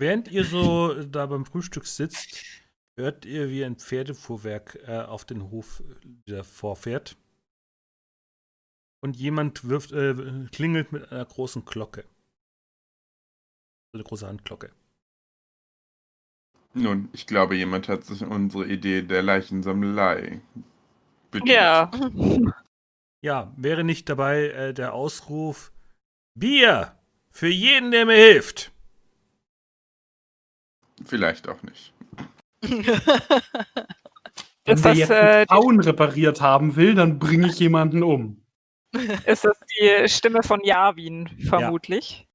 [0.03, 2.45] Während ihr so da beim Frühstück sitzt,
[2.97, 5.81] hört ihr, wie ein Pferdefuhrwerk äh, auf den Hof
[6.27, 7.17] wieder vorfährt.
[9.01, 10.17] Und jemand wirft, äh,
[10.51, 12.05] klingelt mit einer großen Glocke.
[13.95, 14.73] Eine große Handglocke.
[16.75, 20.41] Nun, ich glaube, jemand hat sich unsere Idee der Leichensammlei
[21.31, 21.49] bedient.
[21.49, 21.91] Ja.
[23.25, 25.71] Ja, wäre nicht dabei äh, der Ausruf
[26.37, 26.99] Bier
[27.31, 28.72] für jeden, der mir hilft.
[31.05, 31.93] Vielleicht auch nicht.
[34.65, 38.43] Wenn Ist der das, jetzt äh, Zaun repariert haben will, dann bringe ich jemanden um.
[39.27, 42.29] Ist das die Stimme von Javin, vermutlich?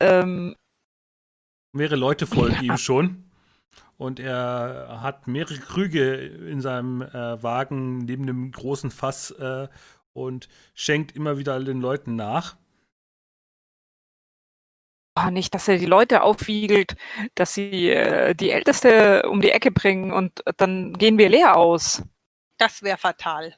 [0.00, 0.56] Ähm,
[1.72, 3.24] Mehrere Leute folgen ihm schon.
[3.96, 9.68] Und er hat mehrere Krüge in seinem äh, Wagen neben dem großen Fass äh,
[10.12, 12.56] und schenkt immer wieder den Leuten nach.
[15.16, 16.96] Oh, nicht, dass er die Leute aufwiegelt,
[17.34, 22.02] dass sie äh, die Älteste um die Ecke bringen und dann gehen wir leer aus.
[22.58, 23.54] Das wäre fatal.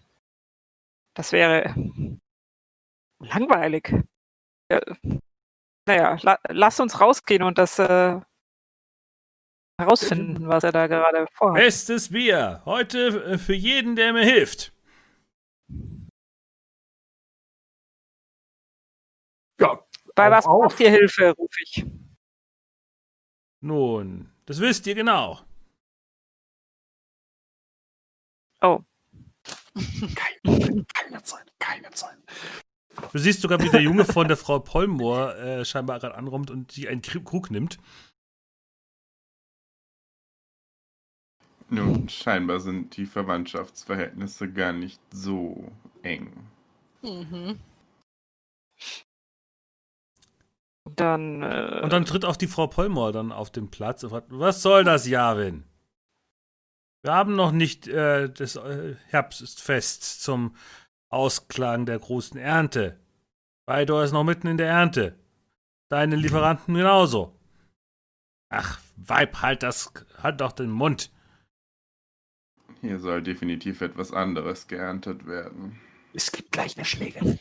[1.15, 1.75] Das wäre
[3.21, 3.93] langweilig.
[4.71, 4.81] Ja,
[5.87, 8.21] naja, la lass uns rausgehen und das äh,
[9.79, 11.57] herausfinden, was er da gerade vorhat.
[11.57, 12.63] Bestes Bier.
[12.65, 14.74] Heute äh, für jeden, der mir hilft.
[20.15, 20.61] Bei auf, was auf.
[20.63, 21.85] braucht ihr Hilfe, rufe ich.
[23.61, 25.41] Nun, das wisst ihr genau.
[28.63, 28.81] Oh,
[30.15, 32.19] keine, keine Zeit, keine Zeit.
[33.13, 36.73] Du siehst sogar, wie der Junge von der Frau Polmor äh, scheinbar gerade anrommt und
[36.73, 37.79] sie einen Kr- Krug nimmt.
[41.71, 45.73] Nun, scheinbar sind die Verwandtschaftsverhältnisse gar nicht so
[46.03, 46.33] eng.
[47.03, 47.59] Mhm.
[50.85, 54.29] Dann, äh, Und dann tritt auch die Frau Polmor dann auf den Platz und fragt,
[54.31, 55.65] was soll das, Javin?
[57.03, 60.57] Wir haben noch nicht äh, das äh, Herbstfest zum
[61.11, 62.99] Ausklang der großen Ernte.
[63.67, 65.19] Beidor ist noch mitten in der Ernte.
[65.89, 67.39] Deine Lieferanten genauso.
[68.51, 69.93] Ach, Weib, halt das,
[70.23, 71.11] halt doch den Mund.
[72.81, 75.81] Hier soll definitiv etwas anderes geerntet werden.
[76.13, 77.39] Es gibt gleich eine Schläge.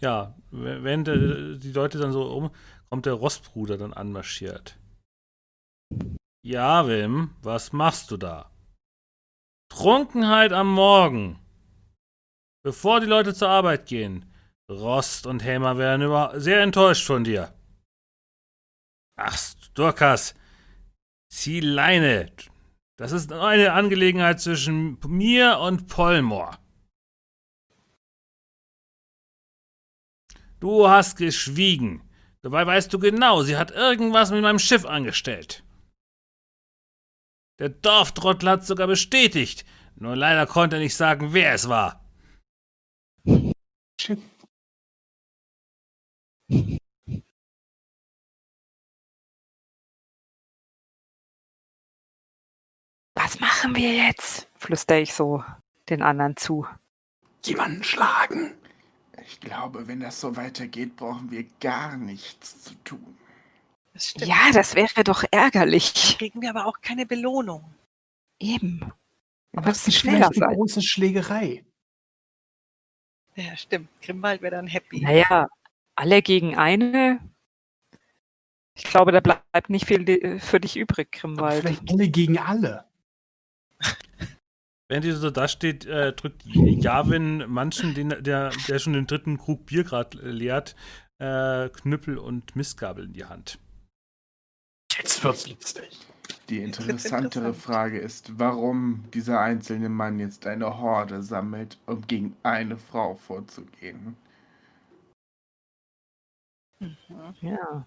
[0.00, 2.50] Ja, w- während äh, die Leute dann so um,
[2.90, 4.78] kommt der Rostbruder dann anmarschiert.
[6.44, 8.50] Ja, Wim, was machst du da?
[9.72, 11.38] Trunkenheit am Morgen.
[12.64, 14.24] Bevor die Leute zur Arbeit gehen.
[14.70, 17.52] Rost und Hämer werden sehr enttäuscht von dir.
[19.16, 20.34] Ach, Sturkas,
[21.32, 22.32] zieh Leine.
[22.98, 26.58] Das ist eine Angelegenheit zwischen mir und Polmor.
[30.60, 32.02] Du hast geschwiegen.
[32.42, 35.64] Dabei weißt du genau, sie hat irgendwas mit meinem Schiff angestellt.
[37.58, 39.64] Der Dorftrottel hat sogar bestätigt.
[39.96, 42.04] Nur leider konnte er nicht sagen, wer es war.
[53.14, 54.48] Was machen wir jetzt?
[54.58, 55.42] flüstere ich so
[55.88, 56.66] den anderen zu.
[57.44, 58.54] Jemanden schlagen.
[59.46, 63.16] Ich glaube, wenn das so weitergeht, brauchen wir gar nichts zu tun.
[63.94, 64.12] Das.
[64.18, 66.16] Ja, das wäre doch ärgerlich.
[66.18, 67.62] Kriegen wir aber auch keine Belohnung.
[68.40, 68.80] Eben.
[69.54, 70.52] Aber müssen ist vielleicht eine sein.
[70.54, 71.64] große Schlägerei.
[73.36, 73.88] Ja, stimmt.
[74.02, 75.02] Grimwald wäre dann happy.
[75.02, 75.46] Naja,
[75.94, 77.20] alle gegen eine.
[78.74, 81.60] Ich glaube, da bleibt nicht viel di- für dich übrig, Aber Grimwald.
[81.60, 82.84] vielleicht alle gegen alle.
[84.88, 89.36] Während ihr so da steht, äh, drückt Javin manchen, den, der, der schon den dritten
[89.36, 90.76] Krug Bier gerade leert,
[91.18, 93.58] äh, Knüppel und Mistgabel in die Hand.
[94.96, 95.98] Jetzt wird's lustig.
[96.48, 97.56] Die interessantere interessant.
[97.56, 104.16] Frage ist, warum dieser einzelne Mann jetzt eine Horde sammelt, um gegen eine Frau vorzugehen.
[107.40, 107.86] Ja.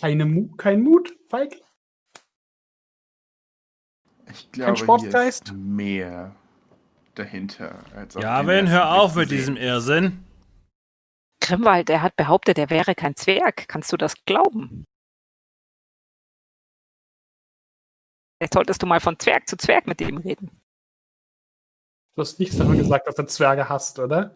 [0.00, 1.60] Keine Mu kein Mut, Feig?
[4.30, 5.48] Ich glaube, hier Sportgeist?
[5.48, 6.34] ist mehr
[7.14, 7.84] dahinter.
[7.94, 9.38] Als Javin, ersten hör auf mit sehen.
[9.38, 10.24] diesem Irrsinn.
[11.40, 13.68] Grimwald, der hat behauptet, er wäre kein Zwerg.
[13.68, 14.84] Kannst du das glauben?
[18.38, 20.60] Vielleicht solltest du mal von Zwerg zu Zwerg mit ihm reden.
[22.16, 24.34] Du hast nichts davon gesagt, dass du Zwerge hast, oder?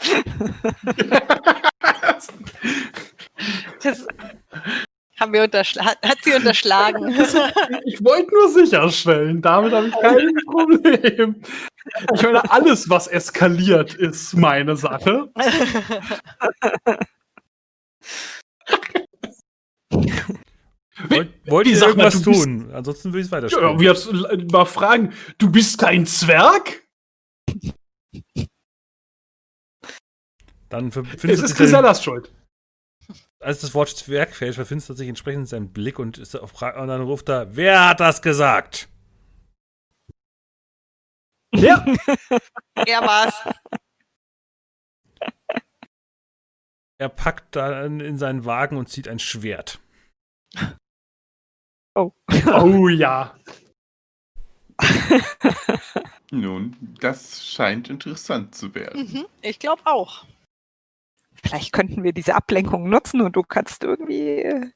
[3.82, 4.06] Das
[5.18, 7.14] haben wir unterschla hat, sie unterschlagen.
[7.86, 11.42] Ich wollte nur sicherstellen, damit habe ich kein Problem.
[12.14, 15.30] Ich meine, alles, was eskaliert, ist meine Sache.
[21.08, 22.70] Wollt, wollt ihr sag mal, irgendwas du bist- tun?
[22.72, 23.80] Ansonsten würde ich es Ja, weiterspielen.
[23.80, 26.82] wir jetzt mal fragen, du bist kein Zwerg?
[30.68, 32.32] Dann Es findest ist du dich Grisellas Schuld.
[33.44, 37.02] Als das Wort Zwerg fällt, verfinstert sich entsprechend sein Blick und, ist auf, und dann
[37.02, 38.88] ruft er, wer hat das gesagt?
[41.54, 41.84] Ja,
[42.74, 43.34] er war's.
[46.98, 49.80] Er packt dann in seinen Wagen und zieht ein Schwert.
[51.94, 53.36] oh ja.
[56.30, 59.02] Nun, das scheint interessant zu werden.
[59.02, 59.26] Mhm.
[59.42, 60.24] Ich glaube auch.
[61.44, 64.70] Vielleicht könnten wir diese Ablenkung nutzen und du kannst irgendwie äh,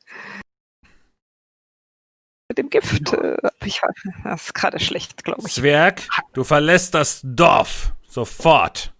[2.48, 3.12] mit dem Gift.
[3.14, 3.80] Äh, aber ich,
[4.22, 5.54] das ist gerade schlecht, glaube ich.
[5.54, 6.02] Zwerg,
[6.34, 7.92] du verlässt das Dorf.
[8.06, 8.92] Sofort.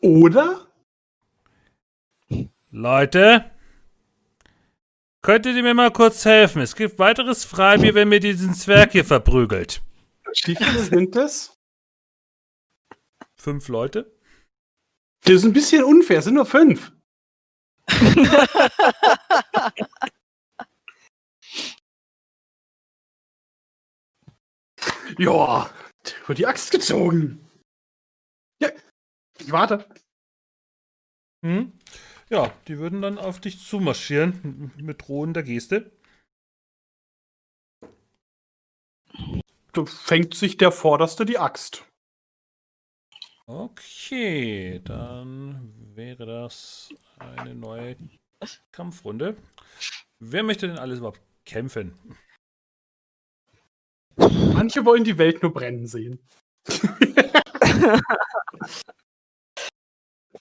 [0.00, 0.66] Oder?
[2.70, 3.50] Leute,
[5.22, 6.60] könntet ihr mir mal kurz helfen?
[6.60, 9.80] Es gibt weiteres Freibier, wenn mir diesen Zwerg hier verprügelt.
[10.44, 11.56] Wie viele sind es?
[13.36, 14.17] Fünf Leute?
[15.22, 16.92] Das ist ein bisschen unfair, es sind nur fünf.
[25.18, 25.70] ja,
[26.24, 27.48] über die Axt gezogen.
[28.60, 28.70] Ja,
[29.38, 29.88] ich warte.
[31.44, 31.72] Hm?
[32.30, 35.92] Ja, die würden dann auf dich zumarschieren mit drohender Geste.
[39.72, 41.87] Da fängt sich der Vorderste die Axt.
[43.50, 47.96] Okay, dann wäre das eine neue
[48.72, 49.38] Kampfrunde.
[50.20, 51.98] Wer möchte denn alles überhaupt kämpfen?
[54.18, 56.20] Manche wollen die Welt nur brennen sehen.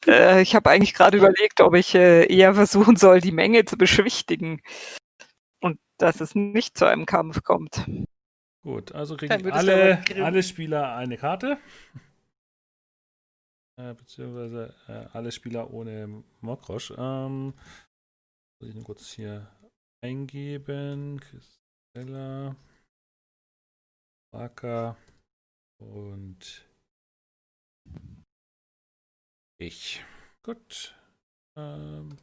[0.06, 3.78] Äh, ich habe eigentlich gerade überlegt, ob ich äh, eher versuchen soll, die Menge zu
[3.78, 4.62] beschwichtigen.
[5.60, 7.86] Und dass es nicht zu einem Kampf kommt.
[8.62, 11.58] Gut, also kriegen alle, alle Spieler eine Karte.
[13.80, 16.94] Äh, beziehungsweise äh, alle Spieler ohne Mokrosch.
[16.98, 17.54] Ähm,
[18.60, 19.52] muss ich nur kurz hier
[20.04, 21.20] eingeben.
[21.20, 22.56] Christella,
[24.34, 24.98] Waka
[25.80, 26.68] und
[29.60, 30.04] ich.
[30.44, 30.96] Gut.
[31.56, 32.18] Ähm,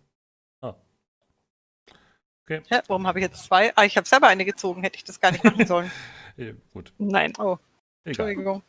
[2.47, 3.75] Hä, warum habe ich jetzt zwei?
[3.75, 5.91] Ah, ich habe selber eine gezogen, hätte ich das gar nicht machen sollen.
[6.73, 7.33] gut, Nein.
[7.39, 7.57] Oh,
[8.05, 8.29] egal.
[8.29, 8.63] Entschuldigung.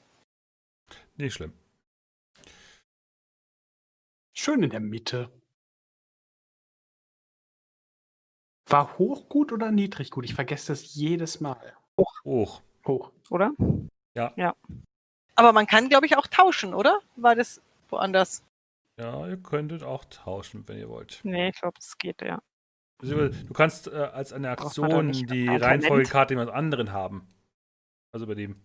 [1.18, 1.52] Nicht schlimm.
[4.38, 5.32] Schön in der Mitte.
[8.68, 10.26] War hoch gut oder niedrig gut?
[10.26, 11.74] Ich vergesse das jedes Mal.
[12.26, 12.62] Hoch.
[12.86, 13.12] Hoch.
[13.30, 13.54] Oder?
[15.36, 17.00] Aber man kann, glaube ich, auch tauschen, oder?
[17.16, 18.44] War das woanders?
[18.98, 21.22] Ja, ihr könntet auch tauschen, wenn ihr wollt.
[21.24, 22.42] Nee, ich glaube, es geht, ja.
[23.00, 25.64] Du kannst äh, als eine Aktion die ein?
[25.64, 27.26] Reihenfolgekarte jemand anderen haben.
[28.12, 28.56] Also bei dem.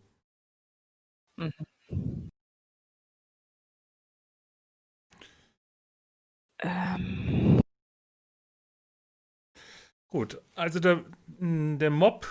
[6.62, 7.60] Ähm,
[10.08, 11.04] Gut, also der,
[11.38, 12.26] der Mob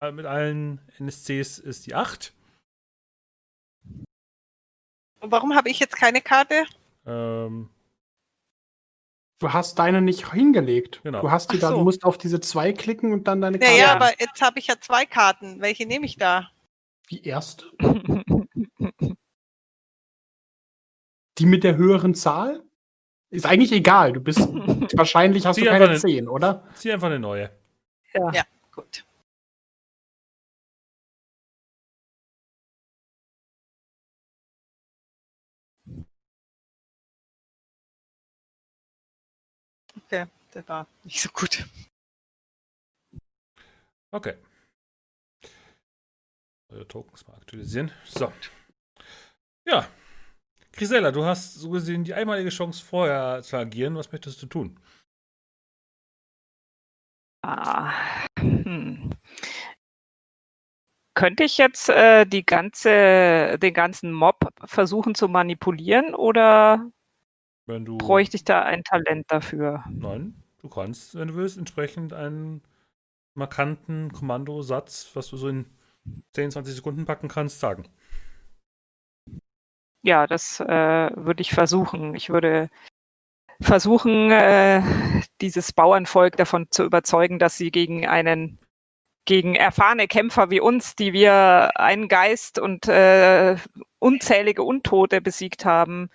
[0.00, 2.32] äh, mit allen NSCs ist die 8.
[5.20, 6.64] Und warum habe ich jetzt keine Karte?
[7.04, 7.70] Ähm,
[9.38, 11.02] Du hast deine nicht hingelegt.
[11.02, 11.20] Genau.
[11.20, 11.76] Du hast die da, so.
[11.76, 13.70] du musst auf diese zwei klicken und dann deine Karte.
[13.74, 13.94] Naja, Ja.
[13.94, 15.60] aber jetzt habe ich ja zwei Karten.
[15.60, 16.50] Welche nehme ich da?
[17.10, 17.70] Die erste.
[21.38, 22.65] Die mit der höheren Zahl?
[23.30, 24.12] Ist eigentlich egal.
[24.12, 24.38] Du bist
[24.96, 26.62] wahrscheinlich hast Zieh du keine eine- 10, oder?
[26.74, 27.50] zieh einfach eine neue.
[28.14, 28.32] ja.
[28.32, 28.44] Ja.
[28.74, 29.04] Gut.
[39.96, 41.66] Okay, das war nicht so gut.
[44.12, 44.34] Okay.
[46.68, 47.90] Eure Tokens mal aktualisieren.
[48.04, 48.32] So.
[49.66, 49.88] Ja.
[50.76, 53.96] Grisella, du hast so gesehen die einmalige Chance vorher zu agieren.
[53.96, 54.78] Was möchtest du tun?
[57.42, 57.92] Ah,
[58.38, 59.10] hm.
[61.14, 66.90] Könnte ich jetzt äh, die ganze, den ganzen Mob versuchen zu manipulieren oder
[67.66, 67.96] Wenn du.
[67.98, 69.84] bräuchte ich da ein Talent dafür?
[69.84, 72.62] Nein, du kannst, wenn du willst, entsprechend einen
[73.34, 75.66] markanten Kommandosatz, was du so in
[76.34, 77.88] 10, 20 Sekunden packen kannst, sagen.
[80.02, 82.14] Ja, das äh, würde ich versuchen.
[82.14, 82.70] Ich würde
[83.60, 84.82] versuchen, äh,
[85.40, 88.58] dieses Bauernvolk davon zu überzeugen, dass sie gegen einen,
[89.24, 93.56] gegen erfahrene Kämpfer wie uns, die wir einen Geist und äh,
[93.98, 96.10] unzählige Untote besiegt haben,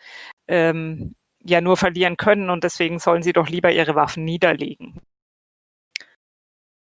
[0.48, 5.02] ähm, ja nur verlieren können und deswegen sollen sie doch lieber ihre Waffen niederlegen.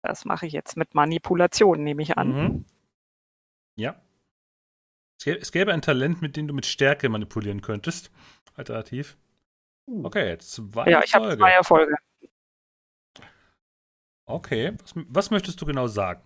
[0.04, 2.28] Das mache ich jetzt mit Manipulation, nehme ich an.
[2.28, 2.66] Mhm.
[3.76, 3.96] Ja.
[5.26, 8.12] Es gäbe, ein Talent, mit dem du mit Stärke manipulieren könntest.
[8.56, 9.18] Alternativ.
[9.86, 11.96] Okay, jetzt zwei Ja, ich habe zwei Erfolge.
[14.26, 16.22] Okay, was, was möchtest du genau sagen?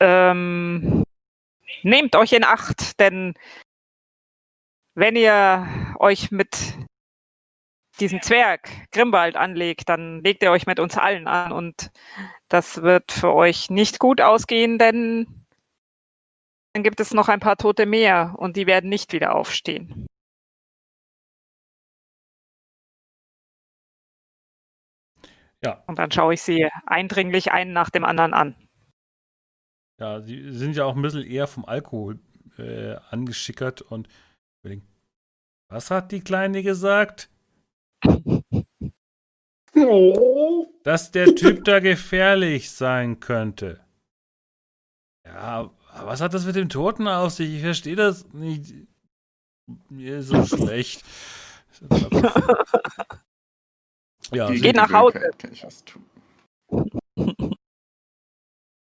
[0.00, 1.04] ähm,
[1.82, 3.34] nehmt euch in Acht, denn
[4.94, 5.66] wenn ihr
[5.98, 6.76] euch mit
[8.00, 11.90] diesem Zwerg Grimwald anlegt, dann legt ihr euch mit uns allen an und
[12.48, 15.43] das wird für euch nicht gut ausgehen, denn
[16.74, 20.06] dann gibt es noch ein paar Tote mehr und die werden nicht wieder aufstehen.
[25.64, 25.82] Ja.
[25.86, 28.56] Und dann schaue ich sie eindringlich einen nach dem anderen an.
[30.00, 32.18] Ja, sie sind ja auch ein bisschen eher vom Alkohol
[32.58, 34.08] äh, angeschickert und
[34.60, 34.86] überlegen,
[35.68, 37.30] was hat die Kleine gesagt?
[39.76, 40.66] Oh.
[40.82, 43.80] Dass der Typ da gefährlich sein könnte.
[45.24, 47.54] Ja, aber was hat das mit dem Toten auf sich?
[47.54, 48.74] Ich verstehe das nicht.
[49.88, 51.04] Mir ist so schlecht.
[54.32, 55.18] Ja, die nach Hause.
[55.18, 56.02] Übelkeit Kann ich was tun.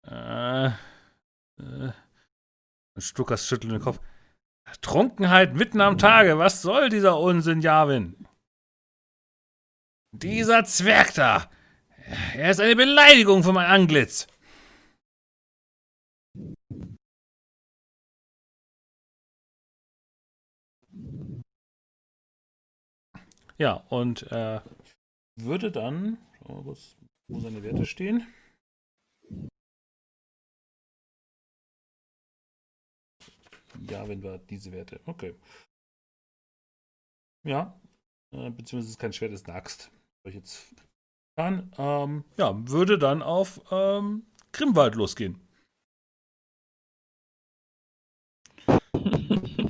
[0.08, 1.92] äh, äh,
[2.98, 4.00] Stuckers schüttelt den Kopf.
[4.82, 6.38] Trunkenheit mitten am Tage.
[6.38, 8.28] Was soll dieser Unsinn, Javin?
[10.12, 11.50] Dieser Zwerg da.
[12.36, 14.28] Er ist eine Beleidigung für mein Antlitz.
[23.64, 24.60] Ja, und äh,
[25.40, 26.98] würde dann, schauen wir kurz,
[27.30, 28.28] wo seine Werte stehen.
[33.90, 35.00] Ja, wenn wir diese Werte.
[35.06, 35.34] Okay.
[37.48, 37.80] Ja,
[38.36, 39.90] äh, beziehungsweise es ist kein Schwert, ist eine Axt.
[40.28, 40.76] Ich jetzt
[41.38, 45.40] kann, ähm, ja, würde dann auf ähm, Grimwald losgehen.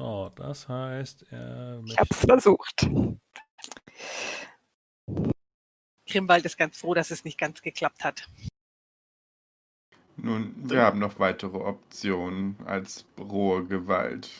[0.00, 2.88] So, das heißt, er Ich hab's versucht.
[6.08, 8.26] Grimwald ist ganz froh, dass es nicht ganz geklappt hat.
[10.16, 14.30] Nun, wir haben noch weitere Optionen als rohe Gewalt.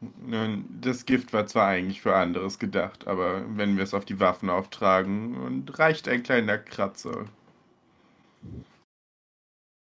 [0.00, 4.20] Nun, das Gift war zwar eigentlich für anderes gedacht, aber wenn wir es auf die
[4.20, 7.24] Waffen auftragen, und reicht ein kleiner Kratzer.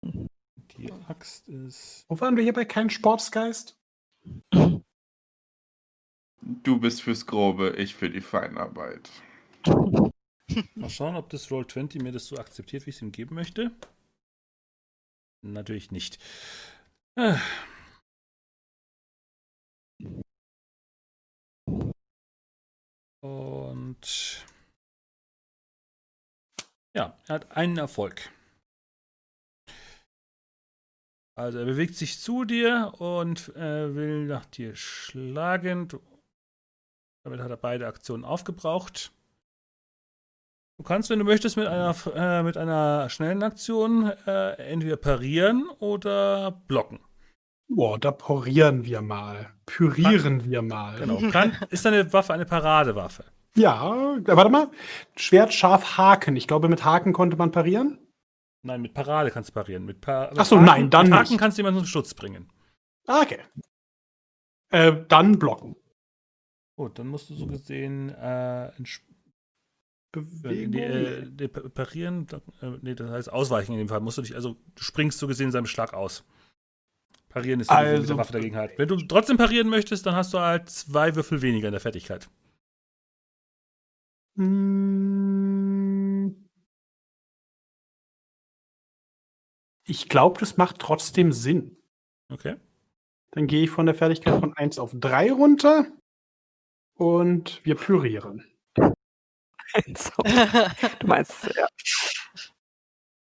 [0.03, 2.07] Die Axt ist.
[2.09, 3.77] Wo waren wir hier bei kein Sportsgeist?
[6.63, 9.11] Du bist fürs Grobe, ich für die Feinarbeit.
[10.75, 13.73] Mal schauen, ob das Roll20 mir das so akzeptiert, wie ich es ihm geben möchte.
[15.43, 16.19] Natürlich nicht.
[17.17, 17.37] Äh.
[23.21, 24.47] Und
[26.95, 28.31] ja, er hat einen Erfolg.
[31.39, 35.89] Also er bewegt sich zu dir und äh, will nach dir schlagen.
[37.25, 39.13] Damit hat er beide Aktionen aufgebraucht.
[40.79, 45.69] Du kannst, wenn du möchtest, mit einer, äh, mit einer schnellen Aktion äh, entweder parieren
[45.79, 47.01] oder blocken.
[47.69, 49.51] Boah, da porieren wir mal.
[49.67, 50.99] Pürieren wir mal.
[50.99, 51.19] Genau.
[51.31, 53.25] Kann, ist deine Waffe eine Paradewaffe?
[53.57, 54.69] Ja, äh, warte mal.
[55.17, 56.37] Schwert scharf Haken.
[56.37, 57.99] Ich glaube, mit Haken konnte man parieren.
[58.63, 59.85] Nein, mit Parade kannst du parieren.
[59.85, 61.39] Mit pa Ach so, mit nein, dann mit Haken nicht.
[61.41, 62.51] kannst du jemanden zum Schutz bringen.
[63.07, 63.39] Ah, okay.
[64.71, 65.77] Äh, dann blocken.
[66.77, 69.01] Gut, dann musst du so gesehen äh, ents-
[70.13, 70.73] Bewegung.
[70.73, 72.27] die, äh, die parieren.
[72.61, 74.01] Äh, nee, das heißt ausweichen in dem Fall.
[74.01, 76.25] Musst du dich, also du springst so gesehen seinem Schlag aus.
[77.29, 78.79] Parieren ist so gesehen mit Also- der Waffe dagegen halt.
[78.79, 82.29] Wenn du trotzdem parieren möchtest, dann hast du halt zwei Würfel weniger in der Fertigkeit.
[84.37, 85.26] Hm.
[89.87, 91.77] Ich glaube, das macht trotzdem Sinn.
[92.29, 92.57] Okay.
[93.31, 95.87] Dann gehe ich von der Fertigkeit von 1 auf 3 runter
[96.95, 98.45] und wir pürieren.
[99.95, 100.11] So,
[101.01, 101.67] du meinst, ja.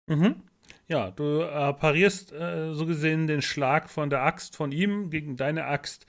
[0.06, 0.42] Mhm.
[0.86, 5.36] Ja, du äh, parierst äh, so gesehen den Schlag von der Axt von ihm gegen
[5.36, 6.06] deine Axt.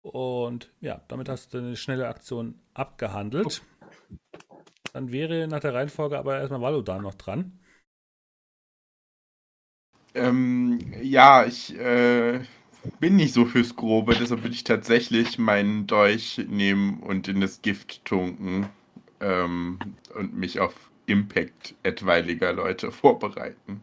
[0.00, 3.62] Und ja, damit hast du eine schnelle Aktion abgehandelt.
[4.94, 7.60] Dann wäre nach der Reihenfolge aber erstmal Valodan noch dran.
[10.14, 12.40] Ähm, ja, ich äh,
[13.00, 17.62] bin nicht so fürs Grobe, deshalb würde ich tatsächlich meinen Dolch nehmen und in das
[17.62, 18.68] Gift tunken
[19.20, 19.78] ähm,
[20.14, 23.82] und mich auf Impact etwaiger Leute vorbereiten.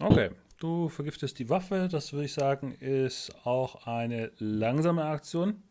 [0.00, 1.88] Okay, du vergiftest die Waffe.
[1.90, 5.62] Das würde ich sagen, ist auch eine langsame Aktion.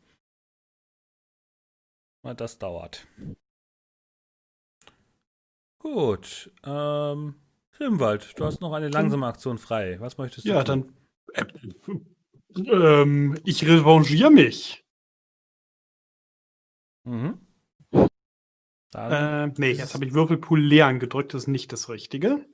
[2.36, 3.08] Das dauert.
[5.80, 6.52] Gut.
[6.66, 7.36] Ähm,
[7.78, 10.00] Grimwald, du hast noch eine langsame Aktion frei.
[10.00, 10.94] Was möchtest du Ja, tun?
[11.36, 11.46] dann.
[12.66, 14.84] Äh, ähm, ich revanchiere mich.
[17.04, 17.40] Mhm.
[18.96, 22.46] Äh, nee, jetzt habe ich Würfelpool leeren gedrückt, das ist nicht das Richtige.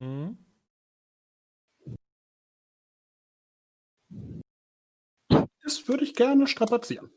[0.00, 0.38] mhm.
[5.62, 7.10] Das würde ich gerne strapazieren.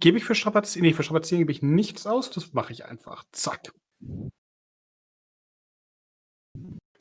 [0.00, 3.24] Gebe ich für Strapazieren, nee, für Strapazieren gebe ich nichts aus, das mache ich einfach.
[3.32, 3.72] Zack.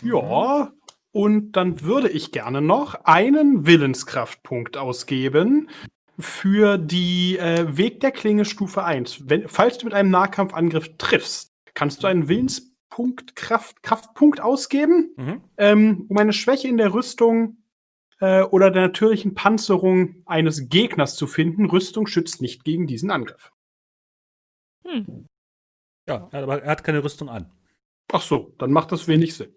[0.02, 0.72] Ja,
[1.12, 5.70] und dann würde ich gerne noch einen Willenskraftpunkt ausgeben
[6.20, 9.30] für die äh, Weg der Klinge Stufe 1.
[9.30, 15.42] Wenn, falls du mit einem Nahkampfangriff triffst, kannst du einen Willenspunkt, Kraft, Kraftpunkt ausgeben, Mhm.
[15.58, 17.58] ähm, um eine Schwäche in der Rüstung
[18.20, 21.66] äh, oder der natürlichen Panzerung eines Gegners zu finden.
[21.66, 23.52] Rüstung schützt nicht gegen diesen Angriff.
[24.86, 25.26] Hm.
[26.08, 27.52] Ja, er hat aber er hat keine Rüstung an.
[28.12, 29.56] Ach so, dann macht das wenig Sinn.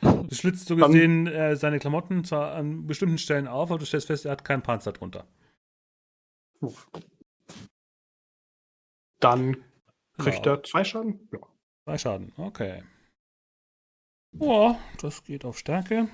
[0.02, 0.22] Ja.
[0.22, 4.06] Du schlitzt so gesehen äh, seine Klamotten zwar an bestimmten Stellen auf, aber du stellst
[4.06, 5.26] fest, er hat keinen Panzer drunter.
[9.20, 9.56] Dann
[10.16, 10.56] kriegt Genau.
[10.56, 11.28] er zwei Schaden.
[11.32, 11.38] Ja.
[11.84, 12.82] Zwei Schaden, okay.
[14.32, 16.08] Ja, das geht auf Stärke.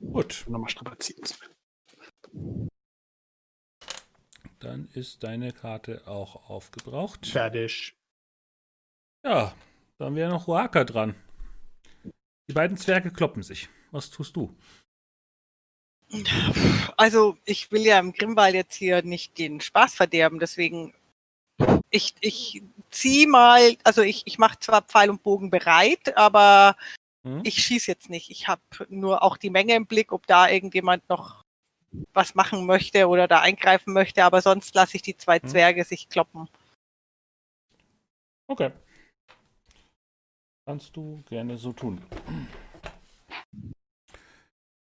[0.00, 1.22] Gut, Nochmal strapazieren.
[4.60, 7.26] dann ist deine Karte auch aufgebraucht.
[7.26, 7.94] Fertig.
[9.24, 9.54] Ja,
[10.00, 11.14] dann wäre noch Roaka dran.
[12.48, 13.68] Die beiden Zwerge kloppen sich.
[13.90, 14.56] Was tust du?
[16.96, 20.92] Also ich will ja im Grimwald jetzt hier nicht den Spaß verderben, deswegen
[21.90, 26.76] ich, ich zieh mal, also ich, ich mache zwar Pfeil und Bogen bereit, aber
[27.22, 27.42] Hm?
[27.44, 28.30] ich schieße jetzt nicht.
[28.30, 31.44] Ich habe nur auch die Menge im Blick, ob da irgendjemand noch
[32.14, 35.48] was machen möchte oder da eingreifen möchte, aber sonst lasse ich die zwei Hm.
[35.48, 36.48] Zwerge sich kloppen.
[38.46, 38.72] Okay.
[40.66, 42.00] Kannst du gerne so tun.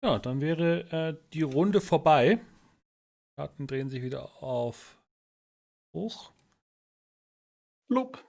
[0.03, 2.41] Ja, dann wäre äh, die Runde vorbei.
[3.37, 4.97] Karten drehen sich wieder auf
[5.95, 6.33] hoch.
[7.89, 8.25] Lob.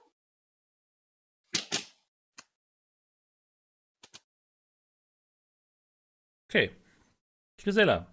[6.48, 6.70] Okay.
[7.58, 8.06] Grisella.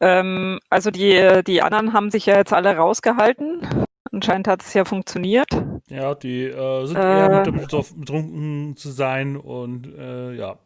[0.00, 3.86] Ähm, also die, die anderen haben sich ja jetzt alle rausgehalten.
[4.12, 5.48] Anscheinend hat es ja funktioniert.
[5.88, 7.00] Ja, die äh, sind Äh.
[7.18, 10.58] eher mit damit betroffen, betrunken zu sein und äh, ja.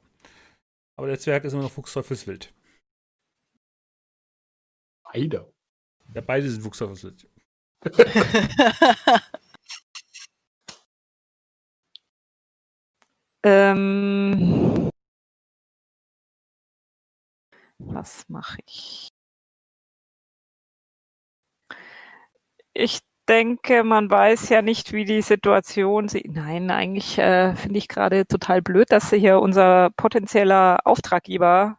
[0.96, 2.52] Aber der Zwerg ist immer noch Fuchsteufelswild.
[5.12, 5.52] Beide.
[6.14, 7.28] Ja, beide sind Fuchsteufelswild.
[13.44, 14.90] Ähm,
[17.78, 19.08] was mache ich?
[22.74, 23.00] Ich
[23.32, 26.28] denke, man weiß ja nicht, wie die Situation sie.
[26.28, 31.78] Nein, eigentlich äh, finde ich gerade total blöd, dass hier unser potenzieller Auftraggeber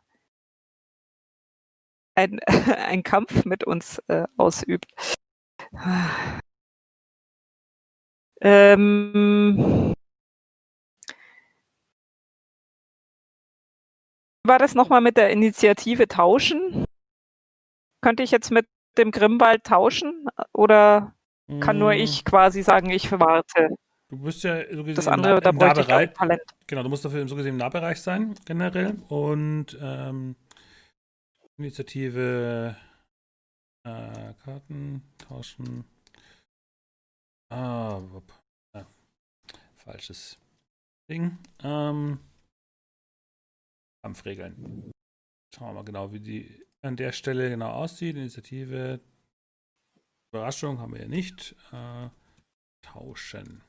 [2.15, 2.39] ein,
[2.87, 4.87] einen Kampf mit uns äh, ausübt.
[8.41, 9.93] Ähm,
[14.45, 16.85] war das nochmal mit der Initiative tauschen?
[18.01, 18.67] Könnte ich jetzt mit
[18.97, 20.27] dem Grimwald tauschen?
[20.53, 21.13] Oder
[21.59, 23.75] kann nur Mm, ich quasi sagen, ich warte?
[24.09, 26.11] Du bist ja so gesehen Das im andere, nah- da im Nahbereich.
[26.67, 28.95] Genau, du musst dafür so gesehen im Nahbereich sein, generell.
[29.09, 30.35] Und ähm,
[31.57, 32.75] Initiative
[33.87, 35.83] äh, Karten tauschen.
[37.51, 38.31] Ah, wupp.
[38.75, 38.85] Ah,
[39.75, 40.37] falsches
[41.09, 41.37] Ding.
[41.63, 42.19] Ähm,
[44.03, 44.91] Kampfregeln.
[45.55, 48.15] Schauen wir mal genau, wie die an der Stelle genau aussieht.
[48.15, 48.99] Initiative.
[50.33, 51.55] Überraschung haben wir ja nicht.
[51.71, 52.09] Äh,
[52.81, 53.61] tauschen.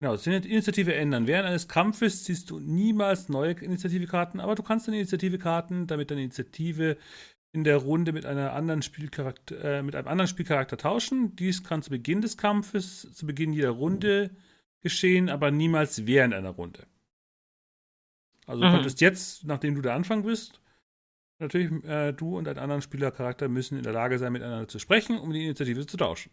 [0.00, 1.26] Genau, Initiative ändern.
[1.26, 6.22] Während eines Kampfes ziehst du niemals neue Initiative-Karten, aber du kannst deine Initiative-Karten, damit deine
[6.22, 6.96] Initiative
[7.52, 11.34] in der Runde mit, einer anderen Spielcharakter, äh, mit einem anderen Spielcharakter tauschen.
[11.36, 14.30] Dies kann zu Beginn des Kampfes, zu Beginn jeder Runde
[14.82, 16.86] geschehen, aber niemals während einer Runde.
[18.46, 18.72] Also du Mhm.
[18.72, 20.59] könntest jetzt, nachdem du der Anfang bist,
[21.40, 25.18] natürlich äh, du und ein anderen Spielercharakter müssen in der Lage sein, miteinander zu sprechen,
[25.18, 26.30] um die Initiative zu tauschen.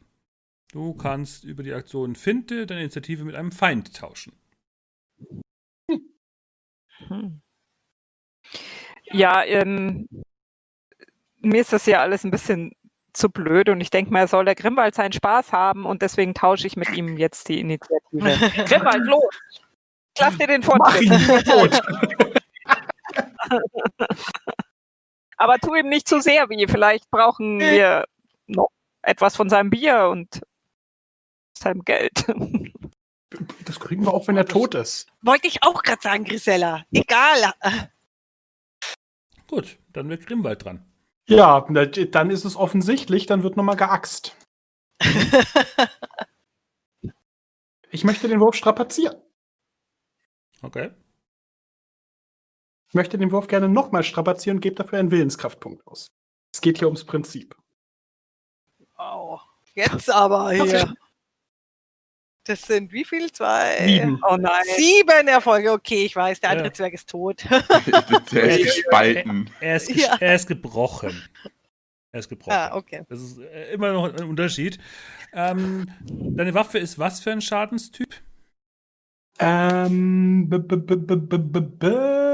[0.72, 4.34] Du kannst über die Aktion Finte deine Initiative mit einem Feind tauschen.
[7.08, 7.42] Hm.
[9.12, 10.08] Ja, ähm,
[11.40, 12.74] mir ist das ja alles ein bisschen
[13.14, 16.68] zu blöd und ich denke mal, soll der Grimwald seinen Spaß haben und deswegen tausche
[16.68, 18.04] ich mit ihm jetzt die Initiative.
[18.66, 19.24] Grimwald, los!
[20.20, 21.04] Lass dir den Mach Vortritt.
[21.04, 21.82] ihn tot.
[25.38, 26.68] Aber tu ihm nicht zu sehr weh.
[26.68, 28.06] Vielleicht brauchen wir
[28.48, 28.70] noch
[29.02, 30.42] etwas von seinem Bier und
[31.58, 32.26] seinem Geld.
[33.66, 35.12] Das kriegen wir auch, wenn er tot ist.
[35.22, 36.86] Wollte ich auch gerade sagen, Grisella.
[36.94, 37.54] Egal.
[39.48, 40.86] Gut, dann wird Grimwald dran.
[41.28, 44.34] Ja, dann ist es offensichtlich, dann wird nochmal geaxt.
[47.90, 49.16] Ich möchte den Wurf strapazieren.
[50.62, 50.92] Okay.
[52.90, 56.08] Ich möchte den Wurf gerne nochmal strapazieren und gebe dafür einen Willenskraftpunkt aus.
[56.54, 57.56] Es geht hier ums Prinzip.
[58.96, 59.42] Wow.
[59.74, 60.94] Jetzt aber hier.
[62.46, 63.30] Das sind wie viel?
[63.32, 63.86] Zwei?
[63.86, 64.22] Sieben.
[64.28, 64.64] Oh nein.
[64.78, 65.74] Sieben Erfolge.
[65.74, 66.74] Okay, ich weiß, der andere Ja.
[66.74, 67.44] Zwerg ist tot.
[68.32, 69.50] Der ist gespalten.
[69.60, 70.16] Er ist, ges- Ja.
[70.20, 71.22] er ist gebrochen.
[72.14, 72.54] Er ist gebrochen.
[72.54, 73.04] ah, okay.
[73.10, 74.80] Das ist äh, immer noch ein Unterschied.
[75.34, 78.16] Ähm, deine Waffe ist was für ein Schadenstyp?
[79.40, 82.27] Ähm, b -b -b -b -b -b -b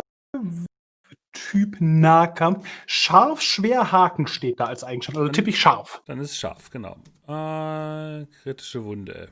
[1.31, 2.67] Typ Nahkampf.
[2.85, 5.17] Scharf, schwer, Haken steht da als Eigenschaft.
[5.17, 6.03] Also tippe ich scharf.
[6.05, 6.97] Dann ist es scharf, genau.
[7.27, 9.31] Äh, kritische Wunde.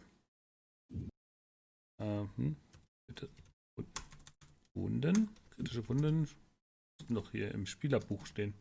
[2.00, 2.56] Ähm,
[3.08, 3.30] bitte.
[4.74, 5.30] Wunden?
[5.52, 6.28] Kritische Wunden?
[7.00, 8.54] Müssten doch hier im Spielerbuch stehen.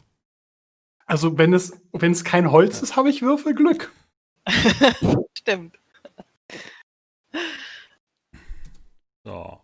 [1.06, 3.92] Also wenn es, wenn es kein Holz ist, habe ich Würfelglück.
[5.38, 5.78] Stimmt.
[9.24, 9.60] So.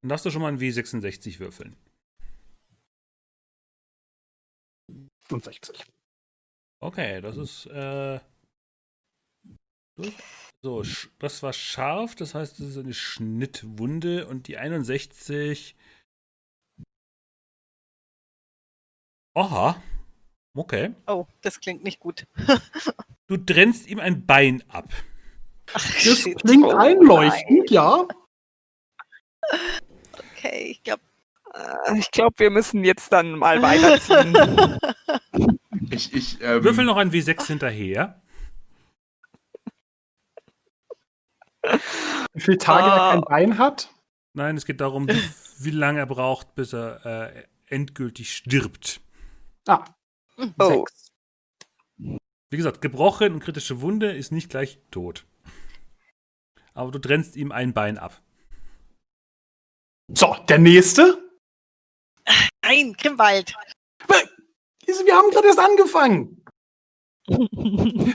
[0.00, 1.76] Dann darfst du schon mal ein W66 würfeln.
[5.30, 5.84] Und 60.
[6.80, 8.20] Okay, das ist äh.
[10.62, 10.82] So,
[11.18, 15.76] das war scharf, das heißt, das ist eine Schnittwunde und die 61
[19.34, 19.82] Aha.
[20.54, 20.94] Okay.
[21.06, 22.26] Oh, das klingt nicht gut.
[23.26, 24.90] Du trennst ihm ein Bein ab.
[25.72, 26.38] Ach, Das shit.
[26.42, 28.06] klingt Oh einleuchtend, ja.
[30.36, 31.02] Okay, ich glaube,
[31.54, 34.34] Äh, Ich glaube, wir müssen jetzt dann mal weiterziehen.
[35.90, 38.22] Ich, ich, ähm, Würfel noch ein W6 hinterher.
[42.32, 43.10] Wie viele Tage er Ah.
[43.12, 43.90] kein Bein hat?
[44.32, 45.22] Nein, es geht darum, wie,
[45.58, 47.04] wie lange er braucht, bis er
[47.34, 49.00] äh, endgültig stirbt.
[49.66, 49.84] Ah,
[50.58, 50.84] Oh.
[50.86, 51.08] sechs.
[52.50, 55.26] Wie gesagt, gebrochen und kritische Wunde ist nicht gleich tot.
[56.74, 58.20] Aber du trennst ihm ein Bein ab.
[60.14, 61.18] So, der nächste.
[62.64, 63.54] nein, Grimwald.
[65.04, 66.44] Wir haben gerade erst angefangen.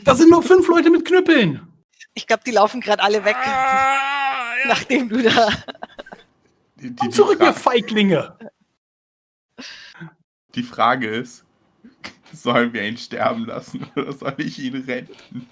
[0.03, 1.67] Da sind noch fünf Leute mit Knüppeln.
[2.13, 4.67] Ich glaube, die laufen gerade alle weg, Ah, ja.
[4.67, 5.49] nachdem du da.
[6.75, 8.37] die, die, Komm die, zurück, ihr Feiglinge.
[10.55, 11.45] die Frage ist,
[12.33, 15.47] sollen wir ihn sterben lassen oder soll ich ihn retten?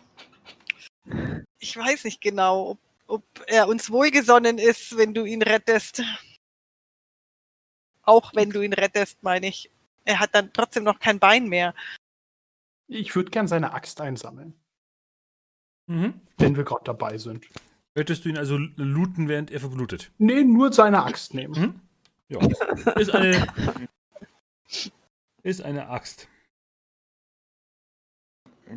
[1.60, 6.04] Ich weiß nicht genau, ob, ob er uns wohlgesonnen ist, wenn du ihn rettest.
[8.06, 9.72] Auch wenn du ihn rettest, meine ich.
[10.06, 11.74] Er hat dann trotzdem noch kein Bein mehr.
[12.88, 14.54] Ich würde gern seine Axt einsammeln,
[15.88, 16.22] Mhm.
[16.38, 17.48] wenn wir gerade dabei sind.
[17.96, 20.12] Möchtest du ihn also looten, während er verblutet?
[20.18, 21.60] Nee, nur seine Axt nehmen.
[21.60, 21.82] Mhm.
[22.28, 22.40] Ja.
[22.96, 23.48] Ist eine,
[25.44, 26.28] ist eine Axt.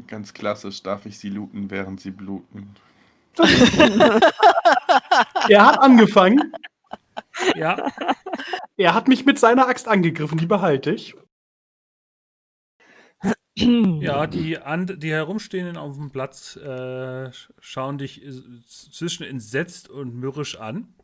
[0.07, 2.75] Ganz klassisch darf ich sie looten, während sie bluten.
[5.49, 6.53] Er hat angefangen.
[7.57, 7.90] Ja,
[8.77, 10.39] Er hat mich mit seiner Axt angegriffen.
[10.39, 11.15] Die behalte ich.
[13.57, 18.31] ja die, and, die herumstehenden auf dem Platz äh, schauen dich äh,
[18.66, 20.95] zwischen entsetzt und mürrisch an.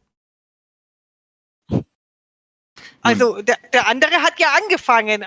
[3.03, 5.25] Also, der, der andere hat ja angefangen.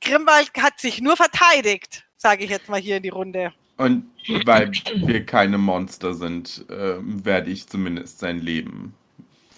[0.00, 3.52] Grimwald hat sich nur verteidigt, sage ich jetzt mal hier in die Runde.
[3.76, 4.10] Und
[4.44, 8.94] weil wir keine Monster sind, ähm, werde ich zumindest sein Leben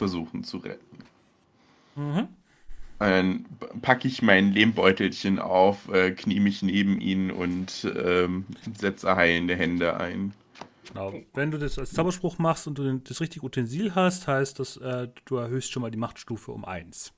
[0.03, 0.99] versuchen zu retten.
[1.95, 2.27] Mhm.
[2.99, 3.47] Dann
[3.83, 8.47] packe ich mein Lehmbeutelchen auf, äh, knie mich neben ihn und ähm,
[8.77, 10.33] setze heilende Hände ein.
[10.89, 11.15] Genau.
[11.35, 14.77] Wenn du das als Zauberspruch machst und du den- das richtige Utensil hast, heißt das,
[14.79, 17.13] äh, du erhöhst schon mal die Machtstufe um 1.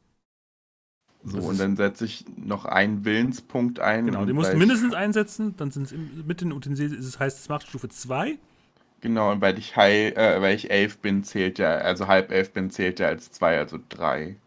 [1.23, 4.05] So, Das und dann setze ich noch einen Willenspunkt ein.
[4.07, 5.95] Genau, die musst du mindestens einsetzen, dann sind es
[6.27, 8.39] mit den Utensilien, es heißt es Machtstufe 2.
[9.05, 12.55] Genau, und weil ich heil, äh, weil ich elf bin, zählt ja, also halb elf
[12.55, 14.41] bin, zählt ja als zwei, also drei.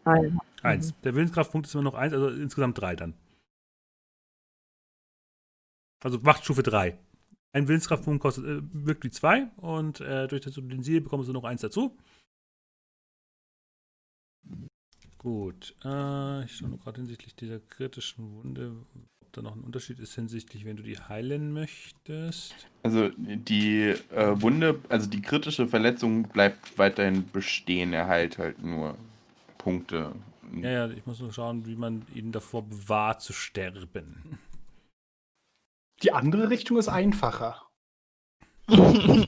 [0.63, 0.95] 1.
[1.03, 3.13] Der Willenskraftpunkt ist immer noch 1, also insgesamt 3 dann.
[6.03, 6.97] Also Machtstufe 3.
[7.53, 11.43] Ein Willenskraftpunkt kostet äh, wirkt wie 2 und äh, durch das Utensil bekommst du noch
[11.43, 11.95] 1 dazu.
[15.19, 18.75] Gut, äh, ich schaue nur gerade hinsichtlich dieser kritischen Wunde,
[19.37, 22.55] da noch ein Unterschied ist hinsichtlich, wenn du die heilen möchtest.
[22.83, 27.93] Also die äh, Wunde, also die kritische Verletzung bleibt weiterhin bestehen.
[27.93, 28.97] Er heilt halt nur
[29.57, 30.11] Punkte.
[30.55, 34.39] Ja, ja, ich muss nur schauen, wie man ihn davor bewahrt zu sterben.
[36.03, 37.63] Die andere Richtung ist einfacher.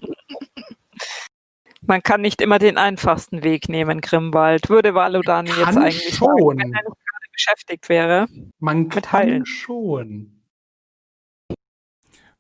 [1.82, 4.70] Man kann nicht immer den einfachsten Weg nehmen, Grimwald.
[4.70, 6.58] Würde Valodan jetzt eigentlich sagen, schon.
[6.60, 7.09] wenn er nicht
[7.44, 8.28] beschäftigt wäre.
[8.60, 9.46] Man kann Heilen.
[9.46, 10.42] schon.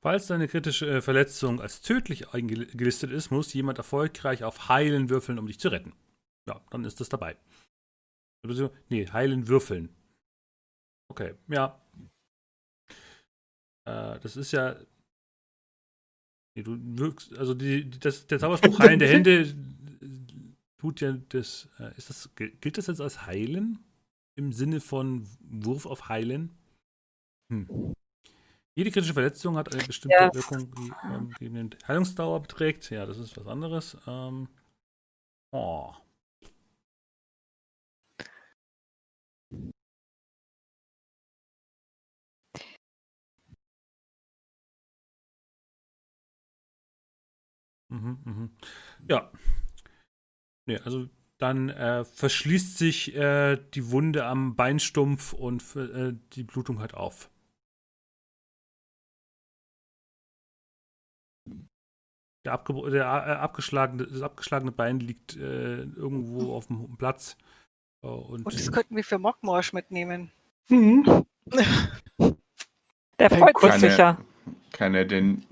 [0.01, 5.39] Falls deine kritische äh, Verletzung als tödlich eingelistet ist, muss jemand erfolgreich auf Heilen würfeln,
[5.39, 5.93] um dich zu retten.
[6.47, 7.37] Ja, dann ist das dabei.
[8.89, 9.89] Nee, Heilen würfeln.
[11.11, 11.81] Okay, ja.
[13.85, 14.77] Äh, das ist ja.
[16.55, 19.53] Nee, du wirkst, also die, die- das, der Zauberspruch Heilen der Hände äh,
[20.77, 21.67] tut ja das.
[21.79, 22.33] Äh, ist das.
[22.35, 23.79] gil- Gilt das jetzt als Heilen?
[24.39, 26.57] Im Sinne von Wurf auf Heilen?
[27.51, 27.93] Hm.
[28.73, 30.33] Jede kritische Verletzung hat eine bestimmte Ja.
[30.33, 32.89] Wirkung, die ähm, die eine Heilungsdauer beträgt.
[32.89, 33.97] Ja, das ist was anderes.
[34.07, 34.47] Ähm,
[35.51, 35.93] oh.
[47.89, 48.49] Mhm, mhm.
[49.09, 49.29] Ja.
[50.65, 51.09] Nee, also
[51.39, 57.29] dann äh, verschließt sich äh, die Wunde am Beinstumpf und äh, die Blutung hört auf.
[62.45, 67.37] Der, abge der äh, abgeschlagene, das abgeschlagene Bein liegt äh, irgendwo auf dem Platz.
[68.03, 70.31] Äh, und Und das könnten wir für Mockmorsch mitnehmen.
[70.67, 71.25] Hm.
[73.19, 74.17] Der freut sich sicher.
[74.71, 75.45] Kann er denn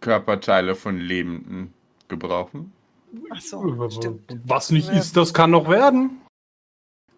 [0.00, 1.74] Körperteile von Lebenden
[2.06, 2.72] gebrauchen?
[3.30, 4.40] Ach so, stimmt.
[4.44, 6.20] Was nicht ist, das kann noch werden.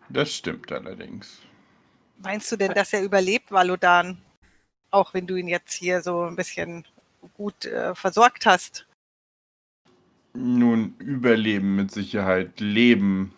[0.09, 1.39] Das stimmt allerdings.
[2.19, 4.19] Meinst du denn, dass er überlebt, Valodan?
[4.91, 6.85] Auch wenn du ihn jetzt hier so ein bisschen
[7.35, 8.87] gut äh, versorgt hast.
[10.35, 12.61] Nun, Überleben mit Sicherheit.
[12.61, 13.33] Leben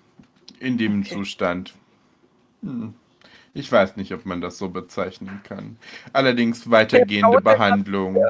[0.60, 1.14] in dem Okay.
[1.14, 1.74] Zustand.
[2.62, 2.94] Hm.
[3.54, 5.76] Ich weiß nicht, ob man das so bezeichnen kann.
[6.12, 8.24] Allerdings weitergehende Behandlung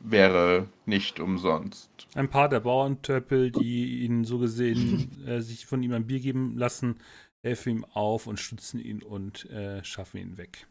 [0.00, 2.08] wäre nicht umsonst.
[2.14, 6.58] Ein paar der Bauerntöpel, die ihn so gesehen äh, sich von ihm ein Bier geben
[6.58, 7.00] lassen,
[7.42, 10.66] helfen ihm auf und stützen ihn und äh, schaffen ihn weg.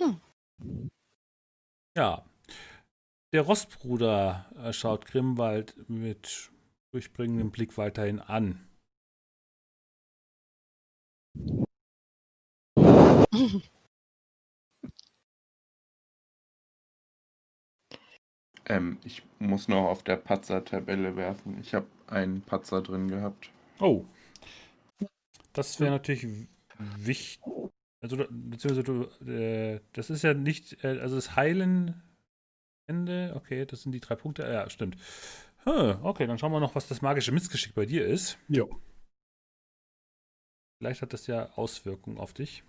[0.00, 0.20] Hm.
[1.96, 2.24] Ja.
[3.32, 6.52] Der Rostbruder äh, schaut Grimwald mit
[6.92, 8.68] durchbringendem Blick weiterhin an.
[18.66, 21.58] Ähm, ich muss noch auf der Patzer-Tabelle werfen.
[21.60, 23.50] Ich habe einen Patzer drin gehabt.
[23.78, 24.04] Oh.
[25.52, 27.42] Das wäre natürlich wichtig.
[28.00, 32.02] Also, beziehungsweise du, äh, das ist ja nicht, äh, also das Heilen
[32.86, 34.42] Ende, okay, das sind die drei Punkte.
[34.42, 34.96] Ja, stimmt.
[35.64, 38.38] Hm, okay, dann schauen wir noch, was das magische Missgeschick bei dir ist.
[38.48, 38.68] Jo.
[40.78, 42.62] Vielleicht hat das ja Auswirkungen auf dich.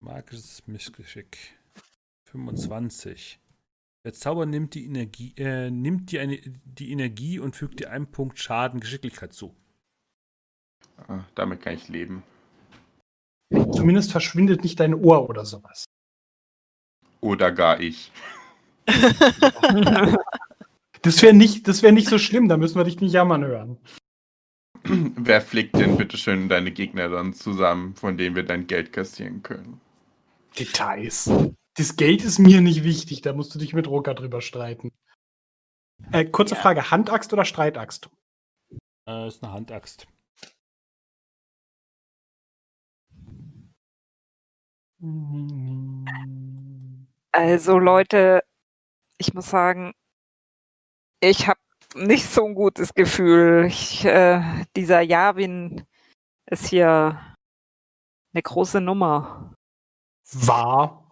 [0.00, 1.57] Magisches Missgeschick.
[2.30, 3.40] 25.
[4.04, 8.10] Der Zauber nimmt die Energie, äh, nimmt dir eine, die Energie und fügt dir einen
[8.10, 9.54] Punkt Schaden Geschicklichkeit zu.
[11.08, 12.22] Ah, damit kann ich leben.
[13.50, 15.84] Zumindest verschwindet nicht dein Ohr oder sowas.
[17.20, 18.12] Oder gar ich.
[21.02, 23.78] Das wäre nicht, das wär nicht so schlimm, da müssen wir dich nicht jammern hören.
[24.84, 29.80] Wer flickt denn bitteschön deine Gegner dann zusammen, von denen wir dein Geld kassieren können?
[30.58, 31.30] Details.
[31.78, 34.90] Das Geld ist mir nicht wichtig, da musst du dich mit Roka drüber streiten.
[36.10, 36.60] Äh, kurze Ja.
[36.60, 38.10] Frage: Handaxt oder Streitaxt?
[39.06, 40.08] Äh, ist eine Handaxt.
[47.32, 48.42] Also Leute,
[49.18, 49.92] ich muss sagen,
[51.20, 51.60] ich habe
[51.94, 53.66] nicht so ein gutes Gefühl.
[53.66, 55.86] Ich, äh, dieser Javin
[56.46, 57.36] ist hier
[58.32, 59.54] eine große Nummer.
[60.32, 61.07] War.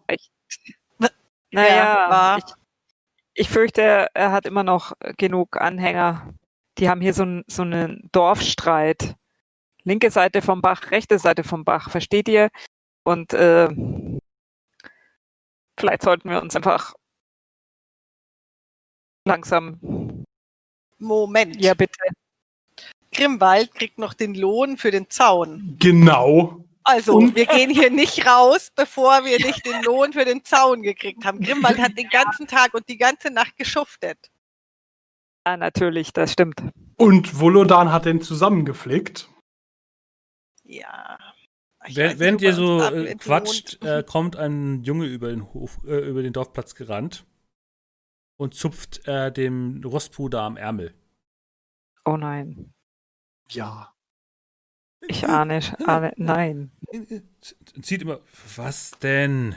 [1.50, 2.38] Naja, war.
[2.38, 2.44] ich,
[3.34, 6.34] ich fürchte, er hat immer noch genug Anhänger.
[6.78, 9.14] Die haben hier so, ein, so einen Dorfstreit.
[9.84, 12.50] Linke Seite vom Bach, rechte Seite vom Bach, versteht ihr?
[13.04, 13.68] Und äh,
[15.78, 16.94] vielleicht sollten wir uns einfach
[19.24, 20.24] langsam.
[20.98, 21.60] Moment.
[21.60, 21.98] Ja, bitte.
[23.12, 25.76] Grimwald kriegt noch den Lohn für den Zaun.
[25.78, 26.65] Genau.
[26.86, 30.82] Also, Und- wir gehen hier nicht raus, bevor wir nicht den Lohn für den Zaun
[30.82, 31.40] gekriegt haben.
[31.40, 34.30] Grimwald hat den ganzen Tag und die ganze Nacht geschuftet.
[35.44, 36.62] Ja, natürlich, das stimmt.
[36.96, 39.28] Und Volodan hat den zusammengeflickt.
[40.62, 41.18] Ja.
[41.88, 46.32] Während, ihr so äh, quatscht, äh, kommt ein Junge über den Hof, äh, über den
[46.32, 47.26] Dorfplatz gerannt
[48.36, 50.94] und zupft äh, dem Rostbruder am Ärmel.
[52.04, 52.72] Oh nein.
[53.50, 53.92] Ja.
[55.08, 56.70] Ich ahne, ahne nein.
[57.82, 58.20] Zieht immer,
[58.56, 59.54] was denn?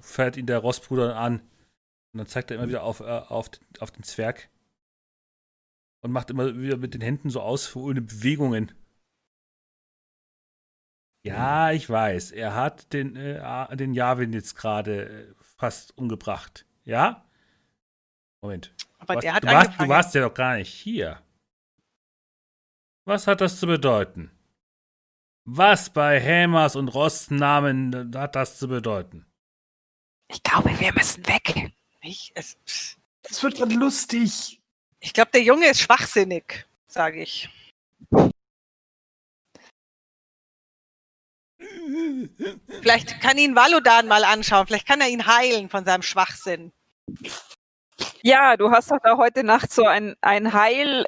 [0.00, 1.40] Fährt ihn der Rostbruder an.
[2.12, 3.50] Und dann zeigt er immer wieder auf, äh, auf,
[3.80, 4.48] auf den Zwerg.
[6.02, 8.72] Und macht immer wieder mit den Händen so ausführende Bewegungen.
[11.24, 12.32] Ja, ich weiß.
[12.32, 16.66] Er hat den, äh, den Javin jetzt gerade äh, fast umgebracht.
[16.84, 17.24] Ja?
[18.42, 18.74] Moment.
[18.98, 21.22] Aber der warst- hat du, warst, du warst ja doch gar nicht hier.
[23.04, 24.30] Was hat das zu bedeuten?
[25.44, 29.26] Was bei Hämers und Rostnamen hat das zu bedeuten?
[30.28, 31.72] Ich glaube, wir müssen weg.
[32.00, 32.56] Ich, es.
[33.22, 34.60] Das wird gerade lustig.
[35.00, 37.48] ich glaube, der Junge ist schwachsinnig, sage ich.
[42.80, 44.66] Vielleicht kann ihn Valodan mal anschauen.
[44.66, 46.72] Vielleicht kann er ihn heilen von seinem Schwachsinn.
[48.22, 51.04] Ja, du hast doch da heute Nacht so ein, ein Heil,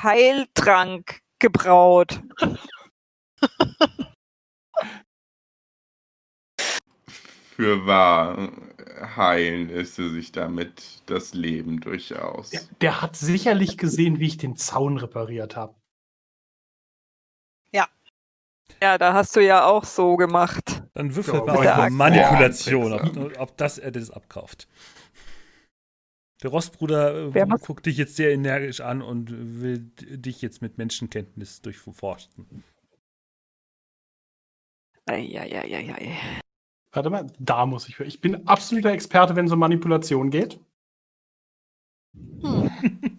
[0.00, 2.22] Heiltrank gebraut.
[7.56, 8.50] Für wahr
[9.16, 12.50] heilen ist er sich damit das Leben durchaus.
[12.50, 15.74] Der, der hat sicherlich gesehen, wie ich den Zaun repariert habe.
[18.82, 20.82] Ja, da hast du ja auch so gemacht.
[20.94, 24.68] Dann würfel Ja, mal wollte auf ich Manipulation, ob, ob das er das abkauft.
[26.44, 29.30] Der Rostbruder äh, guckt dich jetzt sehr energisch an und
[29.62, 32.62] will dich jetzt mit Menschenkenntnis durchforsten.
[35.06, 36.18] Eieieiei.
[36.92, 38.04] Warte mal, da muss ich für.
[38.04, 40.60] Ich bin absoluter Experte, wenn es um Manipulation geht.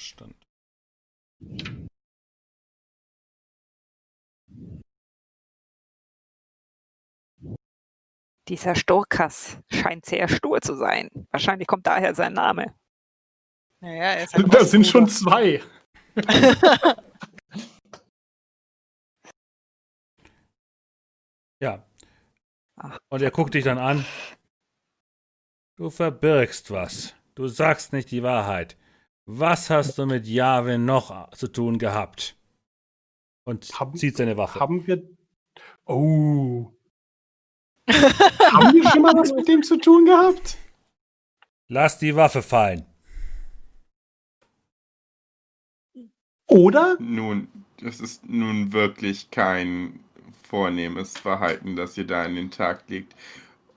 [0.00, 0.34] Verstand.
[8.48, 11.10] Dieser Sturkas scheint sehr stur zu sein.
[11.30, 12.74] Wahrscheinlich kommt daher sein Name.
[13.80, 15.62] Naja, er ist ein Da sind schon zwei.
[21.62, 21.86] Ja.
[23.10, 24.06] Und er guckt dich dann an.
[25.76, 27.14] Du verbirgst was.
[27.34, 28.78] Du sagst nicht die Wahrheit.
[29.32, 32.36] Was hast du mit Jahwe noch zu tun gehabt?
[33.44, 34.58] Und Haben- zieht seine Waffe.
[34.58, 35.08] Haben wir.
[35.86, 36.72] Oh.
[37.88, 40.58] Haben wir schon mal was mit dem zu tun gehabt?
[41.68, 42.84] Lass die Waffe fallen.
[46.48, 46.96] Oder?
[46.98, 47.46] Nun,
[47.78, 50.00] das ist nun wirklich kein
[50.42, 53.14] vornehmes Verhalten, das ihr da an den Tag legt.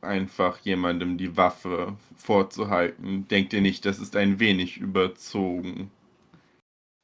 [0.03, 3.27] Einfach jemandem die Waffe vorzuhalten.
[3.29, 5.91] Denkt ihr nicht, das ist ein wenig überzogen?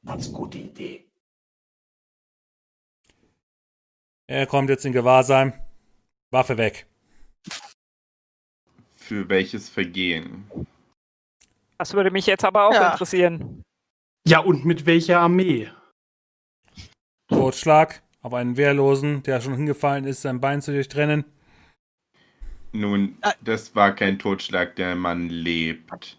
[0.06, 1.06] Ganz gute Idee.
[4.28, 5.54] Er kommt jetzt in Gewahrsam.
[6.32, 6.88] Waffe weg.
[8.96, 10.46] Für welches Vergehen?
[11.78, 12.92] Das würde mich jetzt aber auch Ja.
[12.92, 13.64] interessieren.
[14.28, 15.72] Ja, und mit welcher Armee?
[17.30, 21.26] Totschlag auf einen Wehrlosen, der schon hingefallen ist, sein Bein zu durchtrennen.
[22.72, 23.34] Nun, Ah.
[23.42, 26.18] das war kein Totschlag, der Mann lebt.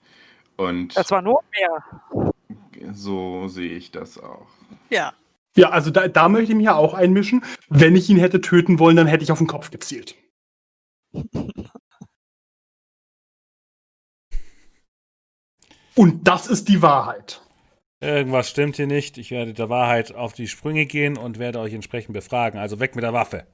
[0.57, 2.93] Und Das war nur mehr.
[2.93, 4.47] so sehe ich das auch.
[4.91, 5.13] Ja.
[5.57, 7.43] Ja, also da, da möchte ich mich ja auch einmischen.
[7.69, 10.15] Wenn ich ihn hätte töten wollen, dann hätte ich auf den Kopf gezielt.
[15.95, 17.43] Und das ist die Wahrheit.
[18.01, 19.19] Irgendwas stimmt hier nicht.
[19.19, 22.59] Ich werde der Wahrheit auf die Sprünge gehen und werde euch entsprechend befragen.
[22.59, 23.47] Also weg mit der Waffe.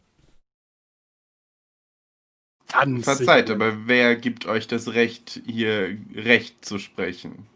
[2.78, 3.56] Ganz Verzeiht, sicher.
[3.56, 7.46] aber wer gibt euch das Recht, hier Recht zu sprechen?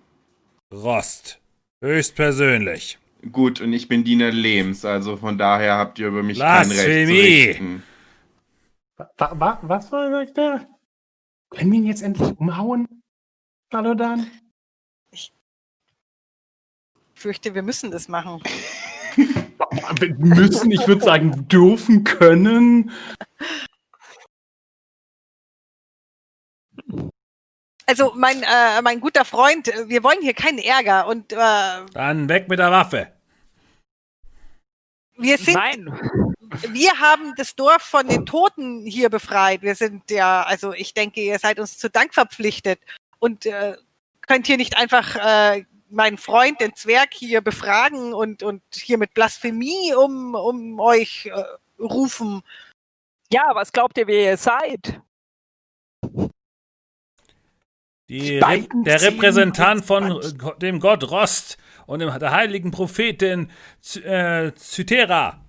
[0.72, 1.40] Rost.
[1.82, 2.98] Höchstpersönlich.
[3.32, 6.70] Gut, und ich bin Diener Lehms, also von daher habt ihr über mich kein Recht
[6.70, 7.20] zu Blasphemie!
[7.20, 7.82] richten.
[8.97, 10.66] Wa, wa, was war sagt der?
[11.51, 12.86] Können wir ihn jetzt endlich umhauen?
[13.70, 14.26] Balodan?
[15.12, 15.32] Ich
[17.14, 18.42] fürchte, wir müssen das machen.
[20.01, 22.90] Wir müssen, ich würde sagen, dürfen, können.
[27.91, 31.37] Also mein, äh, mein guter Freund, äh, wir wollen hier keinen Ärger und äh,
[31.93, 33.11] Dann weg mit der Waffe.
[35.17, 35.87] wir sind, Nein.
[36.69, 39.62] wir haben das Dorf von den Toten hier befreit.
[39.62, 42.79] Wir sind ja, also ich denke, ihr seid uns zu Dank verpflichtet
[43.19, 43.77] und äh,
[44.21, 49.15] könnt hier nicht einfach äh, meinen Freund, den Zwerg, hier befragen und, und hier mit
[49.15, 52.43] Blasphemie um, um euch äh, rufen.
[53.33, 55.01] Ja, was glaubt ihr, wer ihr seid?
[58.11, 60.20] Die Re der Repräsentant von
[60.61, 65.49] dem Gott Rost und dem, der heiligen Prophetin Z äh, Cythera.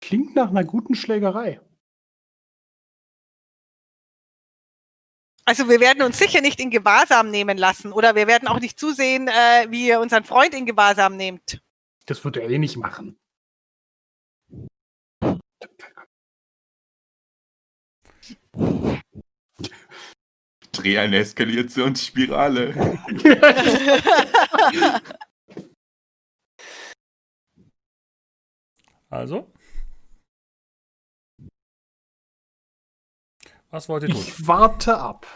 [0.00, 1.60] Klingt nach einer guten Schlägerei.
[5.46, 8.78] Also wir werden uns sicher nicht in Gewahrsam nehmen lassen oder wir werden auch nicht
[8.78, 11.60] zusehen, äh, wie ihr unseren Freund in Gewahrsam nehmt.
[12.06, 13.18] Das wird er eh nicht machen.
[20.84, 22.74] Dreh eine Eskalationsspirale.
[29.10, 29.50] Also.
[33.70, 34.20] Was wollt ihr tun?
[34.20, 35.26] Ich warte ab.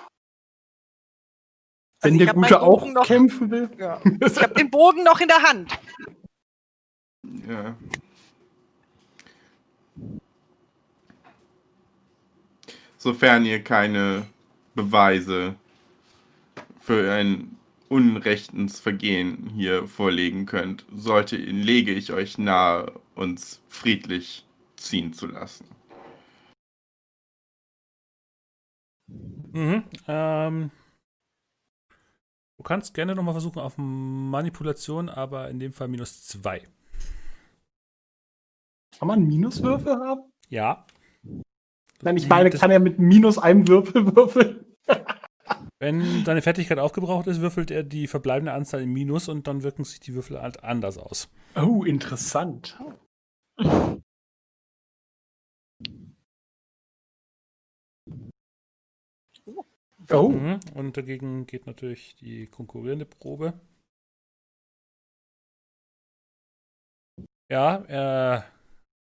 [2.00, 3.70] Also Wenn ich der Gute auch noch- kämpfen will.
[3.78, 4.00] ja.
[4.04, 5.78] Ich habe den Bogen noch in der Hand.
[7.46, 7.76] Ja.
[12.96, 14.26] Sofern ihr keine
[14.78, 15.56] Beweise
[16.80, 17.56] für ein
[17.88, 24.46] unrechtens Vergehen hier vorlegen könnt, sollte, lege ich euch nahe, uns friedlich
[24.76, 25.66] ziehen zu lassen.
[29.52, 29.82] Mhm.
[30.06, 30.70] Ähm,
[32.56, 36.62] du kannst gerne nochmal versuchen auf Manipulation, aber in dem Fall minus zwei.
[38.96, 40.32] Kann man Minuswürfel haben?
[40.50, 40.86] Ja.
[42.02, 44.64] Nein, ich meine, Das- kann er mit minus einem Würfel würfeln?
[45.80, 49.84] Wenn deine Fertigkeit aufgebraucht ist, würfelt er die verbleibende Anzahl in Minus und dann wirken
[49.84, 51.28] sich die Würfel halt anders aus.
[51.54, 52.78] Oh, interessant.
[60.10, 60.60] Oh, Mhm.
[60.74, 63.60] Und dagegen geht natürlich die konkurrierende Probe.
[67.50, 68.44] Ja, er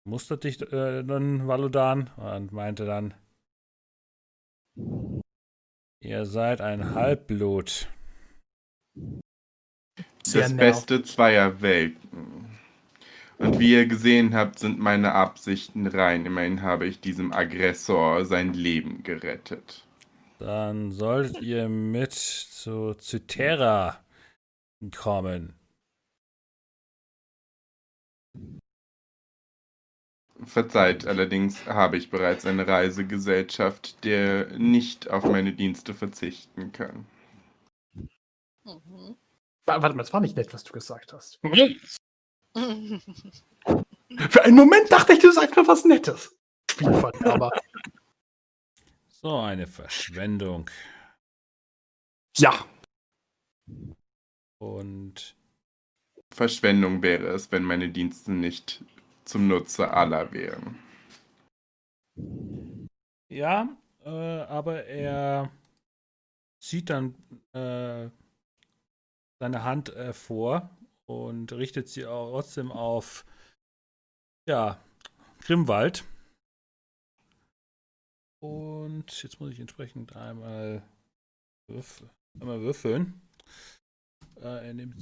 [0.06, 3.14] mustert dich äh, dann, Valodan, und meinte dann,
[6.08, 7.90] ihr seid ein Halbblut.
[10.24, 10.56] Sehr das.
[10.56, 12.58] Beste zweier Welten.
[13.38, 16.26] Und wie ihr gesehen habt, sind meine Absichten rein.
[16.26, 19.86] Immerhin habe ich diesem Aggressor sein Leben gerettet.
[20.40, 24.04] Dann solltet ihr mit zu Cythera
[24.96, 25.54] kommen.
[30.48, 37.06] Verzeiht, allerdings habe ich bereits eine Reisegesellschaft, der nicht auf meine Dienste verzichten kann.
[38.64, 39.16] Mhm.
[39.66, 41.40] Wa- Warte mal, das war nicht nett, was du gesagt hast.
[44.30, 46.36] Für einen Moment dachte ich, du sagst mir was Nettes.
[46.72, 47.52] Spielverderber.
[49.10, 50.70] So eine Verschwendung.
[52.38, 52.66] ja,
[54.60, 55.36] Und
[56.32, 58.84] Verschwendung wäre es, wenn meine Dienste nicht
[59.28, 60.80] zum Nutze aller wären.
[63.30, 63.68] ja,
[64.04, 65.52] äh, aber er
[66.60, 67.14] zieht dann
[67.54, 68.10] äh,
[69.40, 70.70] seine Hand äh, vor
[71.06, 73.26] und richtet sie auch trotzdem auf
[74.48, 74.80] ja,
[75.42, 76.06] Grimwald.
[78.40, 80.84] Und jetzt muss ich entsprechend einmal,
[81.68, 82.04] würf
[82.40, 83.22] einmal würfeln.
[84.38, 85.02] Äh, er nimmt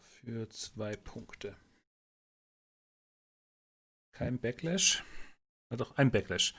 [0.00, 1.56] für zwei Punkte.
[4.14, 5.04] Kein Backlash.
[5.70, 6.54] Ja, doch, ein Backlash.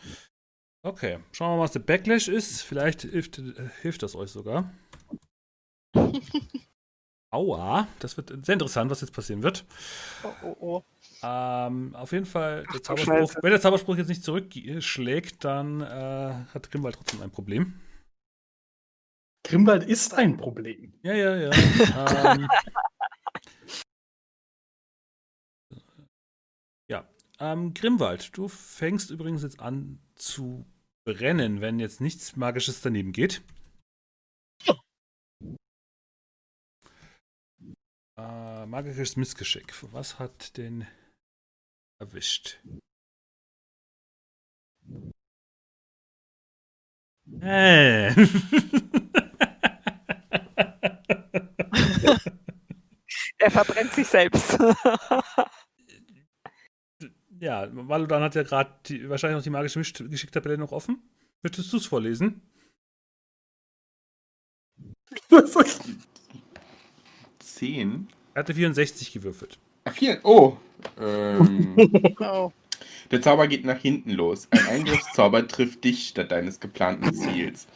[0.83, 2.61] Okay, schauen wir mal, was der Backlash ist.
[2.61, 3.41] Vielleicht hilft,
[3.81, 4.71] hilft das euch sogar.
[7.31, 9.65] Aua, das wird sehr interessant, was jetzt passieren wird.
[10.23, 10.83] oh, oh, oh.
[11.23, 13.39] Ähm, auf jeden Fall, der Scheiße.
[13.41, 17.79] wenn der Zauberspruch jetzt nicht zurückschlägt, dann äh, hat Grimwald trotzdem ein Problem.
[19.43, 20.93] Grimwald ist ein Problem.
[21.03, 21.51] Ja, ja, ja.
[22.35, 22.47] ähm,
[27.39, 30.65] Ähm, Grimwald, du fängst übrigens jetzt an zu
[31.05, 33.41] brennen, wenn jetzt nichts Magisches daneben geht.
[38.17, 39.73] Äh, magisches Missgeschick.
[39.91, 40.87] Was hat den
[41.99, 42.61] erwischt?
[47.41, 48.13] Äh.
[53.37, 54.57] Er verbrennt sich selbst.
[57.39, 58.71] Ja, Valodan hat ja gerade
[59.09, 61.01] wahrscheinlich noch die magische Geschicktabelle noch offen.
[61.43, 62.41] Möchtest du es vorlesen?
[67.39, 68.07] Zehn?
[68.33, 69.57] Er hatte 64 gewürfelt.
[69.85, 70.19] Ach, vier.
[70.23, 70.57] Oh.
[70.99, 71.75] Ähm,
[72.19, 72.51] oh.
[73.11, 74.47] der Zauber geht nach hinten los.
[74.51, 77.67] Ein Eingriffszauber trifft dich statt deines geplanten Ziels.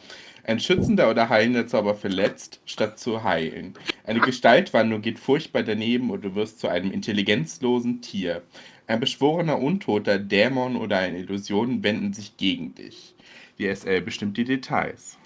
[0.44, 3.74] Ein schützender oder heilender Zauber verletzt, statt zu heilen.
[4.04, 8.42] Eine Gestaltwandlung geht furchtbar daneben und du wirst zu einem intelligenzlosen Tier.
[8.90, 13.14] Ein beschworener Untoter, Dämon oder eine Illusion wenden sich gegen dich.
[13.56, 15.16] Die SL bestimmt die Details.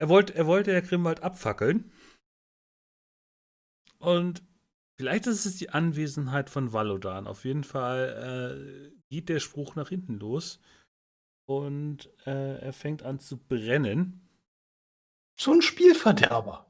[0.00, 1.92] Er wollte, er wollte ja Grimwald abfackeln.
[4.00, 4.42] Und
[4.98, 7.28] vielleicht ist es die Anwesenheit von Valodan.
[7.28, 10.60] Auf jeden Fall äh, geht der Spruch nach hinten los.
[11.48, 14.28] Und äh, er fängt an zu brennen.
[15.40, 16.68] So ein Spielverderber.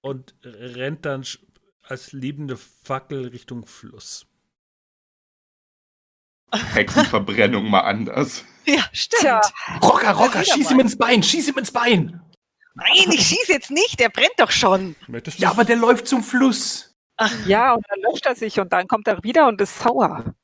[0.00, 1.24] Und rennt dann
[1.82, 4.26] als lebende Fackel Richtung Fluss.
[6.52, 8.44] Hexenverbrennung mal anders.
[8.64, 9.22] Ja, stimmt.
[9.22, 9.40] Tja.
[9.82, 10.72] Rocker, Rocker, wieder schieß mal.
[10.72, 12.20] ihm ins Bein, schieß ihm ins Bein.
[12.74, 14.96] Nein, ich schieße jetzt nicht, der brennt doch schon.
[15.36, 16.94] Ja, aber der läuft zum Fluss.
[17.46, 20.34] Ja, und dann löscht er sich und dann kommt er wieder und ist sauer.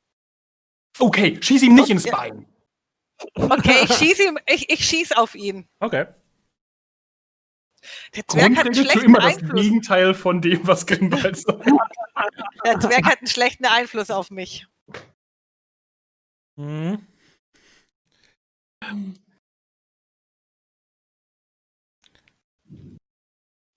[0.97, 2.15] Okay, schieß ihm nicht ins Ja.
[2.15, 2.45] Bein.
[3.35, 5.67] Okay, ich schieße ihm, ich, ich schieß auf ihn.
[5.79, 6.07] Okay.
[8.15, 9.61] Der Zwerg hat einen schlechten immer das Einfluss.
[9.61, 11.65] Gegenteil von dem, was Grimwald sagt.
[12.65, 14.67] Der Zwerg hat einen schlechten Einfluss auf mich.
[16.57, 17.05] Mhm.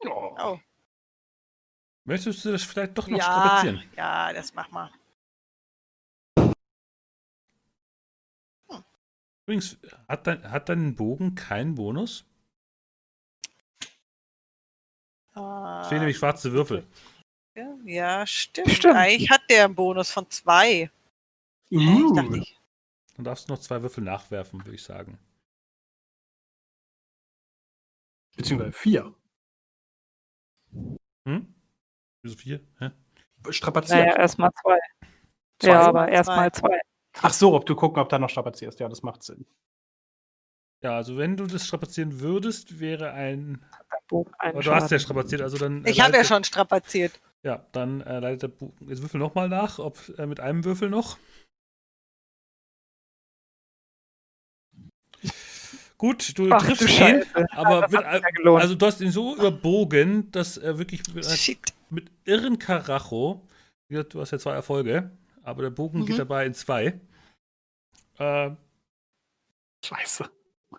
[0.04, 0.36] Oh.
[0.38, 0.58] Oh.
[2.04, 3.82] Möchtest du das vielleicht doch noch Ja, strapazieren?
[3.96, 4.90] ja, das mach mal.
[9.46, 9.76] Übrigens,
[10.08, 12.24] hat dein, hat dein Bogen keinen Bonus?
[15.34, 16.86] Es fehlen nämlich schwarze Würfel.
[17.84, 18.70] Ja, stimmt.
[18.70, 18.96] Stimmt.
[18.96, 20.90] Eigentlich hat der einen Bonus von zwei.
[21.68, 22.34] Ich dachte, Uh.
[22.34, 22.60] ich,
[23.16, 25.18] Dann darfst du noch zwei Würfel nachwerfen, würde ich sagen.
[28.36, 29.14] Beziehungsweise vier.
[31.26, 31.54] Hm?
[32.22, 32.60] Wieso vier?
[32.78, 32.90] Hä?
[33.50, 34.06] Strapaziert.
[34.06, 34.78] Naja, erstmal zwei.
[35.58, 35.68] Zwei?
[35.68, 36.80] Ja, aber erstmal zwei.
[37.20, 38.80] Ach so, ob du gucken, ob da noch strapazierst.
[38.80, 39.44] Ja, das macht Sinn.
[40.82, 43.64] Ja, also wenn du das strapazieren würdest, wäre ein.
[44.38, 45.84] Aber du hast ja strapaziert, also dann.
[45.84, 47.20] äh, ich habe ja schon strapaziert.
[47.44, 48.88] Ja, dann äh, leitet der Bogen.
[48.88, 51.18] Jetzt würfel nochmal nach, ob äh, mit einem Würfel noch.
[55.98, 57.46] Gut, du Ach, du triffst ihn, Scheiße.
[57.52, 58.20] aber Das mit, ja
[58.56, 61.60] also du hast ihn so überbogen, dass er wirklich mit, Shit.
[61.90, 63.40] mit irren Karacho,
[63.88, 65.12] wie gesagt, du hast ja zwei Erfolge,
[65.44, 66.06] aber der Bogen Mhm.
[66.06, 66.98] geht dabei in zwei.
[68.18, 68.50] Äh,
[69.84, 70.28] Scheiße.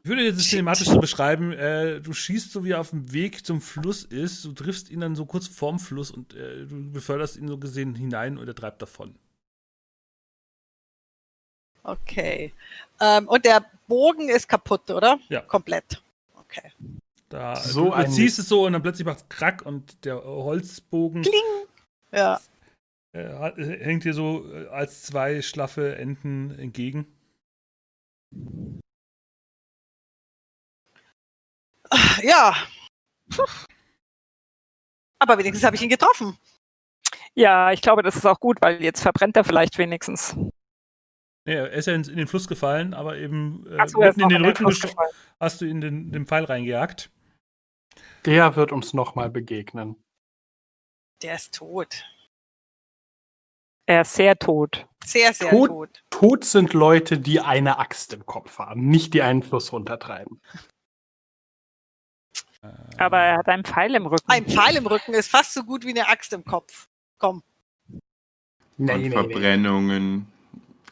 [0.02, 0.49] Ich würde jetzt Shit.
[0.52, 4.45] cinematisch so beschreiben, äh, du schießt so wie er auf dem Weg zum Fluss ist,
[4.45, 7.95] du triffst ihn dann so kurz vorm Fluss und äh, du beförderst ihn so gesehen
[7.95, 9.15] hinein und er treibt davon.
[11.84, 12.53] Okay.
[13.02, 15.20] Ähm, und der Bogen ist kaputt, oder?
[15.30, 15.41] Ja.
[15.41, 16.02] Komplett.
[16.36, 16.72] Okay.
[17.30, 20.24] Da, So du, du ziehst es so und dann plötzlich macht es Krack und der
[20.24, 21.68] Holzbogen Kling.
[22.11, 22.40] Ja.
[23.14, 27.07] äh, äh, hängt dir so äh, als zwei schlaffe Enden entgegen.
[32.24, 32.56] Ja.
[35.20, 36.38] Aber wenigstens habe ich ihn getroffen.
[37.36, 40.36] Ja, ich glaube, das ist auch gut, weil jetzt verbrennt er vielleicht wenigstens.
[41.45, 44.30] Nee, er ist ja in, in den Fluss gefallen, aber eben äh, so, mitten in
[44.30, 45.11] den den Rücken gefallen.
[45.40, 47.11] hast du in den, den Pfeil reingejagt.
[48.26, 50.02] Der wird uns nochmal begegnen.
[51.22, 52.06] Der ist tot.
[53.86, 54.88] Er ist sehr tot.
[55.06, 55.70] Sehr, sehr Tot?
[55.70, 56.03] tot.
[56.10, 60.41] Tot sind Leute, die eine Axt im Kopf haben, nicht die einen Fluss runtertreiben.
[62.98, 64.26] Aber er hat einen Pfeil im Rücken.
[64.27, 66.88] Ein Pfeil im Rücken ist fast so gut wie eine Axt im Kopf.
[67.18, 67.44] Komm.
[68.77, 70.27] und Verbrennungen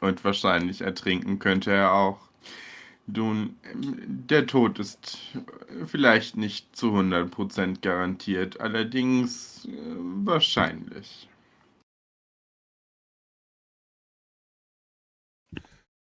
[0.02, 2.19] und wahrscheinlich ertrinken könnte er auch.
[3.07, 5.18] Nun, der Tod ist
[5.85, 9.69] vielleicht nicht zu 100% garantiert, allerdings äh,
[10.23, 11.27] wahrscheinlich.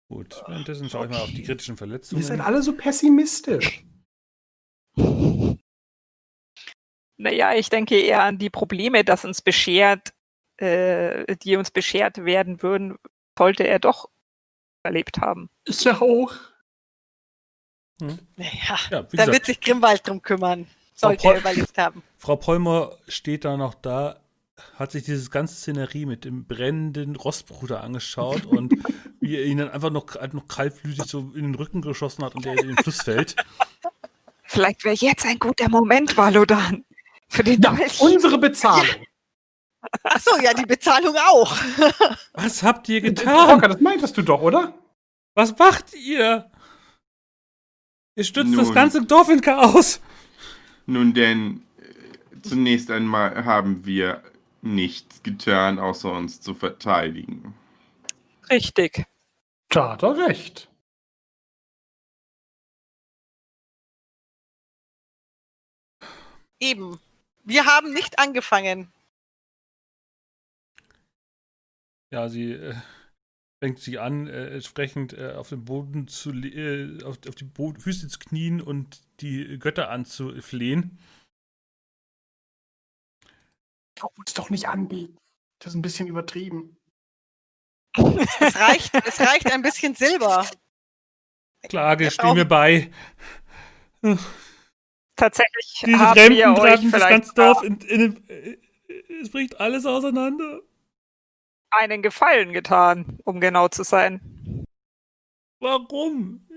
[0.07, 2.23] Gut, währenddessen schaue ich mal auf die kritischen Ihr Verletzungen.
[2.23, 3.83] seid alle so pessimistisch.
[7.17, 10.13] Naja, ich denke eher an die Probleme, das uns beschert,
[10.57, 12.97] äh, die uns beschert werden würden,
[13.37, 14.09] sollte er doch
[14.83, 15.49] erlebt haben.
[15.65, 16.33] Ich ja auch.
[17.99, 18.19] Naja,
[18.69, 20.67] ja, da gesagt, wird sich Grimwald drum kümmern.
[20.95, 22.03] Sollte Frau er überlebt haben.
[22.17, 24.19] Frau Polmer steht da noch da,
[24.75, 28.73] hat sich dieses ganze Szenerie mit dem brennenden Rostbruder angeschaut und
[29.19, 32.35] wie er ihn dann einfach noch, halt noch kaltblütig so in den Rücken geschossen hat
[32.35, 33.35] und der in den Fluss fällt.
[34.43, 36.85] Vielleicht wäre jetzt ein guter Moment, Valodan.
[37.29, 37.99] Für den Ja, Dolch.
[38.01, 39.05] unsere Bezahlung.
[40.03, 41.55] Achso, ja, die Bezahlung auch.
[42.33, 43.49] Was habt ihr getan?
[43.51, 44.73] Rocker, das meintest du doch, oder?
[45.35, 46.49] Was macht ihr?
[48.15, 48.73] Ihr stützt das Nun.
[48.75, 49.99] ganze Dorf in Chaos.
[50.85, 54.23] Nun denn, äh, zunächst einmal haben wir
[54.61, 57.53] nichts getan, außer uns zu verteidigen.
[58.49, 59.05] Richtig.
[59.69, 60.69] Da hat er recht.
[66.59, 66.99] Eben.
[67.45, 68.91] Wir haben nicht angefangen.
[72.11, 72.75] Ja, sie äh,
[73.63, 77.73] fängt sich an, äh, entsprechend äh, auf den Boden zu, äh, auf, auf die Bo
[77.77, 80.99] Füße zu knien und die Götter anzuflehen.
[83.97, 85.17] Schau uns doch nicht anbieten.
[85.59, 86.77] Das ist ein bisschen übertrieben.
[87.95, 90.49] Es reicht, es reicht ein bisschen Silber.
[91.69, 92.91] Klage, steh mir bei.
[95.15, 98.57] Tatsächlich Diese haben wir Fremden euch treiben das vielleicht ganze Dorf in, in, in,
[99.21, 100.61] es bricht alles auseinander.
[101.71, 104.65] einen Gefallen getan, um genau zu sein.
[105.59, 106.47] Warum?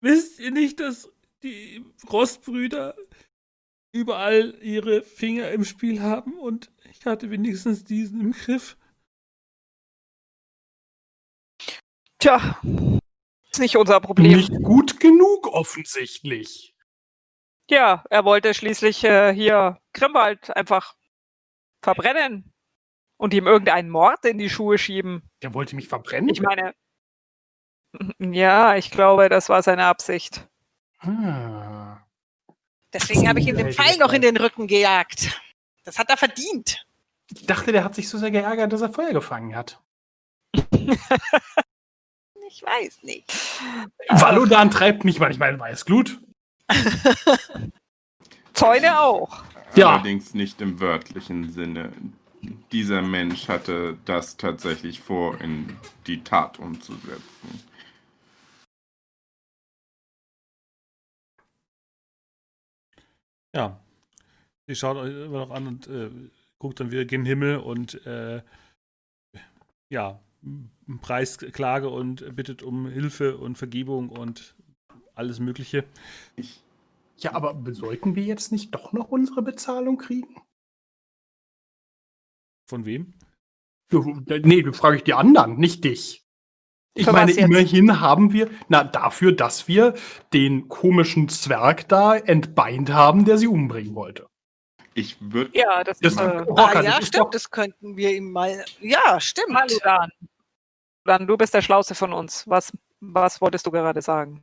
[0.00, 1.10] Wisst ihr nicht, dass
[1.42, 2.96] die Rostbrüder
[3.92, 8.76] überall ihre Finger im Spiel haben und ich hatte wenigstens diesen im Griff?
[12.18, 12.60] Tja,
[13.50, 14.36] ist nicht unser Problem.
[14.36, 16.73] Nicht gut genug, offensichtlich.
[17.70, 20.94] Ja, er wollte schließlich äh, hier Grimwald einfach
[21.82, 22.52] verbrennen
[23.16, 25.30] und ihm irgendeinen Mord in die Schuhe schieben.
[25.42, 26.28] Der wollte mich verbrennen.
[26.28, 26.74] Ich meine,
[28.18, 30.46] ja, ich glaube, das war seine Absicht.
[30.98, 31.98] Ah.
[32.92, 35.40] Deswegen habe ich ihm den Pfeil noch in den Rücken gejagt.
[35.84, 36.86] Das hat er verdient.
[37.30, 39.80] Ich dachte, der hat sich so sehr geärgert, dass er Feuer gefangen hat.
[42.46, 43.32] Ich weiß nicht.
[44.10, 46.20] Valodan treibt mich manchmal in Weißglut.
[48.54, 49.44] Zäune auch.
[49.74, 49.94] Ja.
[49.94, 51.92] Allerdings nicht im wörtlichen Sinne.
[52.72, 55.76] Dieser Mensch hatte das tatsächlich vor, in
[56.06, 57.62] die Tat umzusetzen.
[63.54, 63.80] Ja.
[64.66, 66.10] Sie schaut euch immer noch an und äh,
[66.58, 68.42] guckt dann wieder gen Himmel und äh,
[69.90, 70.20] ja,
[71.00, 74.54] Preisklage und bittet um Hilfe und Vergebung und
[75.14, 75.84] alles Mögliche.
[76.36, 76.62] Ich,
[77.18, 80.42] Ja, aber sollten wir jetzt nicht doch noch unsere Bezahlung kriegen?
[82.68, 83.14] Von wem?
[83.90, 86.22] Du, nee, du frage ich die anderen, nicht dich.
[86.96, 89.94] Ich Für meine, immerhin haben wir, na, dafür, dass wir
[90.32, 94.26] den komischen Zwerg da entbeint haben, der sie umbringen wollte.
[94.94, 95.50] Ich würde.
[95.58, 98.30] Ja, das Das- ist äh, Rocker, ah, ja, das stimmt, doch- das könnten wir ihm
[98.30, 98.64] mal.
[98.80, 99.58] Ja, stimmt.
[101.04, 102.48] Dann du bist der Schlauste von uns.
[102.48, 104.42] Was, was wolltest du gerade sagen?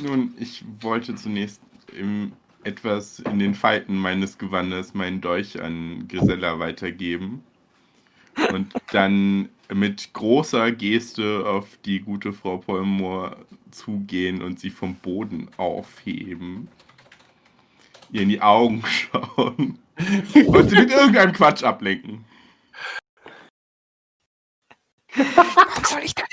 [0.00, 1.60] Nun, ich wollte zunächst
[1.96, 2.32] im,
[2.64, 7.42] etwas in den Falten meines Gewandes meinen Dolch an Grisella weitergeben.
[8.52, 13.36] Und dann mit großer Geste auf die gute Frau Polmore
[13.70, 16.68] zugehen und sie vom Boden aufheben.
[18.12, 19.78] Ihr in die Augen schauen.
[20.46, 22.24] Und sie mit irgendeinem Quatsch ablenken.
[25.16, 26.24] Was soll ich da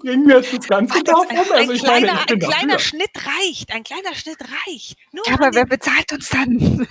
[0.00, 1.26] Bringen wir jetzt das Ganze davon?
[1.28, 2.78] ein, Also meine, kleiner, bin ein kleiner.
[2.78, 3.72] Schnitt reicht.
[3.72, 4.96] Ein kleiner Schnitt reicht.
[5.12, 6.86] Nur Ja, aber wer bezahlt uns dann?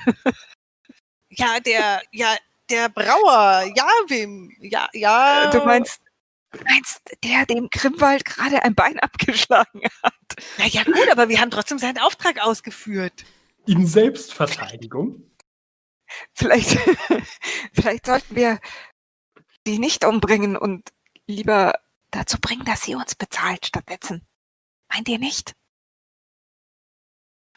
[1.29, 2.35] ja, der, ja,
[2.69, 4.55] der Brauer, Javim.
[4.61, 5.49] Ja, ja.
[5.49, 6.01] Du meinst,
[6.51, 10.13] du meinst der, dem Grimwald gerade ein Bein abgeschlagen hat?
[10.57, 13.25] Na ja, gut, aber wir haben trotzdem seinen Auftrag ausgeführt.
[13.65, 15.23] In Selbstverteidigung.
[16.33, 16.69] Vielleicht,
[17.73, 18.59] vielleicht sollten wir
[19.65, 20.91] sie nicht umbringen und
[21.27, 21.73] lieber
[22.11, 24.21] dazu bringen, dass sie uns bezahlt stattdessen.
[24.91, 25.53] Meint ihr nicht?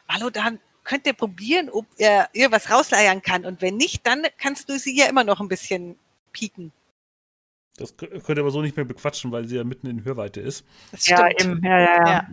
[0.07, 3.45] Hallo, dann könnt ihr probieren, ob er ihr was rausleiern kann.
[3.45, 5.99] Und wenn nicht, dann kannst du sie ja immer noch ein bisschen
[6.31, 6.71] pieken.
[7.75, 10.39] Das kö- könnt ihr aber so nicht mehr bequatschen, weil sie ja mitten in Hörweite
[10.39, 10.65] ist.
[10.91, 11.63] Das stimmt.
[11.63, 12.27] Ja, ja, Ja.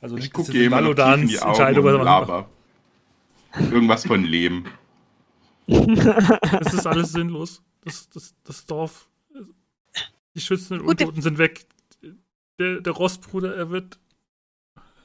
[0.00, 0.84] Also Ich gucke ihr immer in
[1.28, 2.50] die Augen Entscheidung, und er laber.
[3.54, 4.66] Irgendwas von Leben.
[5.66, 7.62] Das ist alles sinnlos.
[7.84, 9.08] Das, das, das Dorf.
[10.34, 11.66] Die schützenden Untoten sind weg.
[12.58, 13.98] Der, der Rossbruder, er wird.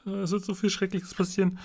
[0.04, 1.58] Es wird so viel Schreckliches passieren.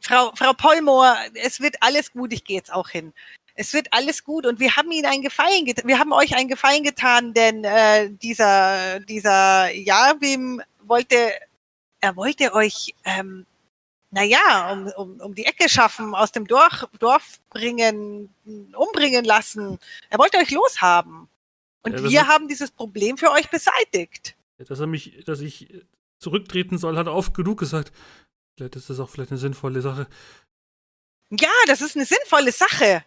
[0.00, 3.12] Frau, Frau Polmor, es wird alles gut, ich gehe jetzt auch hin.
[3.54, 6.48] Es wird alles gut und wir haben Ihnen einen Gefallen getan, wir haben euch einen
[6.48, 11.32] Gefallen getan, denn äh, dieser, dieser Javim wollte,
[12.00, 13.46] er wollte euch, ähm,
[14.10, 18.34] naja, um, um, um die Ecke schaffen, aus dem Dorf, Dorf bringen,
[18.74, 19.78] umbringen lassen.
[20.10, 21.28] Er wollte euch loshaben.
[21.82, 24.34] Und Ja, wir ist- haben dieses Problem für euch beseitigt.
[24.58, 25.68] Dass er mich, dass ich
[26.18, 27.92] zurücktreten soll, hat er oft genug gesagt.
[28.56, 30.08] Vielleicht ist das auch vielleicht eine sinnvolle Sache.
[31.30, 33.04] Ja, das ist eine sinnvolle Sache.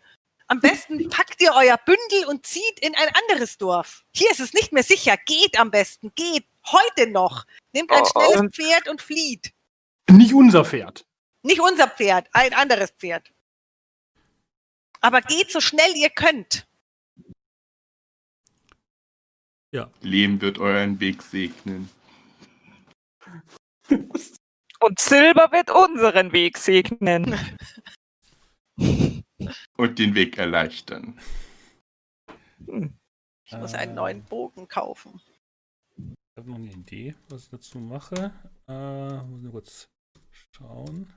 [0.47, 4.03] Am besten packt ihr euer Bündel und zieht in ein anderes Dorf.
[4.15, 5.17] Hier ist es nicht mehr sicher.
[5.25, 6.11] Geht am besten.
[6.15, 6.45] Geht.
[6.67, 7.45] Heute noch.
[7.73, 9.51] Nehmt ein Oh, schnelles Pferd und flieht.
[10.11, 11.05] Nicht unser Pferd.
[11.43, 13.33] Nicht unser Pferd, ein anderes Pferd.
[14.99, 16.67] Aber geht so schnell ihr könnt.
[20.01, 21.89] Leben wird euren Weg segnen.
[23.89, 27.37] Und Silber wird unseren Weg segnen.
[29.77, 31.19] Und den Weg erleichtern.
[33.45, 35.21] Ich muss einen neuen Bogen kaufen.
[35.97, 38.33] Ich habe noch eine Idee, was ich dazu mache.
[38.67, 39.87] Äh, muss nur kurz
[40.55, 41.13] schauen.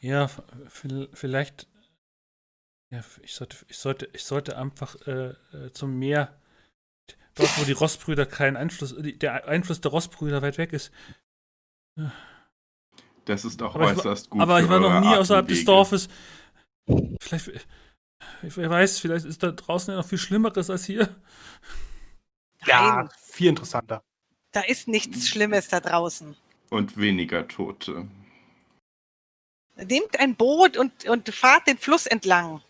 [0.00, 0.28] Ja,
[1.12, 1.66] vielleicht.
[2.90, 6.40] Ja, ich sollte, ich sollte, ich sollte einfach äh, äh, zum Meer.
[7.34, 10.90] Dort, wo die Rossbrüder keinen Einfluss, der Einfluss der Rossbrüder weit weg ist.
[13.26, 14.40] Das ist auch Aber ich äußerst gut.
[14.40, 15.64] Aber ich war noch nie außerhalb des.
[15.64, 16.08] Dorfes.
[17.20, 17.50] Vielleicht,
[18.40, 21.14] wer weiß, vielleicht ist da draußen ja noch viel Schlimmeres als hier.
[22.68, 24.02] Ja, viel interessanter.
[24.52, 26.36] da ist nichts Schlimmes da draußen.
[26.70, 28.08] Und weniger Tote.
[29.76, 32.62] Nehmt ein Boot und, und fahrt den Fluss entlang.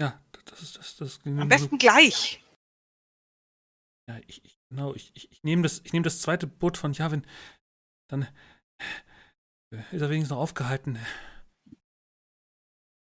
[0.00, 2.44] Ja, das ist das, das Am besten gleich.
[4.08, 6.92] Ja, ich, ich, genau, ich, ich, ich nehme das, ich nehm das zweite Boot von
[6.92, 7.26] Javin.
[8.10, 8.22] Dann
[9.72, 10.98] äh, ist er wenigstens noch aufgehalten.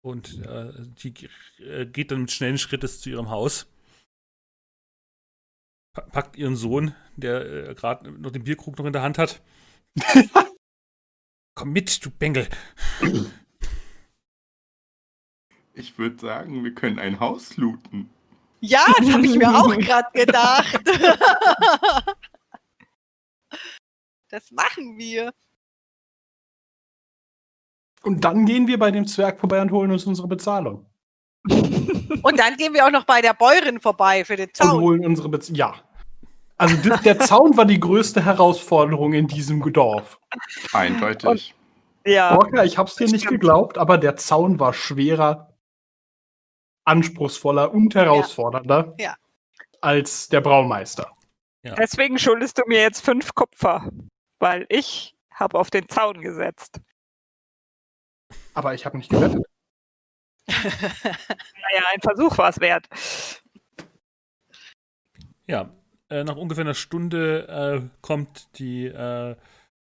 [0.04, 1.30] Und äh, die
[1.60, 3.73] äh, geht dann mit schnellen Schrittes zu ihrem Haus.
[5.94, 9.42] Pa packt ihren Sohn, der äh, gerade noch den Bierkrug noch in der Hand hat.
[11.56, 12.50] Komm mit, du Bengel.
[15.74, 18.10] Ich würde sagen, wir können ein Haus looten.
[18.60, 20.82] Ja, das habe ich mir auch gerade gedacht.
[24.30, 25.32] Das machen wir.
[28.02, 30.88] Und dann gehen wir bei dem Zwerg vorbei und holen uns unsere Bezahlung.
[32.22, 34.82] Und dann gehen wir auch noch bei der Bäuerin vorbei für den Und Zaun.
[34.82, 35.56] holen unsere Bezahlung.
[35.58, 35.76] Ja.
[36.58, 40.20] Also der Zaun war die größte Herausforderung in diesem Dorf.
[40.72, 41.56] Eindeutig.
[42.06, 42.38] Ja.
[42.38, 43.42] Orca, ich hab's dir nicht stimmt.
[43.42, 45.54] geglaubt, aber der Zaun war schwerer,
[46.86, 49.16] anspruchsvoller und herausfordernder Ja.
[49.82, 51.12] als der Braumeister.
[51.64, 53.90] Deswegen schuldest du mir jetzt fünf Kupfer.
[54.40, 56.82] Weil ich habe auf den Zaun gesetzt.
[58.54, 59.46] Aber ich habe nicht gewettet.
[60.48, 62.88] Naja, ein Versuch war es wert.
[65.48, 65.74] Ja,
[66.10, 69.36] äh, nach ungefähr einer Stunde äh, kommt die äh,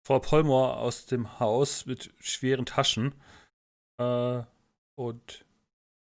[0.05, 3.13] Frau Polmor aus dem Haus mit schweren Taschen
[3.97, 4.41] äh,
[4.95, 5.45] und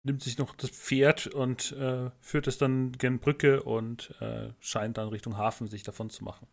[0.02, 4.98] nimmt sich noch das Pferd und äh, führt es dann gen Brücke und äh, scheint
[4.98, 6.46] dann Richtung Hafen sich davon zu machen.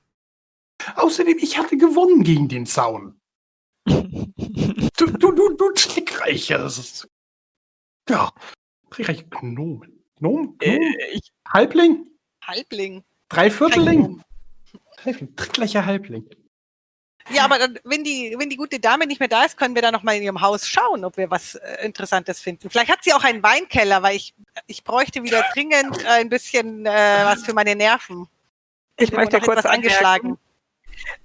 [0.96, 3.20] Außerdem, ich hatte gewonnen gegen den Zaun.
[4.96, 6.60] Du, du, du, du trickreicher.
[6.60, 7.10] Das ist,
[8.10, 8.32] ja,
[8.90, 10.04] trickreicher Gnomen.
[10.20, 10.58] Gnom?
[10.58, 10.58] Gnom?
[10.62, 12.08] Äh, ich, Halbling?
[12.46, 13.04] Halbling.
[13.30, 14.22] Dreiviertelling?
[15.36, 16.30] Trickreicher Halbling.
[17.30, 19.82] Ja, aber dann, wenn die, wenn die gute Dame nicht mehr da ist, können wir
[19.82, 22.70] da noch mal in ihrem Haus schauen, ob wir was äh, Interessantes finden.
[22.70, 24.34] Vielleicht hat sie auch einen Weinkeller, weil ich,
[24.68, 26.90] ich bräuchte wieder dringend äh, ein bisschen äh,
[27.24, 28.28] was für meine Nerven.
[28.98, 30.38] ich bin möchte kurz etwas angeschlagen,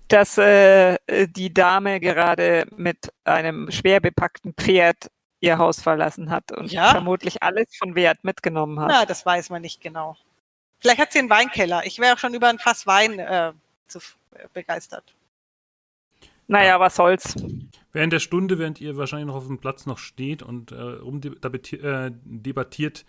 [0.07, 0.99] dass äh,
[1.29, 5.11] die Dame gerade mit einem schwer bepackten Pferd
[5.41, 6.91] ihr Haus verlassen hat und Ja?
[6.91, 8.89] vermutlich alles von Wert mitgenommen hat.
[8.89, 10.17] Na, das weiß man nicht genau.
[10.81, 11.85] Vielleicht hat sie einen Weinkeller.
[11.85, 13.53] Ich wäre auch schon über ein Fass Wein äh,
[13.87, 13.99] zu,
[14.35, 15.15] äh, begeistert.
[16.47, 17.35] Naja, was soll's.
[17.93, 21.85] Während der Stunde, während ihr wahrscheinlich noch auf dem Platz noch steht und äh, rumdebattiert,
[21.85, 23.05] äh, debattiert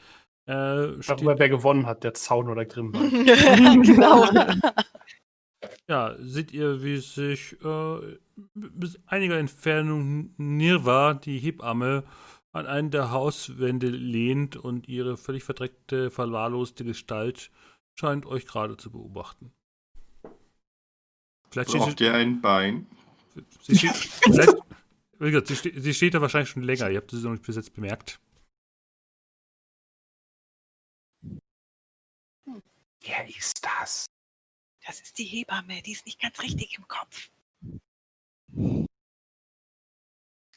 [0.45, 2.91] äh, steht, Darüber, wer gewonnen hat, der Zaun oder Grimm.
[3.83, 4.27] genau.
[5.87, 8.17] ja, seht ihr, wie sich äh,
[8.53, 12.03] bis einiger Entfernung Nirva, die Hebamme,
[12.51, 17.51] an einen der Hauswände lehnt und ihre völlig verdreckte, verwahrloste Gestalt
[17.95, 19.51] scheint euch gerade zu beobachten.
[21.51, 22.87] Vielleicht steht Braucht ihr ein Bein?
[23.61, 23.93] sie, steht,
[25.19, 26.89] gesagt, sie, steht, sie steht da wahrscheinlich schon länger.
[26.89, 28.19] Ihr habt sie noch nicht bis jetzt bemerkt.
[33.01, 34.05] Wer ist das?
[34.89, 37.29] Das ist die Hebamme, die ist nicht ganz richtig im Kopf.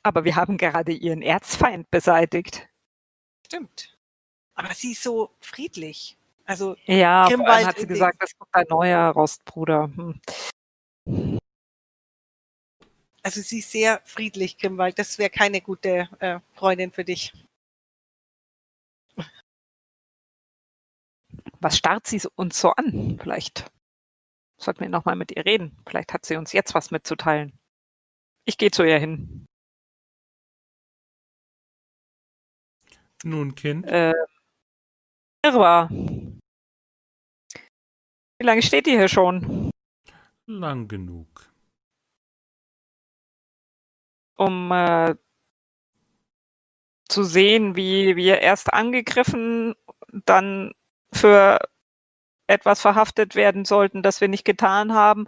[0.03, 2.67] Aber wir haben gerade ihren Erzfeind beseitigt.
[3.45, 3.95] Stimmt.
[4.55, 6.17] Aber sie ist so friedlich.
[6.47, 9.93] Also, Ja, vor allem hat sie gesagt, das kommt ein neuer Rostbruder.
[11.05, 11.39] Hm.
[13.23, 14.99] also sie ist sehr friedlich, Grimwald.
[14.99, 17.35] Das wäre keine gute äh, Freundin für dich.
[21.61, 23.19] Was starrt sie uns so an?
[23.23, 23.71] Vielleicht
[24.63, 25.77] sollten wir noch mal mit ihr reden.
[25.87, 27.59] Vielleicht hat sie uns jetzt was mitzuteilen.
[28.45, 29.47] Ich gehe zu ihr hin.
[33.25, 34.13] Nun, Kind, Äh,
[35.45, 35.89] Irwa.
[38.39, 39.71] Wie lange steht die hier schon?
[40.47, 41.51] lang genug.
[44.37, 45.15] Um äh,
[47.09, 49.75] zu sehen, wie wir erst angegriffen,
[50.25, 50.73] dann
[51.15, 51.59] für
[52.47, 55.27] etwas verhaftet werden sollten, das wir nicht getan haben,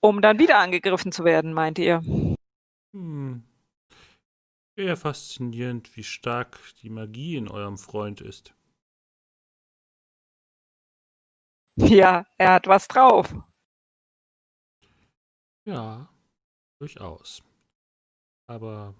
[0.00, 2.02] um dann wieder angegriffen zu werden, meint ihr?
[2.92, 3.44] Hm.
[4.76, 8.54] Eher faszinierend, wie stark die Magie in eurem Freund ist.
[11.76, 13.34] Ja, er hat was drauf.
[15.64, 16.08] Ja,
[16.78, 17.42] durchaus.
[18.46, 18.94] Aber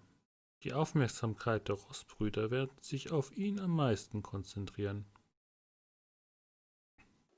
[0.62, 5.07] die Aufmerksamkeit der Rostbrüder wird sich auf ihn am meisten konzentrieren.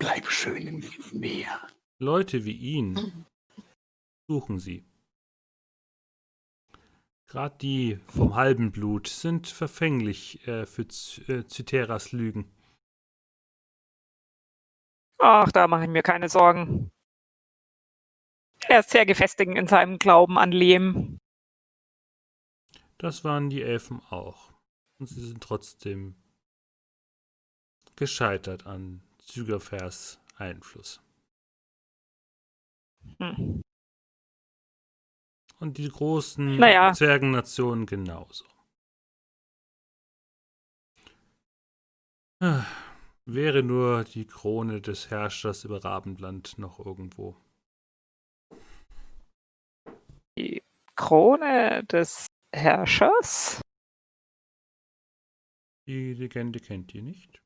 [0.03, 1.65] Bleib schön im Meer.
[2.01, 3.25] Leute wie ihn
[4.29, 4.85] suchen sie.
[7.29, 12.51] Gerade die vom halben Blut sind verfänglich äh, für Z äh, Cytheras Lügen.
[15.19, 16.91] Ach, da mache ich mir keine Sorgen.
[18.67, 21.21] Er ist sehr gefestigt in seinem Glauben an Lehm.
[22.99, 24.53] Das waren die Elfen auch.
[24.99, 26.17] Und sie sind trotzdem
[27.95, 29.01] gescheitert an
[29.33, 31.01] Zügervers Einfluss.
[33.19, 33.62] Hm.
[35.59, 36.93] Und die großen Naja.
[36.93, 38.44] Zwergennationen genauso.
[42.43, 42.67] Ah,
[43.25, 47.36] Wäre nur die Krone des Herrschers über Rabenland noch irgendwo.
[50.36, 50.62] Die
[50.97, 53.62] Krone des Herrschers?
[55.86, 57.42] Die Legende kennt ihr nicht.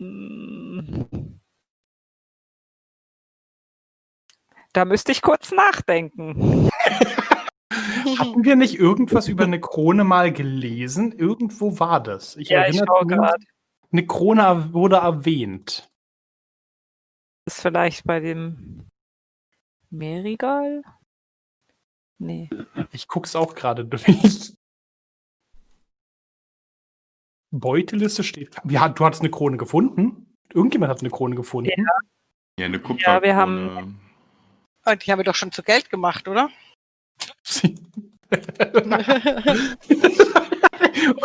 [0.00, 1.38] Hm.
[4.72, 6.70] Da müsste ich kurz nachdenken.
[8.18, 11.12] Hatten wir nicht irgendwas über eine Krone mal gelesen?
[11.12, 12.36] Irgendwo war das.
[12.36, 13.44] Ich Ja, ich erinnere schaue mich, gerade.
[13.92, 15.90] eine Krone wurde erwähnt.
[17.46, 18.86] Ist vielleicht bei dem
[19.90, 20.82] Merigal?
[22.18, 22.48] Nee.
[22.92, 24.54] Ich guck's auch gerade durch.
[27.50, 28.56] Beuteliste steht.
[28.68, 30.34] Ja, du hattest eine Krone gefunden?
[30.52, 31.70] Irgendjemand hat eine Krone gefunden.
[32.58, 33.22] Ja, eine Kupferkrone.
[33.22, 34.00] wir haben-
[34.84, 36.48] Und die haben wir doch schon zu Geld gemacht, oder?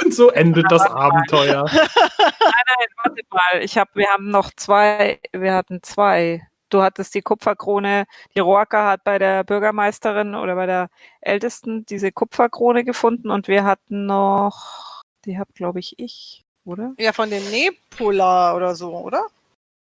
[0.03, 1.65] Und so endet das Abenteuer.
[1.71, 3.61] Nein, warte mal.
[3.61, 6.45] Ich hab, wir haben noch zwei, wir hatten zwei.
[6.69, 8.05] Du hattest die Kupferkrone,
[8.35, 10.89] die Roaka hat bei der Bürgermeisterin oder bei der
[11.21, 14.94] Ältesten diese Kupferkrone gefunden und wir hatten noch,
[15.25, 16.93] die hab glaube ich ich, oder?
[16.97, 19.27] Ja, von dem Nepula oder so, oder?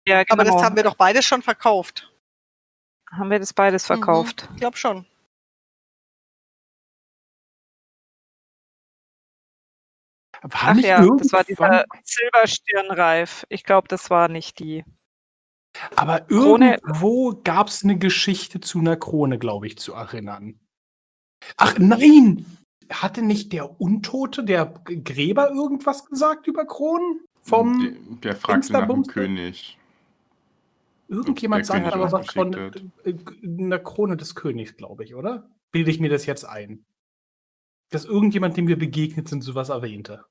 [0.06, 0.32] Ja, genau.
[0.32, 2.12] Aber das haben wir doch beides schon verkauft.
[3.10, 4.48] haben wir das beides verkauft.
[4.54, 5.06] Ich glaube schon.
[10.42, 13.46] War Ach nicht ja, das war dieser Silberstirnreif.
[13.48, 14.84] Ich glaube, das war nicht die.
[15.94, 20.60] Aber irgendwo gab es eine Geschichte zu einer Krone, glaube ich, zu erinnern.
[21.56, 22.46] Ach nein!
[22.90, 27.20] Hatte nicht der Untote, der Gräber, irgendwas gesagt über Kronen?
[27.42, 29.78] Vom der, der fragte nach dem König.
[31.08, 35.48] irgendjemand sagt aber was von äh, einer Krone des Königs, glaube ich, oder?
[35.72, 36.84] Bilde ich mir das jetzt ein?
[37.90, 40.24] Dass irgendjemand, dem wir begegnet sind, sowas erwähnte.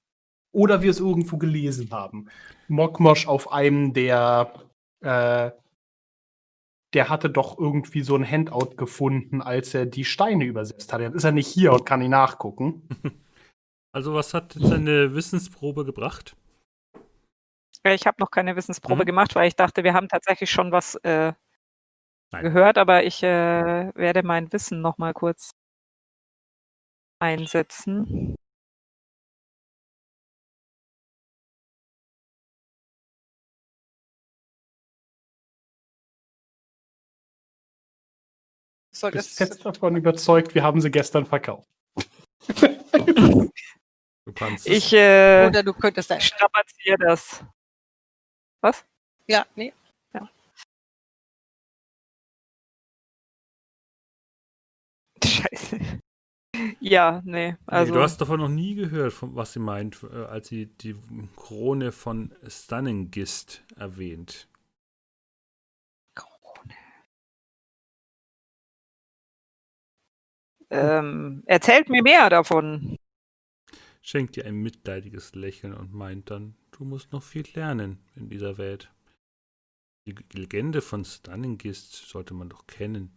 [0.51, 2.29] Oder wir es irgendwo gelesen haben.
[2.67, 4.51] Mokmosch auf einem der
[5.01, 5.51] äh,
[6.95, 11.01] der hatte doch irgendwie so ein Handout gefunden, als er die Steine übersetzt hat.
[11.01, 12.87] Jetzt ist er nicht hier und kann ihn nachgucken.
[13.93, 16.35] Also, was hat jetzt eine Wissensprobe gebracht?
[17.85, 19.05] Ich habe noch keine Wissensprobe Mhm.
[19.05, 21.31] gemacht, weil ich dachte, wir haben tatsächlich schon was äh,
[22.31, 25.51] gehört, aber ich äh, werde mein Wissen noch mal kurz
[27.19, 28.35] einsetzen.
[39.11, 41.67] Soll Ich bin fest davon überzeugt, wir haben sie gestern verkauft.
[44.25, 44.73] Du kannst es.
[44.73, 46.19] Ich äh, oder du könntest ein.
[46.19, 47.43] strapaziere das.
[48.61, 48.83] Was?
[49.27, 49.71] Ja, nee.
[55.23, 55.79] Scheiße.
[56.79, 57.55] Ja, nee.
[57.67, 60.67] Also, nee, du hast davon noch nie gehört, von, was sie meint, äh, als sie
[60.67, 60.95] die
[61.35, 64.47] Krone von Stunningist erwähnt.
[70.69, 72.97] Ähm, erzählt mir mehr davon.
[74.01, 78.57] Schenkt ihr ein mitleidiges Lächeln und meint dann, du musst noch viel lernen in dieser
[78.57, 78.89] Welt.
[80.07, 83.11] Die Legende von Stunningist sollte man doch kennen.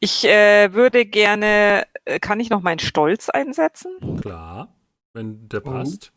[0.00, 3.98] Ich äh, würde gerne, äh, kann ich noch meinen Stolz einsetzen?
[4.16, 4.74] Klar,
[5.12, 5.70] wenn der Oh.
[5.70, 6.12] passt.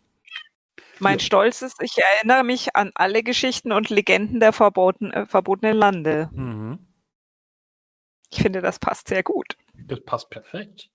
[0.99, 1.19] Mein Ja.
[1.19, 6.29] Stolz ist, ich erinnere mich an alle Geschichten und Legenden der verboten, äh, verbotenen Lande.
[6.33, 6.79] Mhm.
[8.31, 9.57] Ich finde, das passt sehr gut.
[9.75, 10.89] Das passt perfekt.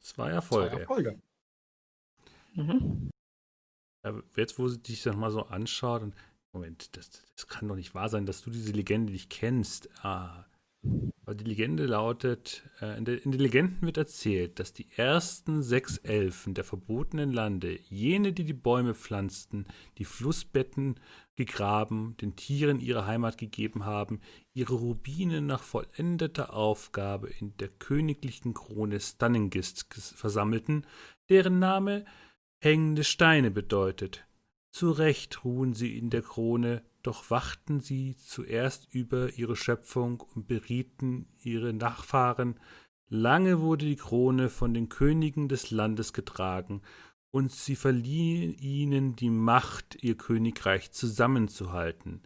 [0.00, 0.80] Zwei Erfolge.
[0.80, 1.20] Erfolge.
[2.54, 3.10] Mhm.
[4.04, 6.14] Ja, jetzt, wo sie dich dann mal so anschaut und
[6.52, 9.90] Moment, das, das kann doch nicht wahr sein, dass du diese Legende nicht kennst.
[10.02, 10.46] Ah.
[10.82, 15.98] Die Legende lautet, äh, in, der, in den Legenden wird erzählt, dass die ersten sechs
[15.98, 19.66] Elfen der verbotenen Lande, jene, die die Bäume pflanzten,
[19.98, 21.00] die Flussbetten
[21.34, 24.20] gegraben, den Tieren ihre Heimat gegeben haben,
[24.54, 30.86] ihre Rubine nach vollendeter Aufgabe in der königlichen Krone Stunningist ges- versammelten,
[31.28, 32.04] deren Name
[32.62, 34.26] hängende Steine bedeutet.
[34.70, 40.48] Zu Recht ruhen sie in der Krone, doch wachten sie zuerst über ihre Schöpfung und
[40.48, 42.58] berieten ihre Nachfahren.
[43.08, 46.82] Lange wurde die Krone von den Königen des Landes getragen,
[47.30, 52.22] und sie verliehen ihnen die Macht, ihr Königreich zusammenzuhalten.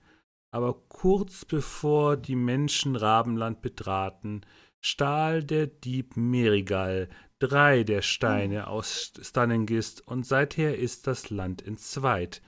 [0.52, 4.42] Aber kurz bevor die Menschen Rabenland betraten,
[4.80, 7.08] stahl der Dieb Merigal
[7.40, 12.42] drei der Steine aus Stunningist und seither ist das Land entzweit.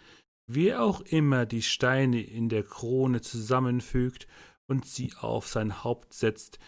[0.46, 4.26] Wer auch immer die Steine in der Krone zusammenfügt
[4.66, 6.58] und sie auf sein Haupt setzt,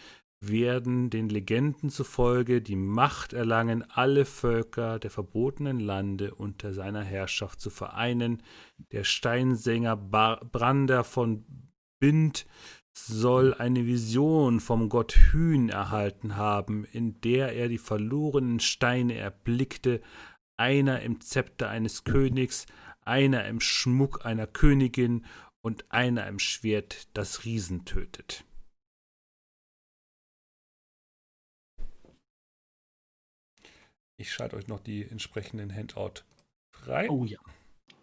[0.41, 7.61] werden den Legenden zufolge die Macht erlangen, alle Völker der verbotenen Lande unter seiner Herrschaft
[7.61, 8.43] zu vereinen.
[8.93, 11.44] Der Steinsänger Bar Brander von
[11.99, 12.47] Bind
[12.97, 20.01] soll eine Vision vom Gott Hün erhalten haben, in der er die verlorenen Steine erblickte,
[20.57, 22.67] einer im Zepter eines Königs,
[23.07, 25.24] einer im Schmuck einer Königin
[25.62, 28.44] und einer im Schwert, das Riesen tötet.
[34.16, 36.23] Ich schalte euch noch die entsprechenden Handout
[36.73, 37.10] frei.
[37.10, 37.39] Oh ja.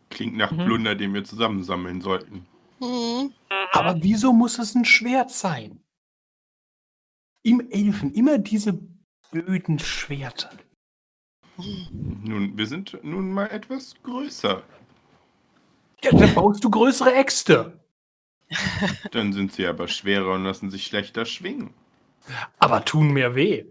[0.09, 0.65] Klingt nach Mhm.
[0.65, 2.45] Plunder, den wir zusammensammeln sollten.
[2.79, 3.33] Hm.
[3.71, 5.83] Aber wieso muss es ein Schwert sein?
[7.43, 8.73] Im Elfen immer diese
[9.31, 10.51] blöden Schwerter.
[11.91, 14.63] Nun, wir sind nun mal etwas größer.
[16.03, 17.79] Ja, dann baust du größere Äxte.
[19.11, 21.73] Dann sind sie aber schwerer und lassen sich schlechter schwingen.
[22.59, 23.63] Aber tun mehr weh.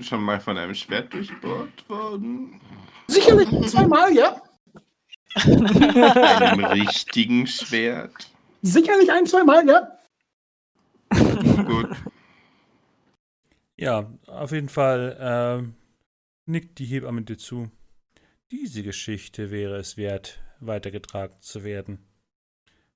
[0.00, 2.58] Schon mal von einem Schwert durchbohrt worden?
[3.06, 4.40] Sicherlich zweimal, ja.
[5.34, 8.30] Einem richtigen Schwert?
[8.62, 9.98] Sicherlich ein, zweimal, ja.
[11.64, 11.90] Gut.
[13.76, 15.74] Ja, auf jeden Fall ähm,
[16.46, 17.70] nickt die Hebamme dir zu.
[18.50, 22.08] Diese Geschichte wäre es wert, weitergetragen zu werden.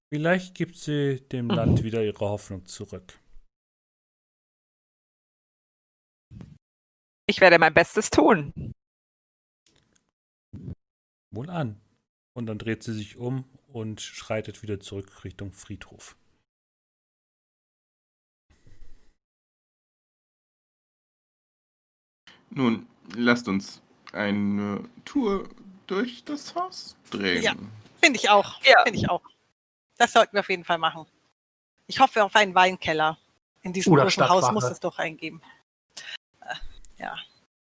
[0.08, 3.20] Vielleicht gibt sie dem Land wieder ihre Hoffnung zurück.
[7.26, 8.72] Ich werde mein Bestes tun.
[11.31, 11.81] Wohl an.
[12.34, 16.16] Und dann dreht sie sich um und schreitet wieder zurück Richtung Friedhof.
[22.48, 23.82] Nun, lasst uns
[24.12, 25.49] eine Tour
[25.86, 27.42] durch das Haus drehen.
[27.42, 27.55] Ja.
[28.02, 28.62] Finde ich auch.
[28.62, 28.82] Ja.
[28.84, 29.23] Finde ich auch.
[29.99, 31.07] Das sollten wir auf jeden Fall machen.
[31.86, 33.18] Ich hoffe auf einen Weinkeller.
[33.62, 35.41] In diesem Oder großen Haus muss es doch einen geben.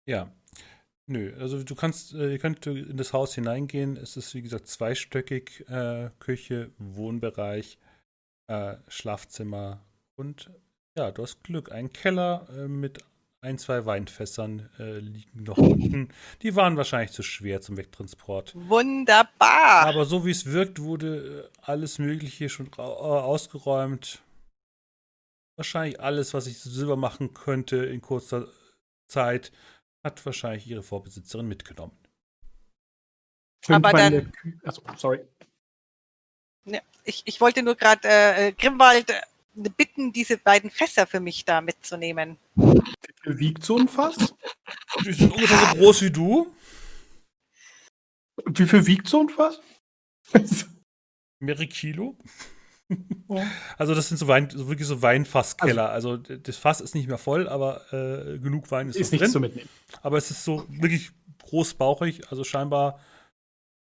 [0.06, 0.30] Ja.
[1.07, 3.95] Nö, also du kannst, äh, ihr könnt in das Haus hineingehen.
[3.98, 7.77] Es ist wie gesagt zweistöckig, äh, Küche, Wohnbereich,
[8.48, 9.82] äh, Schlafzimmer
[10.15, 10.49] und
[10.98, 11.72] ja, du hast Glück.
[11.72, 13.03] Ein Keller äh, mit
[13.45, 16.09] ein, zwei Weinfässern äh, liegen noch unten.
[16.41, 18.53] Die waren wahrscheinlich zu schwer zum Wegtransport.
[18.56, 19.85] Wunderbar.
[19.88, 24.22] Aber so wie es wirkt, wurde äh, alles Mögliche schon äh, ausgeräumt.
[25.57, 28.51] Wahrscheinlich alles, was ich zu Silber machen könnte in kurzer
[29.07, 29.51] Zeit,
[30.06, 31.98] hat wahrscheinlich ihre Vorbesitzerin mitgenommen.
[33.67, 35.22] Aber meine dann- Achso, sorry.
[36.67, 39.22] Ja, ich, ich wollte nur gerade äh, äh, Grimwald äh,
[39.56, 42.38] bitten, diese beiden Fässer für mich da mitzunehmen.
[42.56, 42.82] Wie
[43.24, 44.16] viel wiegt so ein Fass?
[45.06, 46.53] Die sind ungefähr so groß wie du.
[48.45, 49.59] Wie viel wiegt so ein Fass?
[51.40, 52.17] Mehrere Kilo.
[53.80, 55.90] Also das sind so, Wein, so wirklich so Weinfasskeller.
[55.90, 59.19] Also, d- das Fass ist nicht mehr voll, aber äh, genug Wein ist, Ist noch
[59.22, 59.50] nichts zu drin.
[59.50, 59.69] mitnehmen.
[60.03, 61.09] Aber es ist so wirklich
[61.45, 62.30] großbauchig.
[62.30, 63.00] Also scheinbar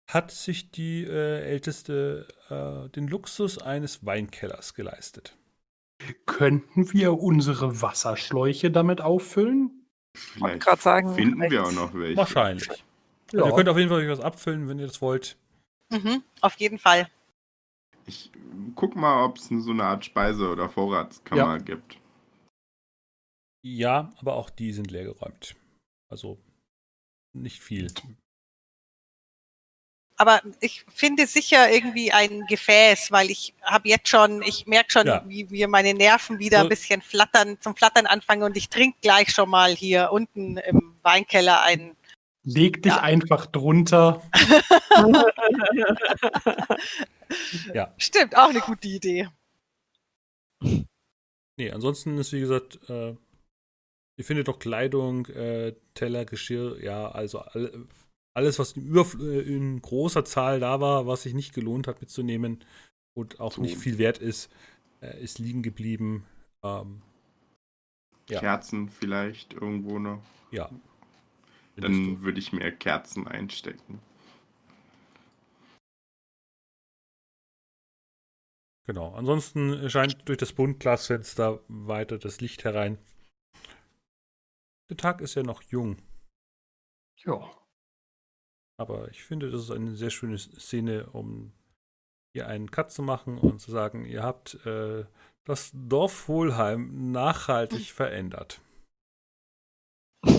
[0.09, 5.35] hat sich die äh, Älteste äh, den Luxus eines Weinkellers geleistet.
[6.25, 9.87] Könnten wir unsere Wasserschläuche damit auffüllen?
[10.15, 12.17] Vielleicht grad sagen, finden wir auch noch welche.
[12.17, 12.83] Wahrscheinlich.
[13.33, 15.37] Also ihr könnt auf jeden Fall euch was abfüllen, wenn ihr das wollt.
[15.91, 17.09] Mhm, auf jeden Fall.
[18.05, 18.31] Ich
[18.75, 21.97] guck mal, ob es so eine Art Speise- oder Vorratskammer gibt.
[23.65, 25.55] Ja, aber auch die sind leergeräumt.
[26.11, 26.37] Also
[27.33, 27.87] nicht viel.
[30.15, 35.07] Aber ich finde sicher irgendwie ein Gefäß, weil ich habe jetzt schon, ich merke schon,
[35.07, 35.23] Ja.
[35.27, 38.97] wie wie meine Nerven wieder So- ein bisschen flattern, zum Flattern anfangen und ich trinke
[39.01, 41.95] gleich schon mal hier unten im Weinkeller einen.
[42.43, 43.01] Leg dich Ja.
[43.01, 44.21] einfach drunter.
[47.97, 49.29] Stimmt, auch eine gute Idee.
[51.57, 53.15] Nee, ansonsten ist wie gesagt, äh,
[54.17, 57.85] ihr findet doch Kleidung, äh, Teller, Geschirr, ja, also all,
[58.33, 62.01] alles, was in, Überf äh, in großer Zahl da war, was sich nicht gelohnt hat
[62.01, 62.63] mitzunehmen
[63.15, 63.61] und auch So.
[63.61, 64.51] nicht viel wert ist,
[65.01, 66.25] äh, ist liegen geblieben.
[66.63, 67.01] Ähm,
[68.29, 68.39] Ja.
[68.39, 70.21] Kerzen vielleicht irgendwo noch.
[70.51, 70.69] ja.
[71.75, 73.99] Dann würde ich mir Kerzen einstecken.
[78.85, 79.13] Genau.
[79.15, 82.97] Ansonsten scheint durch das Buntglasfenster weiter das Licht herein.
[84.89, 85.97] Der Tag ist ja noch jung,
[87.25, 87.49] Ja.
[88.77, 91.51] Aber ich finde, das ist eine sehr schöne Szene, um
[92.35, 95.05] hier einen Cut zu machen und zu sagen, ihr habt äh,
[95.45, 98.61] das Dorf Wohlheim nachhaltig verändert.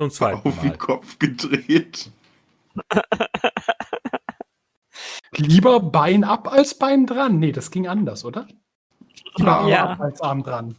[0.00, 0.78] Zum zweiten Auf den Mal.
[0.78, 2.10] Kopf gedreht.
[5.36, 7.38] Lieber Bein ab als Bein dran.
[7.38, 8.48] Nee, das ging anders, oder?
[9.36, 9.84] Lieber Arm Ja.
[9.90, 10.76] ab als Arm dran.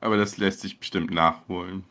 [0.00, 1.84] Aber das lässt sich bestimmt nachholen.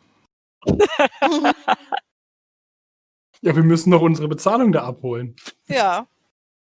[3.46, 5.36] Ja, wir müssen noch unsere Bezahlung da abholen.
[5.68, 6.08] Ja.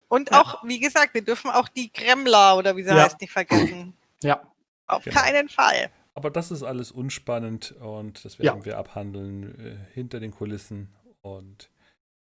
[0.09, 3.05] Und auch, wie gesagt, wir dürfen auch die Kremler oder wie sie Ja.
[3.05, 3.93] heißt nicht vergessen.
[4.23, 4.43] Ja.
[4.87, 5.21] Auf Genau.
[5.21, 5.91] keinen Fall.
[6.15, 8.45] Aber das ist alles unspannend und das Ja.
[8.45, 10.89] werden wir abhandeln äh, hinter den Kulissen.
[11.21, 11.69] Und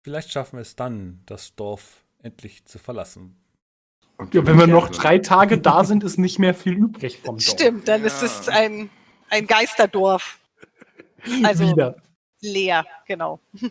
[0.03, 3.37] vielleicht schaffen wir es dann, das Dorf endlich zu verlassen.
[4.17, 7.37] Und ja wenn wir noch drei Tage da sind, ist nicht mehr viel übrig vom
[7.37, 7.47] Dorf.
[7.47, 8.27] Stimmt, dann ist Ja.
[8.27, 8.89] es ein,
[9.29, 10.39] ein Geisterdorf.
[11.43, 11.95] Also Wieder.
[12.41, 13.39] leer, genau.
[13.59, 13.69] In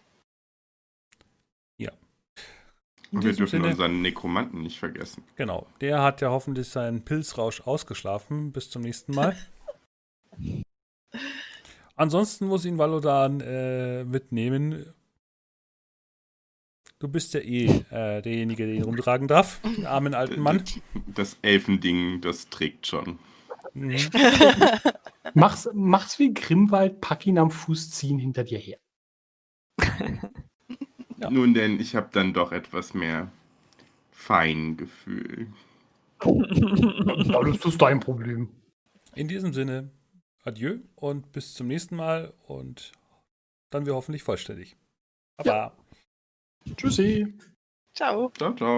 [3.12, 5.24] Und wir dürfen Sinne- unseren Nekromanten nicht vergessen.
[5.36, 5.66] Genau.
[5.80, 8.52] Der hat ja hoffentlich seinen Pilzrausch ausgeschlafen.
[8.52, 9.36] Bis zum nächsten Mal.
[11.96, 14.86] Ansonsten muss ihn Valodan äh, mitnehmen.
[16.98, 19.60] Du bist ja eh äh, derjenige, der ihn rumtragen darf.
[19.62, 20.62] Den armen alten Mann.
[21.14, 23.18] Das Elfending, das trägt schon.
[23.74, 23.96] Mhm.
[25.34, 28.78] Mach's, mach's wie Grimwald, pack ihn am Fuß, ziehen hinter dir her.
[31.20, 31.30] Ja.
[31.30, 33.30] Nun denn, ich habe dann doch etwas mehr
[34.10, 35.48] Feingefühl.
[36.22, 38.48] Ja, das ist dein Problem.
[39.14, 39.90] In diesem Sinne,
[40.42, 42.92] adieu und bis zum nächsten Mal und
[43.70, 44.76] dann wir hoffentlich vollständig.
[45.38, 45.76] Baba.
[46.76, 47.34] Tschüssi.
[47.94, 48.30] Ciao.
[48.36, 48.68] Ciao, ciao.